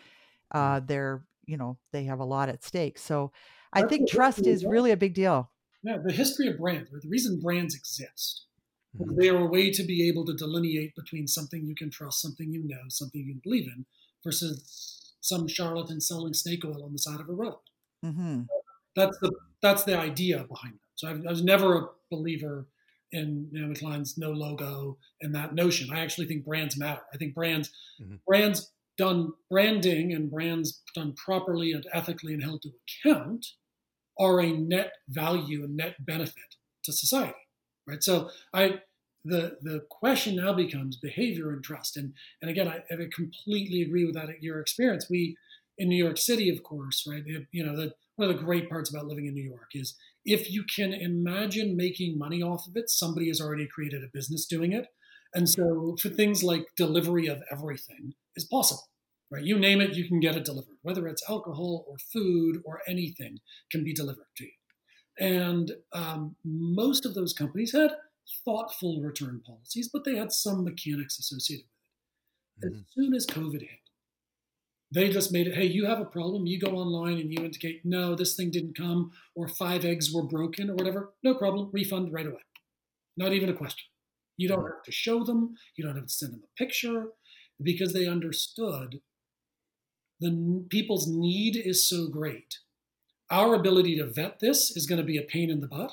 uh, 0.52 0.76
mm-hmm. 0.76 0.86
they're 0.86 1.22
you 1.46 1.56
know 1.56 1.76
they 1.92 2.04
have 2.04 2.20
a 2.20 2.24
lot 2.24 2.48
at 2.48 2.64
stake. 2.64 2.98
So 2.98 3.32
i 3.72 3.80
That's 3.80 3.90
think 3.90 4.08
trust 4.08 4.46
is 4.46 4.64
really 4.64 4.92
a 4.92 4.96
big 4.96 5.14
deal. 5.14 5.50
Yeah 5.82 5.98
the 6.02 6.12
history 6.12 6.48
of 6.48 6.58
brands 6.58 6.90
the 6.90 7.08
reason 7.08 7.40
brands 7.40 7.74
exist 7.74 8.46
they 8.96 9.28
are 9.28 9.38
a 9.38 9.46
way 9.46 9.70
to 9.70 9.82
be 9.82 10.08
able 10.08 10.24
to 10.24 10.34
delineate 10.34 10.94
between 10.94 11.26
something 11.26 11.64
you 11.66 11.74
can 11.74 11.90
trust, 11.90 12.22
something 12.22 12.52
you 12.52 12.62
know, 12.66 12.82
something 12.88 13.22
you 13.26 13.40
believe 13.42 13.66
in, 13.66 13.86
versus 14.22 15.03
some 15.24 15.48
charlatan 15.48 16.00
selling 16.00 16.34
snake 16.34 16.64
oil 16.64 16.84
on 16.84 16.92
the 16.92 16.98
side 16.98 17.20
of 17.20 17.28
a 17.28 17.32
road. 17.32 17.58
Mm-hmm. 18.04 18.42
That's 18.94 19.18
the 19.18 19.32
that's 19.62 19.84
the 19.84 19.98
idea 19.98 20.44
behind 20.48 20.74
it. 20.74 20.80
So 20.94 21.08
I've, 21.08 21.26
i 21.26 21.30
was 21.30 21.42
never 21.42 21.76
a 21.76 21.86
believer 22.10 22.66
in 23.12 23.48
Naomi 23.50 23.74
Klein's 23.74 24.18
no 24.18 24.30
logo 24.30 24.98
and 25.22 25.34
that 25.34 25.54
notion. 25.54 25.88
I 25.92 26.00
actually 26.00 26.26
think 26.26 26.44
brands 26.44 26.76
matter. 26.76 27.00
I 27.12 27.16
think 27.16 27.34
brands 27.34 27.70
mm-hmm. 28.00 28.16
brands 28.26 28.70
done 28.98 29.32
branding 29.50 30.12
and 30.12 30.30
brands 30.30 30.82
done 30.94 31.14
properly 31.14 31.72
and 31.72 31.86
ethically 31.92 32.34
and 32.34 32.42
held 32.42 32.62
to 32.62 32.70
account 33.06 33.46
are 34.20 34.40
a 34.40 34.52
net 34.52 34.92
value 35.08 35.64
and 35.64 35.76
net 35.76 35.96
benefit 36.06 36.56
to 36.84 36.92
society 36.92 37.34
right? 37.86 38.02
So 38.02 38.30
I 38.52 38.80
the 39.24 39.56
the 39.62 39.84
question 39.90 40.36
now 40.36 40.52
becomes 40.52 40.96
behavior 40.96 41.50
and 41.50 41.64
trust. 41.64 41.96
And 41.96 42.12
and 42.42 42.50
again, 42.50 42.68
I, 42.68 42.82
I 42.92 43.08
completely 43.14 43.82
agree 43.82 44.04
with 44.04 44.14
that. 44.14 44.28
Your 44.42 44.60
experience, 44.60 45.08
we 45.08 45.36
in 45.78 45.88
New 45.88 46.02
York 46.02 46.18
City, 46.18 46.48
of 46.50 46.62
course, 46.62 47.04
right? 47.08 47.24
You 47.50 47.64
know, 47.64 47.76
the, 47.76 47.94
one 48.16 48.30
of 48.30 48.36
the 48.36 48.42
great 48.42 48.68
parts 48.68 48.90
about 48.90 49.06
living 49.06 49.26
in 49.26 49.34
New 49.34 49.42
York 49.42 49.70
is 49.74 49.96
if 50.24 50.50
you 50.50 50.64
can 50.64 50.92
imagine 50.92 51.76
making 51.76 52.18
money 52.18 52.42
off 52.42 52.66
of 52.68 52.76
it, 52.76 52.88
somebody 52.88 53.28
has 53.28 53.40
already 53.40 53.66
created 53.66 54.02
a 54.04 54.12
business 54.12 54.46
doing 54.46 54.72
it. 54.72 54.86
And 55.34 55.48
so 55.48 55.96
for 56.00 56.10
things 56.10 56.44
like 56.44 56.66
delivery 56.76 57.26
of 57.26 57.42
everything 57.50 58.14
is 58.36 58.44
possible, 58.44 58.88
right? 59.32 59.42
You 59.42 59.58
name 59.58 59.80
it, 59.80 59.96
you 59.96 60.06
can 60.06 60.20
get 60.20 60.36
it 60.36 60.44
delivered, 60.44 60.76
whether 60.82 61.08
it's 61.08 61.28
alcohol 61.28 61.84
or 61.88 61.96
food 62.12 62.62
or 62.64 62.82
anything 62.86 63.40
can 63.70 63.82
be 63.82 63.92
delivered 63.92 64.28
to 64.36 64.44
you. 64.44 64.50
And 65.18 65.72
um, 65.92 66.36
most 66.44 67.04
of 67.04 67.14
those 67.14 67.32
companies 67.32 67.72
had 67.72 67.90
thoughtful 68.44 69.00
return 69.00 69.42
policies, 69.46 69.88
but 69.92 70.04
they 70.04 70.16
had 70.16 70.32
some 70.32 70.64
mechanics 70.64 71.18
associated 71.18 71.66
with 72.56 72.64
it. 72.64 72.72
Mm-hmm. 72.72 72.80
As 72.80 72.94
soon 72.94 73.14
as 73.14 73.26
COVID 73.26 73.60
hit, 73.60 73.70
they 74.92 75.10
just 75.10 75.32
made 75.32 75.46
it 75.46 75.54
hey, 75.54 75.66
you 75.66 75.86
have 75.86 76.00
a 76.00 76.04
problem, 76.04 76.46
you 76.46 76.60
go 76.60 76.72
online 76.72 77.18
and 77.18 77.32
you 77.32 77.44
indicate, 77.44 77.82
no, 77.84 78.14
this 78.14 78.36
thing 78.36 78.50
didn't 78.50 78.76
come, 78.76 79.12
or 79.34 79.48
five 79.48 79.84
eggs 79.84 80.12
were 80.12 80.22
broken, 80.22 80.70
or 80.70 80.74
whatever, 80.74 81.14
no 81.22 81.34
problem, 81.34 81.70
refund 81.72 82.12
right 82.12 82.26
away. 82.26 82.42
Not 83.16 83.32
even 83.32 83.48
a 83.48 83.54
question. 83.54 83.86
You 84.36 84.48
don't 84.48 84.64
have 84.64 84.82
to 84.84 84.92
show 84.92 85.24
them, 85.24 85.54
you 85.76 85.84
don't 85.84 85.96
have 85.96 86.06
to 86.06 86.12
send 86.12 86.32
them 86.32 86.42
a 86.44 86.58
picture, 86.58 87.06
because 87.62 87.92
they 87.92 88.06
understood 88.06 89.00
the 90.20 90.64
people's 90.70 91.06
need 91.08 91.56
is 91.56 91.88
so 91.88 92.08
great 92.08 92.58
our 93.30 93.54
ability 93.54 93.96
to 93.96 94.06
vet 94.06 94.38
this 94.40 94.76
is 94.76 94.86
going 94.86 95.00
to 95.00 95.04
be 95.04 95.18
a 95.18 95.22
pain 95.22 95.50
in 95.50 95.60
the 95.60 95.66
butt. 95.66 95.92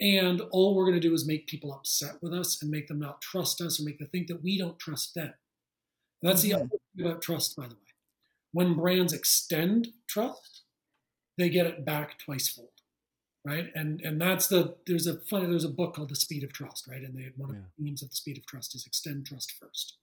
And 0.00 0.42
all 0.50 0.74
we're 0.74 0.84
going 0.84 1.00
to 1.00 1.08
do 1.08 1.14
is 1.14 1.26
make 1.26 1.46
people 1.46 1.72
upset 1.72 2.22
with 2.22 2.34
us 2.34 2.60
and 2.60 2.70
make 2.70 2.88
them 2.88 2.98
not 2.98 3.22
trust 3.22 3.60
us 3.60 3.80
or 3.80 3.84
make 3.84 3.98
them 3.98 4.08
think 4.08 4.26
that 4.28 4.42
we 4.42 4.58
don't 4.58 4.78
trust 4.78 5.14
them. 5.14 5.32
And 6.22 6.30
that's 6.30 6.42
mm-hmm. 6.42 6.50
the 6.50 6.56
other 6.56 6.68
thing 6.68 7.06
about 7.06 7.22
trust, 7.22 7.56
by 7.56 7.64
the 7.64 7.74
way. 7.74 7.80
When 8.52 8.74
brands 8.74 9.12
extend 9.12 9.88
trust, 10.08 10.62
they 11.38 11.48
get 11.48 11.66
it 11.66 11.84
back 11.84 12.18
twice 12.18 12.48
fold, 12.48 12.68
right? 13.44 13.70
And 13.74 14.00
and 14.00 14.20
that's 14.20 14.46
the 14.46 14.76
there's 14.86 15.06
a 15.06 15.18
funny 15.18 15.46
there's 15.46 15.64
a 15.64 15.68
book 15.68 15.94
called 15.94 16.08
The 16.08 16.16
Speed 16.16 16.42
of 16.44 16.52
Trust, 16.52 16.86
right? 16.86 17.02
And 17.02 17.16
they, 17.16 17.32
one 17.36 17.50
of 17.50 17.56
yeah. 17.56 17.62
the 17.76 17.84
themes 17.84 18.02
of 18.02 18.10
the 18.10 18.16
Speed 18.16 18.38
of 18.38 18.46
Trust 18.46 18.74
is 18.74 18.86
extend 18.86 19.26
trust 19.26 19.52
first, 19.60 19.96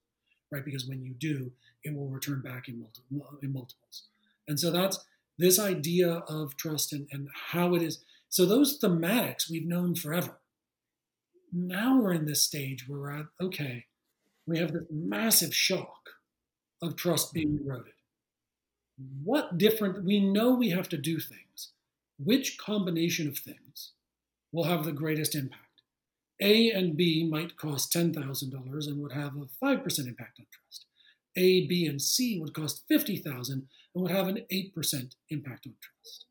right? 0.51 0.63
Because 0.63 0.87
when 0.87 1.01
you 1.01 1.13
do, 1.13 1.51
it 1.83 1.95
will 1.95 2.07
return 2.07 2.41
back 2.41 2.67
in 2.67 2.79
multiple 2.79 3.39
in 3.41 3.53
multiples. 3.53 4.03
And 4.47 4.59
so 4.59 4.71
that's 4.71 5.03
this 5.39 5.57
idea 5.57 6.23
of 6.27 6.55
trust 6.57 6.93
and, 6.93 7.07
and 7.11 7.29
how 7.51 7.73
it 7.73 7.81
is. 7.81 8.03
So 8.33 8.47
those 8.47 8.79
thematics 8.79 9.47
we've 9.47 9.67
known 9.67 9.93
forever. 9.93 10.39
Now 11.51 12.01
we're 12.01 12.13
in 12.13 12.25
this 12.25 12.41
stage 12.41 12.89
where 12.89 12.99
we're 12.99 13.19
at, 13.19 13.25
okay, 13.39 13.85
we 14.47 14.57
have 14.57 14.73
this 14.73 14.87
massive 14.89 15.53
shock 15.53 16.09
of 16.81 16.95
trust 16.95 17.31
being 17.31 17.49
mm-hmm. 17.49 17.69
eroded. 17.69 17.93
What 19.23 19.59
different, 19.59 20.03
we 20.03 20.19
know 20.19 20.51
we 20.51 20.71
have 20.71 20.89
to 20.89 20.97
do 20.97 21.19
things. 21.19 21.73
Which 22.17 22.57
combination 22.57 23.27
of 23.27 23.37
things 23.37 23.91
will 24.51 24.63
have 24.63 24.83
the 24.83 24.93
greatest 24.93 25.35
impact? 25.35 25.83
A 26.41 26.71
and 26.71 26.97
B 26.97 27.29
might 27.29 27.55
cost 27.55 27.93
$10,000 27.93 28.87
and 28.87 28.99
would 28.99 29.13
have 29.13 29.33
a 29.35 29.45
5% 29.63 30.07
impact 30.07 30.39
on 30.39 30.47
trust. 30.51 30.85
A, 31.37 31.67
B, 31.67 31.85
and 31.85 32.01
C 32.01 32.39
would 32.39 32.55
cost 32.55 32.83
50,000 32.89 33.67
and 33.93 34.03
would 34.03 34.11
have 34.11 34.27
an 34.27 34.39
8% 34.51 34.73
impact 35.29 35.67
on 35.67 35.75
trust. 35.79 36.25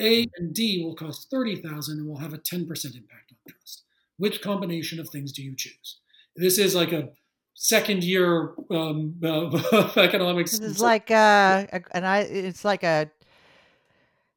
A 0.00 0.26
and 0.36 0.54
D 0.54 0.82
will 0.84 0.94
cost 0.94 1.30
30,000 1.30 1.98
and 1.98 2.08
will 2.08 2.18
have 2.18 2.32
a 2.32 2.38
10% 2.38 2.94
impact 2.96 3.32
on 3.32 3.36
trust. 3.48 3.84
Which 4.16 4.40
combination 4.42 5.00
of 5.00 5.08
things 5.08 5.32
do 5.32 5.42
you 5.42 5.54
choose? 5.56 6.00
This 6.36 6.58
is 6.58 6.74
like 6.74 6.92
a 6.92 7.10
second 7.54 8.04
year 8.04 8.54
um, 8.70 9.20
uh, 9.24 9.90
economics. 9.96 10.52
This 10.52 10.60
is 10.60 10.80
like 10.80 11.10
uh, 11.10 11.66
an 11.92 12.04
I. 12.04 12.20
It's 12.20 12.64
like 12.64 12.82
a 12.82 13.10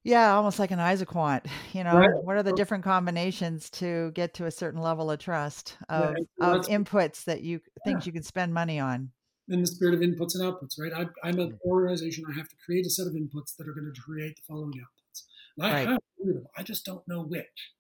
yeah, 0.04 0.36
almost 0.36 0.60
like 0.60 0.72
an 0.72 0.80
isoquant. 0.80 1.46
You 1.74 1.84
know, 1.84 1.96
Right. 1.96 2.24
what 2.24 2.38
are 2.38 2.44
the 2.44 2.54
different 2.54 2.84
combinations 2.84 3.70
to 3.72 4.12
get 4.12 4.34
to 4.36 4.46
a 4.46 4.52
certain 4.52 4.82
level 4.82 5.12
of 5.12 5.20
trust 5.20 5.78
of, 5.90 6.16
and 6.16 6.28
of 6.40 6.68
inputs 6.68 7.26
that 7.26 7.42
you 7.42 7.60
things 7.84 8.06
you 8.06 8.14
can 8.14 8.24
spend 8.24 8.54
money 8.54 8.80
on? 8.80 9.12
in 9.48 9.62
the 9.62 9.68
spirit 9.68 9.94
of 9.94 10.00
inputs 10.00 10.34
and 10.36 10.44
outputs, 10.44 10.80
right? 10.80 10.92
I, 10.94 11.28
I'm 11.28 11.40
an 11.40 11.60
organization. 11.66 12.24
I 12.28 12.34
have 12.34 12.50
to 12.50 12.56
create 12.66 12.86
a 12.86 12.90
set 12.90 13.08
of 13.08 13.14
inputs 13.14 13.56
that 13.58 13.68
are 13.68 13.74
going 13.74 13.92
to 13.94 14.02
create 14.02 14.36
the 14.38 14.42
following 14.48 14.74
outputs. 14.74 14.95
And 15.58 15.68
I 15.68 15.72
Right. 15.72 15.92
have 15.92 16.02
them. 16.20 16.48
I 16.58 16.64
just 16.64 16.86
don't 16.86 17.08
know 17.08 17.22
which. 17.22 17.72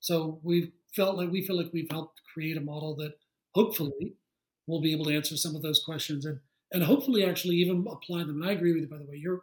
So 0.00 0.40
we've 0.42 0.72
felt 0.94 1.16
like 1.16 1.30
we 1.30 1.46
feel 1.46 1.56
like 1.56 1.72
we've 1.72 1.90
helped 1.90 2.20
create 2.32 2.56
a 2.56 2.60
model 2.60 2.94
that 2.96 3.14
hopefully 3.54 4.16
will 4.66 4.80
be 4.80 4.92
able 4.92 5.06
to 5.06 5.14
answer 5.16 5.36
some 5.36 5.56
of 5.56 5.62
those 5.62 5.82
questions 5.84 6.24
and 6.26 6.40
and 6.74 6.84
hopefully 6.84 7.22
actually 7.24 7.56
even 7.56 7.86
apply 7.86 8.20
them. 8.24 8.40
And 8.40 8.46
I 8.48 8.52
agree 8.52 8.72
with 8.72 8.82
you, 8.82 8.88
by 8.88 8.96
the 8.98 9.04
way. 9.04 9.16
Your 9.16 9.42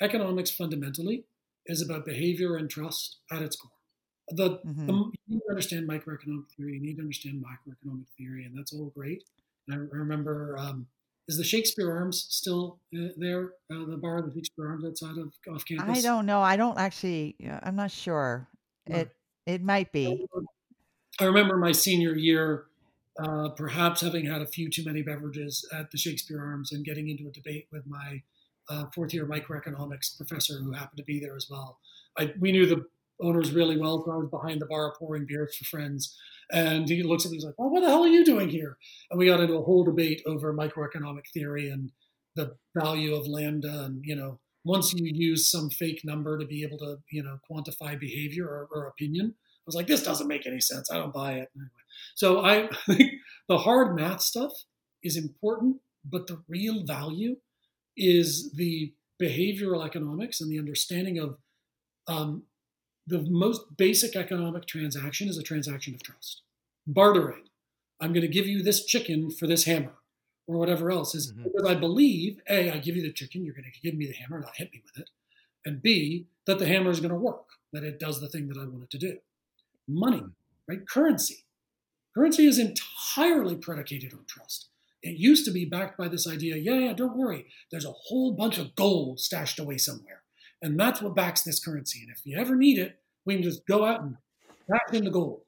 economics 0.00 0.50
fundamentally 0.50 1.26
is 1.66 1.82
about 1.82 2.06
behavior 2.06 2.56
and 2.56 2.70
trust 2.70 3.18
at 3.30 3.42
its 3.42 3.56
core. 3.56 3.70
The, 4.30 4.64
Mhm. 4.64 4.86
the 4.86 5.12
you 5.26 5.34
need 5.36 5.40
to 5.40 5.50
understand 5.50 5.88
microeconomic 5.88 6.50
theory, 6.56 6.74
you 6.74 6.80
need 6.80 6.96
to 6.96 7.02
understand 7.02 7.44
macroeconomic 7.44 8.06
theory, 8.16 8.44
and 8.44 8.56
that's 8.56 8.72
all 8.72 8.90
great. 8.90 9.24
And 9.68 9.74
I, 9.74 9.78
I 9.94 9.98
remember, 9.98 10.56
um, 10.58 10.88
is 11.30 11.36
the 11.36 11.44
Shakespeare 11.44 11.90
Arms 11.96 12.26
still 12.28 12.80
uh, 12.94 13.08
there? 13.16 13.52
Uh, 13.72 13.86
the 13.86 13.96
bar, 13.96 14.20
the 14.20 14.32
Shakespeare 14.34 14.66
Arms 14.66 14.84
outside 14.84 15.16
of 15.16 15.32
off 15.54 15.64
campus. 15.64 15.98
I 15.98 16.00
don't 16.00 16.26
know. 16.26 16.40
I 16.40 16.56
don't 16.56 16.76
actually. 16.76 17.36
I'm 17.62 17.76
not 17.76 17.92
sure. 17.92 18.48
It 18.86 19.14
it 19.46 19.62
might 19.62 19.92
be. 19.92 20.26
I 21.20 21.24
remember 21.24 21.56
my 21.56 21.70
senior 21.70 22.14
year, 22.16 22.64
uh, 23.22 23.50
perhaps 23.50 24.00
having 24.00 24.26
had 24.26 24.42
a 24.42 24.46
few 24.46 24.68
too 24.68 24.84
many 24.84 25.02
beverages 25.02 25.64
at 25.72 25.90
the 25.92 25.98
Shakespeare 25.98 26.40
Arms 26.40 26.72
and 26.72 26.84
getting 26.84 27.08
into 27.08 27.28
a 27.28 27.30
debate 27.30 27.68
with 27.70 27.86
my 27.86 28.20
uh, 28.68 28.86
fourth 28.92 29.14
year 29.14 29.26
microeconomics 29.26 30.16
professor 30.16 30.58
who 30.58 30.72
happened 30.72 30.98
to 30.98 31.04
be 31.04 31.20
there 31.20 31.36
as 31.36 31.46
well. 31.48 31.78
I, 32.18 32.32
we 32.40 32.50
knew 32.50 32.66
the 32.66 32.86
owners 33.22 33.52
really 33.52 33.76
well, 33.76 34.02
so 34.04 34.12
I 34.12 34.16
was 34.16 34.30
behind 34.30 34.60
the 34.60 34.66
bar 34.66 34.94
pouring 34.98 35.26
beers 35.26 35.56
for 35.56 35.64
friends. 35.64 36.16
And 36.52 36.88
he 36.88 37.02
looks 37.02 37.24
at 37.24 37.30
me, 37.30 37.36
and 37.36 37.42
he's 37.42 37.44
like, 37.44 37.58
Well, 37.58 37.70
what 37.70 37.80
the 37.80 37.88
hell 37.88 38.04
are 38.04 38.08
you 38.08 38.24
doing 38.24 38.48
here? 38.48 38.76
And 39.10 39.18
we 39.18 39.26
got 39.26 39.40
into 39.40 39.54
a 39.54 39.62
whole 39.62 39.84
debate 39.84 40.22
over 40.26 40.52
microeconomic 40.52 41.24
theory 41.32 41.70
and 41.70 41.90
the 42.36 42.56
value 42.76 43.14
of 43.14 43.26
lambda. 43.26 43.84
And, 43.84 44.00
you 44.04 44.16
know, 44.16 44.40
once 44.64 44.92
you 44.92 45.10
use 45.12 45.50
some 45.50 45.70
fake 45.70 46.02
number 46.04 46.38
to 46.38 46.46
be 46.46 46.62
able 46.62 46.78
to, 46.78 46.98
you 47.10 47.22
know, 47.22 47.38
quantify 47.50 47.98
behavior 47.98 48.46
or, 48.46 48.68
or 48.72 48.86
opinion, 48.88 49.34
I 49.36 49.62
was 49.66 49.74
like, 49.74 49.86
this 49.86 50.02
doesn't 50.02 50.28
make 50.28 50.46
any 50.46 50.60
sense. 50.60 50.90
I 50.90 50.96
don't 50.96 51.14
buy 51.14 51.32
it. 51.32 51.48
Anyway, 51.54 51.70
so 52.14 52.44
I 52.44 52.68
think 52.86 53.12
the 53.48 53.58
hard 53.58 53.94
math 53.96 54.22
stuff 54.22 54.52
is 55.02 55.16
important, 55.16 55.76
but 56.04 56.26
the 56.26 56.42
real 56.48 56.84
value 56.84 57.36
is 57.96 58.52
the 58.52 58.92
behavioral 59.20 59.84
economics 59.84 60.40
and 60.40 60.50
the 60.50 60.58
understanding 60.58 61.18
of 61.18 61.36
um, 62.08 62.44
the 63.06 63.22
most 63.28 63.76
basic 63.76 64.14
economic 64.16 64.66
transaction 64.66 65.28
is 65.28 65.38
a 65.38 65.42
transaction 65.42 65.94
of 65.94 66.02
trust. 66.02 66.42
Bartering. 66.86 67.44
I'm 68.00 68.12
going 68.12 68.22
to 68.22 68.28
give 68.28 68.46
you 68.46 68.62
this 68.62 68.84
chicken 68.84 69.30
for 69.30 69.46
this 69.46 69.64
hammer 69.64 69.94
or 70.46 70.56
whatever 70.56 70.90
else 70.90 71.14
is 71.14 71.32
Mhm. 71.32 71.44
because 71.44 71.68
I 71.68 71.74
believe 71.74 72.40
A, 72.48 72.70
I 72.70 72.78
give 72.78 72.96
you 72.96 73.02
the 73.02 73.12
chicken, 73.12 73.44
you're 73.44 73.54
going 73.54 73.70
to 73.70 73.80
give 73.80 73.94
me 73.94 74.06
the 74.06 74.12
hammer, 74.14 74.40
not 74.40 74.56
hit 74.56 74.72
me 74.72 74.82
with 74.84 74.98
it. 75.02 75.10
And 75.64 75.82
B, 75.82 76.26
that 76.46 76.58
the 76.58 76.66
hammer 76.66 76.90
is 76.90 77.00
going 77.00 77.10
to 77.10 77.16
work, 77.16 77.46
that 77.72 77.84
it 77.84 77.98
does 77.98 78.20
the 78.20 78.28
thing 78.28 78.48
that 78.48 78.56
I 78.58 78.64
want 78.66 78.84
it 78.84 78.90
to 78.90 78.98
do. 78.98 79.18
Money, 79.86 80.24
right? 80.66 80.86
Currency. 80.88 81.44
Currency 82.14 82.46
is 82.46 82.58
entirely 82.58 83.56
predicated 83.56 84.12
on 84.14 84.24
trust. 84.26 84.68
It 85.02 85.16
used 85.18 85.44
to 85.44 85.50
be 85.50 85.64
backed 85.64 85.96
by 85.96 86.08
this 86.08 86.26
idea 86.26 86.56
yeah, 86.56 86.78
yeah, 86.78 86.92
don't 86.92 87.16
worry. 87.16 87.46
There's 87.70 87.84
a 87.84 87.92
whole 87.92 88.32
bunch 88.32 88.58
of 88.58 88.74
gold 88.74 89.20
stashed 89.20 89.58
away 89.58 89.78
somewhere. 89.78 90.22
And 90.62 90.78
that's 90.78 91.00
what 91.00 91.14
backs 91.14 91.42
this 91.42 91.62
currency. 91.62 92.00
And 92.02 92.10
if 92.10 92.20
you 92.24 92.38
ever 92.38 92.54
need 92.54 92.78
it, 92.78 92.98
we 93.24 93.34
can 93.34 93.42
just 93.42 93.66
go 93.66 93.84
out 93.84 94.02
and 94.02 94.16
back 94.68 94.92
in 94.92 95.04
the 95.04 95.10
gold. 95.10 95.42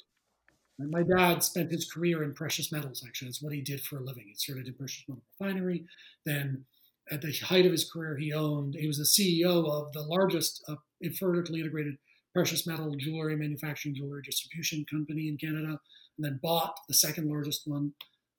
And 0.78 0.90
my 0.90 1.02
dad 1.02 1.42
spent 1.42 1.70
his 1.70 1.90
career 1.90 2.22
in 2.22 2.34
precious 2.34 2.72
metals, 2.72 3.04
actually. 3.06 3.28
That's 3.28 3.42
what 3.42 3.52
he 3.52 3.60
did 3.60 3.80
for 3.82 3.98
a 3.98 4.02
living. 4.02 4.24
He 4.26 4.34
started 4.34 4.66
in 4.66 4.74
precious 4.74 5.04
metal 5.08 5.22
refinery. 5.38 5.84
Then, 6.24 6.64
at 7.10 7.20
the 7.20 7.32
height 7.32 7.66
of 7.66 7.72
his 7.72 7.90
career, 7.90 8.16
he 8.16 8.32
owned, 8.32 8.74
he 8.74 8.86
was 8.86 8.98
the 8.98 9.04
CEO 9.04 9.68
of 9.68 9.92
the 9.92 10.02
largest 10.02 10.64
uh, 10.68 10.76
vertically 11.20 11.60
integrated 11.60 11.98
precious 12.32 12.66
metal 12.66 12.94
jewelry 12.96 13.36
manufacturing, 13.36 13.94
jewelry 13.94 14.22
distribution 14.22 14.84
company 14.90 15.28
in 15.28 15.36
Canada, 15.36 15.78
and 16.16 16.24
then 16.24 16.40
bought 16.42 16.78
the 16.88 16.94
second 16.94 17.28
largest 17.28 17.62
one 17.66 17.92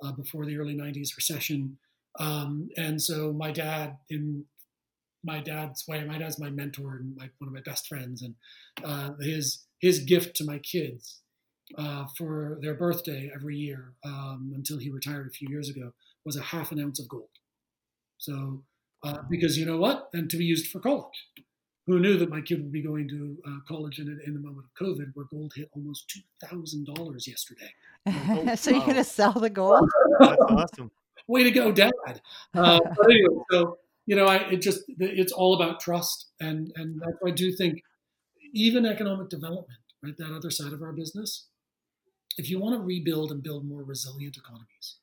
uh, 0.03 0.11
before 0.11 0.45
the 0.45 0.57
early 0.57 0.75
90s 0.75 1.15
recession. 1.15 1.77
Um, 2.19 2.69
and 2.77 3.01
so 3.01 3.31
my 3.33 3.51
dad, 3.51 3.97
in 4.09 4.45
my 5.23 5.39
dad's 5.39 5.87
way, 5.87 6.03
my 6.03 6.17
dad's 6.17 6.39
my 6.39 6.49
mentor 6.49 6.95
and 6.95 7.15
my, 7.15 7.29
one 7.39 7.47
of 7.47 7.53
my 7.53 7.61
best 7.61 7.87
friends, 7.87 8.21
and 8.21 8.35
uh, 8.83 9.11
his 9.19 9.65
his 9.79 9.99
gift 9.99 10.35
to 10.37 10.45
my 10.45 10.59
kids 10.59 11.19
uh, 11.77 12.05
for 12.17 12.57
their 12.61 12.73
birthday 12.73 13.31
every 13.33 13.55
year 13.55 13.93
um, 14.05 14.51
until 14.55 14.77
he 14.77 14.89
retired 14.89 15.27
a 15.27 15.31
few 15.31 15.49
years 15.49 15.69
ago 15.69 15.93
was 16.25 16.35
a 16.35 16.41
half 16.41 16.71
an 16.71 16.79
ounce 16.79 16.99
of 16.99 17.07
gold. 17.07 17.29
So 18.17 18.63
uh, 19.03 19.17
because 19.29 19.57
you 19.57 19.65
know 19.65 19.77
what, 19.77 20.09
and 20.13 20.29
to 20.29 20.37
be 20.37 20.45
used 20.45 20.67
for 20.67 20.79
college. 20.79 21.27
Who 21.85 21.99
knew 21.99 22.17
that 22.17 22.29
my 22.29 22.39
kid 22.39 22.61
would 22.61 22.71
be 22.71 22.81
going 22.81 23.09
to 23.09 23.37
uh, 23.45 23.57
college 23.67 23.99
in, 23.99 24.07
in 24.25 24.33
the 24.33 24.39
moment 24.39 24.67
of 24.67 24.85
COVID, 24.87 25.11
where 25.15 25.25
gold 25.29 25.51
hit 25.53 25.69
almost 25.75 26.07
two 26.07 26.21
thousand 26.47 26.85
dollars 26.95 27.27
yesterday? 27.27 27.73
so 28.55 28.71
you're 28.71 28.79
going 28.85 28.95
to 28.95 29.03
sell 29.03 29.33
the 29.33 29.49
gold? 29.49 29.89
That's 30.19 30.41
awesome. 30.47 30.91
way 31.27 31.43
to 31.43 31.51
go, 31.51 31.73
Dad. 31.73 31.91
Uh, 32.53 32.79
but 32.95 33.05
anyway, 33.11 33.43
so 33.51 33.77
you 34.05 34.15
know, 34.15 34.25
I 34.25 34.37
it 34.51 34.61
just 34.61 34.83
it's 34.99 35.31
all 35.31 35.55
about 35.55 35.79
trust, 35.79 36.27
and 36.39 36.71
and 36.75 37.01
I 37.25 37.31
do 37.31 37.51
think 37.51 37.81
even 38.53 38.85
economic 38.85 39.29
development, 39.29 39.79
right, 40.03 40.17
that 40.17 40.33
other 40.35 40.49
side 40.51 40.73
of 40.73 40.81
our 40.81 40.93
business, 40.93 41.47
if 42.37 42.49
you 42.49 42.59
want 42.59 42.75
to 42.75 42.81
rebuild 42.83 43.31
and 43.31 43.43
build 43.43 43.65
more 43.65 43.83
resilient 43.83 44.37
economies, 44.37 44.97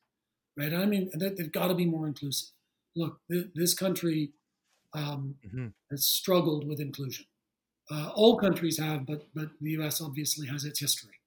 right, 0.57 0.73
I 0.73 0.85
mean, 0.85 1.11
they- 1.15 1.29
they've 1.29 1.51
got 1.51 1.69
to 1.69 1.75
be 1.75 1.85
more 1.85 2.07
inclusive. 2.07 2.49
Look, 2.95 3.21
th- 3.31 3.47
this 3.55 3.73
country 3.73 4.33
um, 4.93 5.37
Mhm. 5.45 5.73
has 5.91 6.05
struggled 6.05 6.67
with 6.67 6.79
inclusion. 6.81 7.25
Uh, 7.89 8.11
all 8.15 8.37
countries 8.37 8.77
have, 8.79 9.05
but 9.05 9.27
but 9.33 9.51
the 9.61 9.71
U.S. 9.71 10.01
obviously 10.01 10.47
has 10.47 10.65
its 10.65 10.79
history 10.79 11.19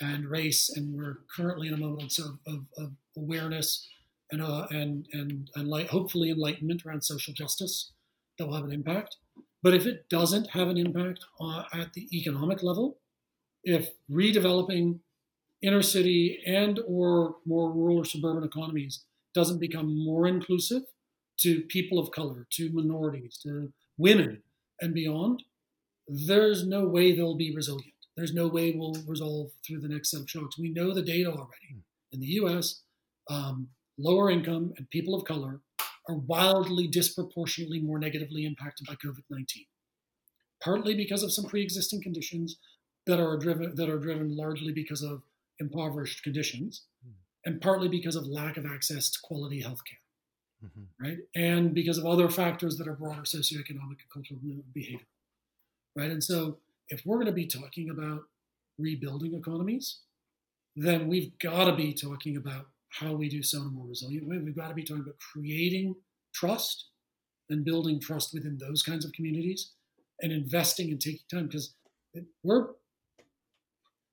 and 0.00 0.28
race, 0.30 0.68
and 0.70 0.94
we're 0.94 1.20
currently 1.36 1.68
in 1.68 1.74
a 1.74 1.78
moment 1.78 2.18
of, 2.18 2.38
of, 2.46 2.66
of 2.78 2.96
awareness 3.16 3.88
and 4.30 4.42
uh, 4.42 4.66
and 4.70 5.06
and 5.12 5.50
and 5.54 5.68
light, 5.68 5.88
hopefully 5.88 6.30
enlightenment 6.30 6.82
around 6.84 7.02
social 7.02 7.32
justice 7.32 7.92
that 8.38 8.46
will 8.46 8.54
have 8.54 8.64
an 8.64 8.72
impact. 8.72 9.16
But 9.62 9.74
if 9.74 9.86
it 9.86 10.08
doesn't 10.08 10.50
have 10.50 10.68
an 10.68 10.76
impact 10.76 11.24
uh, 11.40 11.64
at 11.72 11.92
the 11.94 12.08
economic 12.16 12.62
level, 12.62 12.98
if 13.64 13.88
redeveloping 14.10 15.00
inner 15.62 15.82
city 15.82 16.40
and 16.46 16.80
or 16.86 17.36
more 17.44 17.72
rural 17.72 17.98
or 17.98 18.04
suburban 18.04 18.44
economies 18.44 19.04
doesn't 19.34 19.58
become 19.58 20.04
more 20.04 20.26
inclusive 20.26 20.82
to 21.40 21.62
people 21.62 21.98
of 21.98 22.10
color, 22.10 22.46
to 22.52 22.70
minorities, 22.72 23.38
to 23.42 23.72
women 23.98 24.42
and 24.80 24.94
beyond, 24.94 25.42
there's 26.08 26.66
no 26.66 26.86
way 26.86 27.14
they'll 27.14 27.36
be 27.36 27.54
resilient. 27.54 27.92
There's 28.16 28.32
no 28.32 28.46
way 28.46 28.72
we'll 28.74 28.96
resolve 29.06 29.50
through 29.66 29.80
the 29.80 29.88
next 29.88 30.10
set 30.10 30.20
of 30.20 30.30
shocks. 30.30 30.58
We 30.58 30.70
know 30.70 30.94
the 30.94 31.02
data 31.02 31.30
already. 31.30 31.82
In 32.12 32.20
the 32.20 32.26
US, 32.26 32.82
um, 33.28 33.68
lower 33.98 34.30
income 34.30 34.74
and 34.76 34.88
people 34.90 35.14
of 35.14 35.24
color 35.24 35.60
are 36.08 36.16
wildly 36.16 36.86
disproportionately 36.86 37.80
more 37.80 37.98
negatively 37.98 38.44
impacted 38.44 38.86
by 38.86 38.94
COVID 38.94 39.24
19, 39.30 39.66
partly 40.62 40.94
because 40.94 41.22
of 41.22 41.32
some 41.32 41.44
pre 41.46 41.62
existing 41.62 42.02
conditions 42.02 42.58
that 43.06 43.20
are 43.20 43.36
driven 43.36 43.74
that 43.74 43.88
are 43.88 43.98
driven 43.98 44.36
largely 44.36 44.72
because 44.72 45.02
of 45.02 45.22
impoverished 45.58 46.22
conditions, 46.22 46.82
and 47.44 47.60
partly 47.60 47.88
because 47.88 48.16
of 48.16 48.26
lack 48.26 48.56
of 48.56 48.66
access 48.66 49.10
to 49.10 49.18
quality 49.22 49.62
healthcare 49.62 50.00
Mhm. 50.64 50.86
right? 50.98 51.18
And 51.34 51.74
because 51.74 51.98
of 51.98 52.06
other 52.06 52.28
factors 52.30 52.76
that 52.78 52.88
are 52.88 52.94
broader 52.94 53.22
socioeconomic 53.22 54.00
and 54.00 54.10
cultural 54.12 54.40
behavior. 54.72 55.06
right? 55.94 56.10
And 56.10 56.22
so 56.22 56.60
if 56.88 57.04
we're 57.06 57.16
going 57.16 57.26
to 57.26 57.32
be 57.32 57.46
talking 57.46 57.88
about 57.90 58.28
rebuilding 58.78 59.34
economies, 59.34 60.00
then 60.74 61.08
we've 61.08 61.38
got 61.38 61.64
to 61.64 61.74
be 61.76 61.94
talking 61.94 62.36
about 62.36 62.68
how 62.98 63.12
we 63.12 63.28
do 63.28 63.42
so 63.42 63.60
in 63.60 63.68
a 63.68 63.70
more 63.70 63.86
resilient 63.86 64.28
way. 64.28 64.38
We've 64.38 64.56
got 64.56 64.68
to 64.68 64.74
be 64.74 64.82
talking 64.82 65.02
about 65.02 65.18
creating 65.18 65.96
trust 66.34 66.86
and 67.48 67.64
building 67.64 68.00
trust 68.00 68.34
within 68.34 68.58
those 68.58 68.82
kinds 68.82 69.04
of 69.04 69.12
communities 69.12 69.72
and 70.20 70.32
investing 70.32 70.90
and 70.90 71.00
taking 71.00 71.20
time 71.30 71.46
because 71.46 71.74
we're 72.42 72.68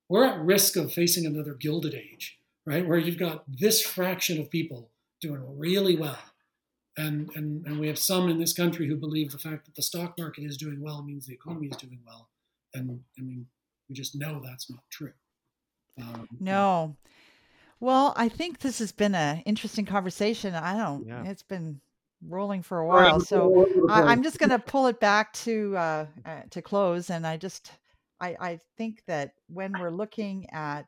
we're 0.08 0.26
at 0.26 0.38
risk 0.40 0.76
of 0.76 0.92
facing 0.92 1.24
another 1.24 1.54
gilded 1.54 1.94
age, 1.94 2.38
right? 2.66 2.86
Where 2.86 2.98
you've 2.98 3.18
got 3.18 3.44
this 3.48 3.80
fraction 3.80 4.38
of 4.38 4.50
people 4.50 4.90
doing 5.20 5.42
really 5.58 5.96
well. 5.96 6.18
And, 6.96 7.30
and, 7.34 7.66
and 7.66 7.80
we 7.80 7.88
have 7.88 7.98
some 7.98 8.28
in 8.28 8.38
this 8.38 8.52
country 8.52 8.86
who 8.86 8.96
believe 8.96 9.32
the 9.32 9.38
fact 9.38 9.64
that 9.64 9.74
the 9.74 9.82
stock 9.82 10.16
market 10.18 10.44
is 10.44 10.56
doing 10.56 10.80
well 10.80 11.02
means 11.02 11.26
the 11.26 11.32
economy 11.32 11.68
is 11.68 11.76
doing 11.78 11.98
well. 12.06 12.28
And 12.74 13.00
I 13.18 13.22
mean, 13.22 13.46
we 13.88 13.94
just 13.94 14.14
know 14.14 14.40
that's 14.44 14.70
not 14.70 14.82
true. 14.90 15.12
Um, 16.00 16.28
no. 16.38 16.96
Well, 17.84 18.14
I 18.16 18.30
think 18.30 18.60
this 18.60 18.78
has 18.78 18.92
been 18.92 19.14
an 19.14 19.42
interesting 19.44 19.84
conversation. 19.84 20.54
I 20.54 20.74
don't, 20.74 21.06
yeah. 21.06 21.22
it's 21.26 21.42
been 21.42 21.82
rolling 22.26 22.62
for 22.62 22.78
a 22.78 22.86
while. 22.86 23.20
So 23.20 23.66
I, 23.90 24.10
am 24.10 24.22
just 24.22 24.38
going 24.38 24.48
to 24.48 24.58
pull 24.58 24.86
it 24.86 25.00
back 25.00 25.34
to, 25.34 25.76
uh, 25.76 26.06
uh, 26.24 26.40
to 26.48 26.62
close. 26.62 27.10
And 27.10 27.26
I 27.26 27.36
just, 27.36 27.72
I, 28.22 28.36
I 28.40 28.60
think 28.78 29.02
that 29.06 29.34
when 29.48 29.74
we're 29.78 29.90
looking 29.90 30.48
at, 30.50 30.86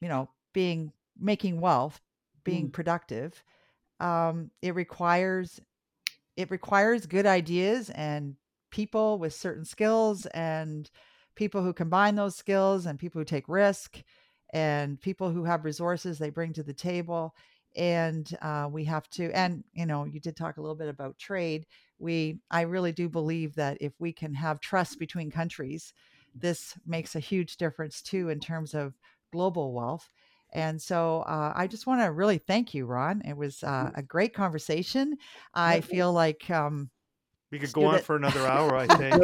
you 0.00 0.08
know, 0.08 0.30
being, 0.54 0.94
making 1.20 1.60
wealth, 1.60 2.00
being 2.42 2.68
mm. 2.68 2.72
productive, 2.72 3.44
um, 4.00 4.50
it 4.62 4.74
requires, 4.74 5.60
it 6.38 6.50
requires 6.50 7.04
good 7.04 7.26
ideas 7.26 7.90
and 7.90 8.36
people 8.70 9.18
with 9.18 9.34
certain 9.34 9.66
skills 9.66 10.24
and 10.24 10.90
people 11.34 11.62
who 11.62 11.74
combine 11.74 12.14
those 12.14 12.34
skills 12.34 12.86
and 12.86 12.98
people 12.98 13.20
who 13.20 13.26
take 13.26 13.46
risk 13.46 14.02
and 14.52 15.00
people 15.00 15.30
who 15.30 15.44
have 15.44 15.64
resources 15.64 16.18
they 16.18 16.30
bring 16.30 16.52
to 16.52 16.62
the 16.62 16.74
table 16.74 17.34
and 17.74 18.36
uh, 18.42 18.68
we 18.70 18.84
have 18.84 19.08
to 19.08 19.30
and 19.32 19.64
you 19.72 19.86
know 19.86 20.04
you 20.04 20.20
did 20.20 20.36
talk 20.36 20.56
a 20.56 20.60
little 20.60 20.76
bit 20.76 20.88
about 20.88 21.18
trade 21.18 21.66
we 21.98 22.38
i 22.50 22.62
really 22.62 22.92
do 22.92 23.08
believe 23.08 23.54
that 23.54 23.78
if 23.80 23.92
we 23.98 24.12
can 24.12 24.34
have 24.34 24.60
trust 24.60 24.98
between 24.98 25.30
countries 25.30 25.92
this 26.34 26.74
makes 26.86 27.14
a 27.14 27.20
huge 27.20 27.56
difference 27.56 28.02
too 28.02 28.28
in 28.28 28.40
terms 28.40 28.74
of 28.74 28.94
global 29.32 29.72
wealth 29.72 30.08
and 30.52 30.80
so 30.80 31.22
uh, 31.22 31.52
I 31.56 31.66
just 31.66 31.86
want 31.86 32.02
to 32.02 32.12
really 32.12 32.36
thank 32.36 32.74
you, 32.74 32.84
Ron. 32.84 33.22
It 33.24 33.36
was 33.36 33.62
uh, 33.62 33.90
a 33.94 34.02
great 34.02 34.34
conversation. 34.34 35.16
I 35.54 35.80
feel 35.80 36.12
like 36.12 36.50
um, 36.50 36.90
we 37.50 37.58
could 37.58 37.72
go 37.72 37.86
on 37.86 38.00
for 38.00 38.16
another 38.16 38.40
hour. 38.46 38.76
I 38.76 38.86
think. 38.86 39.22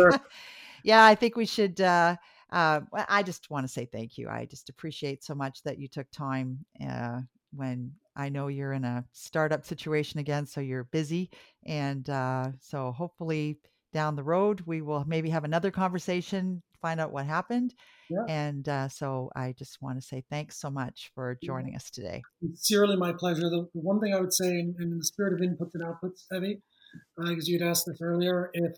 yeah, 0.82 1.04
I 1.04 1.14
think 1.14 1.36
we 1.36 1.46
should. 1.46 1.80
Uh, 1.80 2.16
uh, 2.50 2.80
I 3.08 3.22
just 3.22 3.50
want 3.50 3.66
to 3.66 3.72
say 3.72 3.86
thank 3.86 4.16
you. 4.16 4.28
I 4.28 4.46
just 4.46 4.68
appreciate 4.68 5.22
so 5.22 5.34
much 5.34 5.62
that 5.64 5.78
you 5.78 5.88
took 5.88 6.10
time 6.10 6.58
uh, 6.86 7.20
when 7.54 7.92
I 8.16 8.28
know 8.28 8.48
you're 8.48 8.72
in 8.72 8.84
a 8.84 9.04
startup 9.12 9.64
situation 9.64 10.18
again, 10.20 10.46
so 10.46 10.60
you're 10.60 10.84
busy, 10.84 11.30
and 11.66 12.08
uh, 12.08 12.48
so 12.60 12.92
hopefully 12.92 13.58
down 13.92 14.16
the 14.16 14.22
road 14.22 14.62
we 14.66 14.82
will 14.82 15.04
maybe 15.06 15.30
have 15.30 15.44
another 15.44 15.70
conversation, 15.70 16.62
find 16.82 17.00
out 17.00 17.12
what 17.12 17.26
happened, 17.26 17.74
yeah. 18.10 18.24
and 18.28 18.68
uh, 18.68 18.88
so 18.88 19.30
I 19.36 19.54
just 19.56 19.80
want 19.80 20.00
to 20.00 20.06
say 20.06 20.24
thanks 20.30 20.58
so 20.58 20.70
much 20.70 21.10
for 21.14 21.38
joining 21.42 21.74
us 21.74 21.90
today. 21.90 22.22
Sincerely, 22.40 22.96
my 22.96 23.12
pleasure. 23.12 23.42
The, 23.42 23.66
one 23.72 24.00
thing 24.00 24.14
I 24.14 24.20
would 24.20 24.32
say, 24.32 24.48
in, 24.48 24.74
in 24.80 24.98
the 24.98 25.04
spirit 25.04 25.34
of 25.34 25.40
inputs 25.40 25.74
and 25.74 25.84
outputs, 25.84 26.24
Evie, 26.34 26.62
because 27.16 27.44
uh, 27.44 27.50
you'd 27.50 27.62
asked 27.62 27.84
this 27.86 28.00
earlier, 28.02 28.50
if 28.52 28.76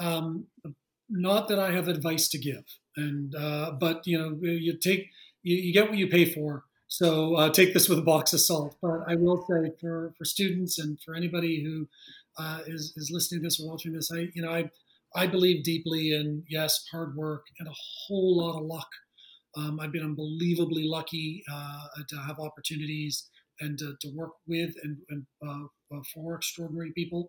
um, 0.00 0.46
not 1.08 1.48
that 1.48 1.58
I 1.58 1.72
have 1.72 1.88
advice 1.88 2.28
to 2.28 2.38
give, 2.38 2.64
and 2.96 3.34
uh, 3.34 3.72
but 3.78 4.06
you 4.06 4.18
know 4.18 4.38
you 4.42 4.76
take 4.76 5.10
you, 5.42 5.56
you 5.56 5.72
get 5.72 5.88
what 5.88 5.98
you 5.98 6.08
pay 6.08 6.24
for. 6.24 6.64
So 6.88 7.34
uh, 7.34 7.50
take 7.50 7.74
this 7.74 7.88
with 7.88 7.98
a 7.98 8.02
box 8.02 8.32
of 8.32 8.40
salt. 8.40 8.76
But 8.80 9.00
I 9.08 9.16
will 9.16 9.44
say 9.48 9.72
for, 9.80 10.14
for 10.16 10.24
students 10.24 10.78
and 10.78 11.00
for 11.00 11.14
anybody 11.14 11.62
who 11.64 11.88
uh, 12.38 12.60
is 12.66 12.92
is 12.96 13.10
listening 13.12 13.40
to 13.40 13.46
this 13.46 13.60
or 13.60 13.70
watching 13.70 13.92
this, 13.92 14.10
I 14.12 14.28
you 14.34 14.42
know 14.42 14.50
I 14.50 14.70
I 15.14 15.26
believe 15.26 15.64
deeply 15.64 16.12
in 16.12 16.44
yes 16.48 16.84
hard 16.90 17.16
work 17.16 17.46
and 17.58 17.68
a 17.68 17.74
whole 18.06 18.38
lot 18.38 18.58
of 18.58 18.66
luck. 18.66 18.88
Um, 19.56 19.78
I've 19.78 19.92
been 19.92 20.04
unbelievably 20.04 20.88
lucky 20.88 21.44
uh, 21.52 21.80
to 22.08 22.16
have 22.16 22.40
opportunities 22.40 23.28
and 23.60 23.78
to, 23.78 23.94
to 24.00 24.08
work 24.14 24.32
with 24.48 24.74
and, 24.82 24.96
and 25.10 25.26
uh, 25.46 25.96
uh, 25.96 26.00
for 26.12 26.34
extraordinary 26.34 26.92
people. 26.92 27.28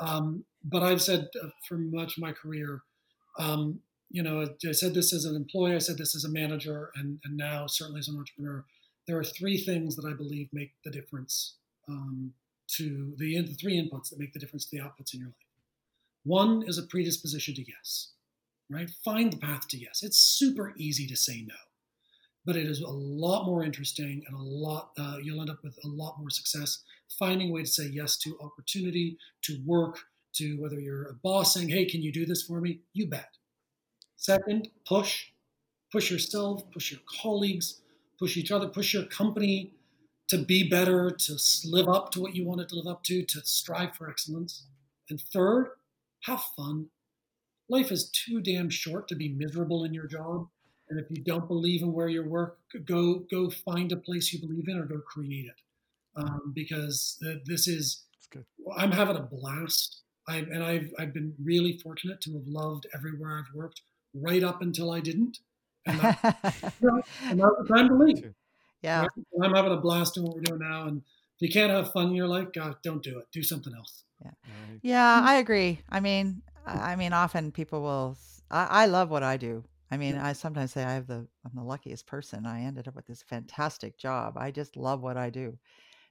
Um, 0.00 0.44
but 0.64 0.82
I've 0.82 1.02
said 1.02 1.28
for 1.66 1.78
much 1.78 2.16
of 2.16 2.22
my 2.22 2.32
career, 2.32 2.82
um, 3.38 3.80
you 4.10 4.22
know, 4.22 4.46
I 4.66 4.72
said 4.72 4.94
this 4.94 5.12
as 5.12 5.24
an 5.24 5.36
employee, 5.36 5.74
I 5.74 5.78
said 5.78 5.96
this 5.98 6.14
as 6.14 6.24
a 6.24 6.30
manager, 6.30 6.90
and, 6.94 7.18
and 7.24 7.36
now 7.36 7.66
certainly 7.66 8.00
as 8.00 8.08
an 8.08 8.18
entrepreneur 8.18 8.64
there 9.06 9.18
are 9.18 9.24
three 9.24 9.58
things 9.58 9.96
that 9.96 10.06
I 10.06 10.14
believe 10.14 10.48
make 10.52 10.72
the 10.84 10.90
difference 10.90 11.56
um, 11.88 12.32
to 12.76 13.14
the, 13.18 13.40
the 13.42 13.54
three 13.54 13.76
inputs 13.76 14.10
that 14.10 14.18
make 14.18 14.32
the 14.32 14.38
difference 14.38 14.66
to 14.66 14.76
the 14.76 14.82
outputs 14.82 15.14
in 15.14 15.20
your 15.20 15.28
life. 15.28 15.36
One 16.24 16.62
is 16.66 16.78
a 16.78 16.84
predisposition 16.84 17.54
to 17.56 17.64
yes, 17.66 18.12
right? 18.70 18.88
Find 19.04 19.32
the 19.32 19.38
path 19.38 19.66
to 19.68 19.78
yes. 19.78 20.02
It's 20.02 20.18
super 20.18 20.72
easy 20.76 21.06
to 21.08 21.16
say 21.16 21.44
no, 21.46 21.54
but 22.46 22.56
it 22.56 22.66
is 22.66 22.80
a 22.80 22.88
lot 22.88 23.44
more 23.44 23.64
interesting 23.64 24.22
and 24.26 24.36
a 24.36 24.42
lot, 24.42 24.90
uh, 24.98 25.16
you'll 25.22 25.40
end 25.40 25.50
up 25.50 25.64
with 25.64 25.76
a 25.84 25.88
lot 25.88 26.18
more 26.18 26.30
success 26.30 26.82
finding 27.18 27.50
a 27.50 27.52
way 27.52 27.62
to 27.62 27.68
say 27.68 27.86
yes 27.92 28.16
to 28.18 28.38
opportunity, 28.40 29.18
to 29.42 29.58
work, 29.66 29.98
to 30.34 30.56
whether 30.60 30.80
you're 30.80 31.08
a 31.08 31.14
boss 31.14 31.54
saying, 31.54 31.68
hey, 31.68 31.84
can 31.84 32.02
you 32.02 32.12
do 32.12 32.26
this 32.26 32.42
for 32.42 32.60
me? 32.60 32.80
You 32.92 33.08
bet. 33.08 33.36
Second, 34.16 34.68
push. 34.86 35.26
Push 35.90 36.10
yourself, 36.10 36.62
push 36.70 36.90
your 36.90 37.02
colleagues, 37.20 37.82
push 38.18 38.38
each 38.38 38.50
other, 38.50 38.66
push 38.66 38.94
your 38.94 39.04
company 39.04 39.74
to 40.28 40.38
be 40.38 40.66
better, 40.66 41.10
to 41.10 41.36
live 41.66 41.86
up 41.86 42.10
to 42.12 42.20
what 42.22 42.34
you 42.34 42.46
wanted 42.46 42.66
to 42.70 42.76
live 42.76 42.86
up 42.86 43.04
to, 43.04 43.22
to 43.26 43.42
strive 43.44 43.94
for 43.94 44.08
excellence. 44.08 44.64
And 45.10 45.20
third, 45.20 45.72
have 46.22 46.40
fun. 46.56 46.86
Life 47.68 47.92
is 47.92 48.08
too 48.08 48.40
damn 48.40 48.70
short 48.70 49.06
to 49.08 49.14
be 49.14 49.28
miserable 49.28 49.84
in 49.84 49.92
your 49.92 50.06
job. 50.06 50.48
And 50.88 50.98
if 50.98 51.10
you 51.10 51.22
don't 51.22 51.46
believe 51.46 51.82
in 51.82 51.92
where 51.92 52.08
you 52.08 52.24
work, 52.24 52.58
go 52.86 53.26
go 53.30 53.50
find 53.50 53.92
a 53.92 53.96
place 53.96 54.32
you 54.32 54.40
believe 54.40 54.68
in 54.68 54.78
or 54.78 54.86
go 54.86 55.00
create 55.00 55.44
it. 55.44 55.60
Um, 56.16 56.52
because 56.54 57.22
this 57.44 57.68
is, 57.68 58.04
I'm 58.78 58.92
having 58.92 59.16
a 59.16 59.28
blast. 59.30 60.00
I, 60.28 60.38
and 60.38 60.62
I've, 60.62 60.92
I've 60.98 61.12
been 61.12 61.34
really 61.42 61.78
fortunate 61.78 62.20
to 62.22 62.32
have 62.34 62.46
loved 62.46 62.86
everywhere 62.94 63.38
I've 63.38 63.54
worked 63.54 63.82
right 64.14 64.42
up 64.42 64.62
until 64.62 64.90
I 64.90 65.00
didn't. 65.00 65.38
And, 65.86 66.00
that, 66.00 66.74
you 66.80 66.88
know, 66.88 67.02
and 67.24 67.40
that 67.40 67.46
was 67.46 67.66
the 67.66 67.74
time 67.74 67.88
to 67.88 67.94
leave. 67.94 68.32
Yeah. 68.82 69.06
I'm 69.42 69.54
having 69.54 69.72
a 69.72 69.76
blast 69.76 70.16
in 70.16 70.24
what 70.24 70.34
we're 70.34 70.42
doing 70.42 70.60
now. 70.60 70.86
And 70.86 71.02
if 71.40 71.48
you 71.48 71.48
can't 71.48 71.70
have 71.70 71.92
fun 71.92 72.08
in 72.08 72.14
your 72.14 72.28
life, 72.28 72.48
God, 72.54 72.76
don't 72.82 73.02
do 73.02 73.18
it. 73.18 73.26
Do 73.32 73.42
something 73.42 73.72
else. 73.76 74.04
Yeah. 74.24 74.30
Yeah, 74.82 75.22
I 75.24 75.34
agree. 75.36 75.80
I 75.88 76.00
mean, 76.00 76.42
I 76.66 76.96
mean, 76.96 77.12
often 77.12 77.50
people 77.50 77.82
will, 77.82 78.16
I, 78.50 78.66
I 78.82 78.86
love 78.86 79.10
what 79.10 79.22
I 79.22 79.36
do. 79.36 79.64
I 79.90 79.96
mean, 79.96 80.14
yeah. 80.14 80.26
I 80.26 80.32
sometimes 80.32 80.72
say 80.72 80.84
I 80.84 80.94
have 80.94 81.06
the, 81.06 81.26
I'm 81.44 81.52
the 81.54 81.62
luckiest 81.62 82.06
person. 82.06 82.46
I 82.46 82.62
ended 82.62 82.88
up 82.88 82.94
with 82.94 83.06
this 83.06 83.22
fantastic 83.22 83.98
job. 83.98 84.38
I 84.38 84.50
just 84.50 84.76
love 84.76 85.02
what 85.02 85.16
I 85.16 85.30
do. 85.30 85.58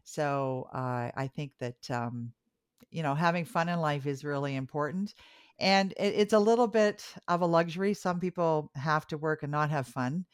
So 0.03 0.67
uh, 0.73 1.11
I 1.15 1.29
think 1.35 1.53
that, 1.59 1.89
um, 1.89 2.33
you 2.91 3.03
know, 3.03 3.15
having 3.15 3.45
fun 3.45 3.69
in 3.69 3.79
life 3.79 4.05
is 4.05 4.23
really 4.23 4.55
important 4.55 5.13
and 5.61 5.93
it, 5.93 6.15
it's 6.17 6.33
a 6.33 6.39
little 6.39 6.67
bit 6.67 7.05
of 7.27 7.41
a 7.41 7.45
luxury. 7.45 7.93
Some 7.93 8.19
people 8.19 8.71
have 8.75 9.07
to 9.07 9.17
work 9.17 9.43
and 9.43 9.51
not 9.51 9.69
have 9.69 9.87
fun 9.87 10.25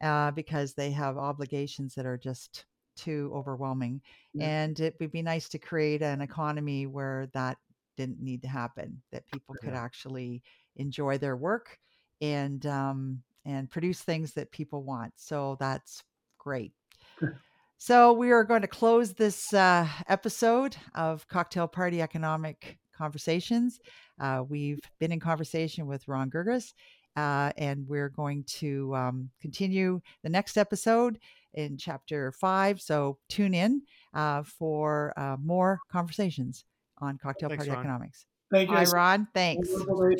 uh, 0.00 0.30
because 0.30 0.72
they 0.72 0.92
have 0.92 1.18
obligations 1.18 1.94
that 1.96 2.06
are 2.06 2.16
just 2.16 2.64
too 2.96 3.32
overwhelming. 3.34 4.00
Yeah. 4.32 4.46
And 4.46 4.80
it 4.80 4.94
would 5.00 5.10
be 5.10 5.22
nice 5.22 5.48
to 5.50 5.58
create 5.58 6.02
an 6.02 6.20
economy 6.20 6.86
where 6.86 7.28
that 7.34 7.58
didn't 7.96 8.22
need 8.22 8.42
to 8.42 8.48
happen. 8.48 9.02
That 9.10 9.26
people 9.26 9.56
could 9.60 9.72
yeah. 9.72 9.82
actually 9.82 10.42
enjoy 10.76 11.18
their 11.18 11.36
work 11.36 11.76
and 12.20 12.64
um, 12.66 13.22
and 13.44 13.68
produce 13.70 14.02
things 14.02 14.32
that 14.34 14.52
people 14.52 14.84
want. 14.84 15.12
So 15.16 15.56
that's 15.58 16.04
great. 16.38 16.72
So 17.82 18.12
we 18.12 18.30
are 18.30 18.44
going 18.44 18.60
to 18.60 18.68
close 18.68 19.14
this 19.14 19.54
uh, 19.54 19.88
episode 20.06 20.76
of 20.94 21.26
Cocktail 21.28 21.66
Party 21.66 22.02
Economic 22.02 22.76
Conversations. 22.94 23.80
Uh, 24.20 24.44
we've 24.46 24.80
been 24.98 25.12
in 25.12 25.18
conversation 25.18 25.86
with 25.86 26.06
Ron 26.06 26.28
Guirguis, 26.30 26.74
uh, 27.16 27.52
and 27.56 27.88
we're 27.88 28.10
going 28.10 28.44
to 28.58 28.94
um, 28.94 29.30
continue 29.40 30.02
the 30.22 30.28
next 30.28 30.58
episode 30.58 31.18
in 31.54 31.78
chapter 31.78 32.32
five. 32.32 32.82
So 32.82 33.16
tune 33.30 33.54
in 33.54 33.80
uh, 34.12 34.42
for 34.42 35.14
uh, 35.16 35.38
more 35.42 35.80
conversations 35.90 36.66
on 36.98 37.16
cocktail 37.16 37.48
Thanks, 37.48 37.64
party 37.64 37.70
Ron. 37.70 37.80
economics. 37.80 38.26
Thank 38.52 38.68
you. 38.68 38.76
Hi, 38.76 38.84
Ron. 38.84 39.26
Thanks. 39.32 39.70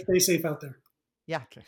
Stay 0.04 0.18
safe 0.18 0.46
out 0.46 0.62
there. 0.62 0.78
Yeah. 1.26 1.42
Okay. 1.52 1.66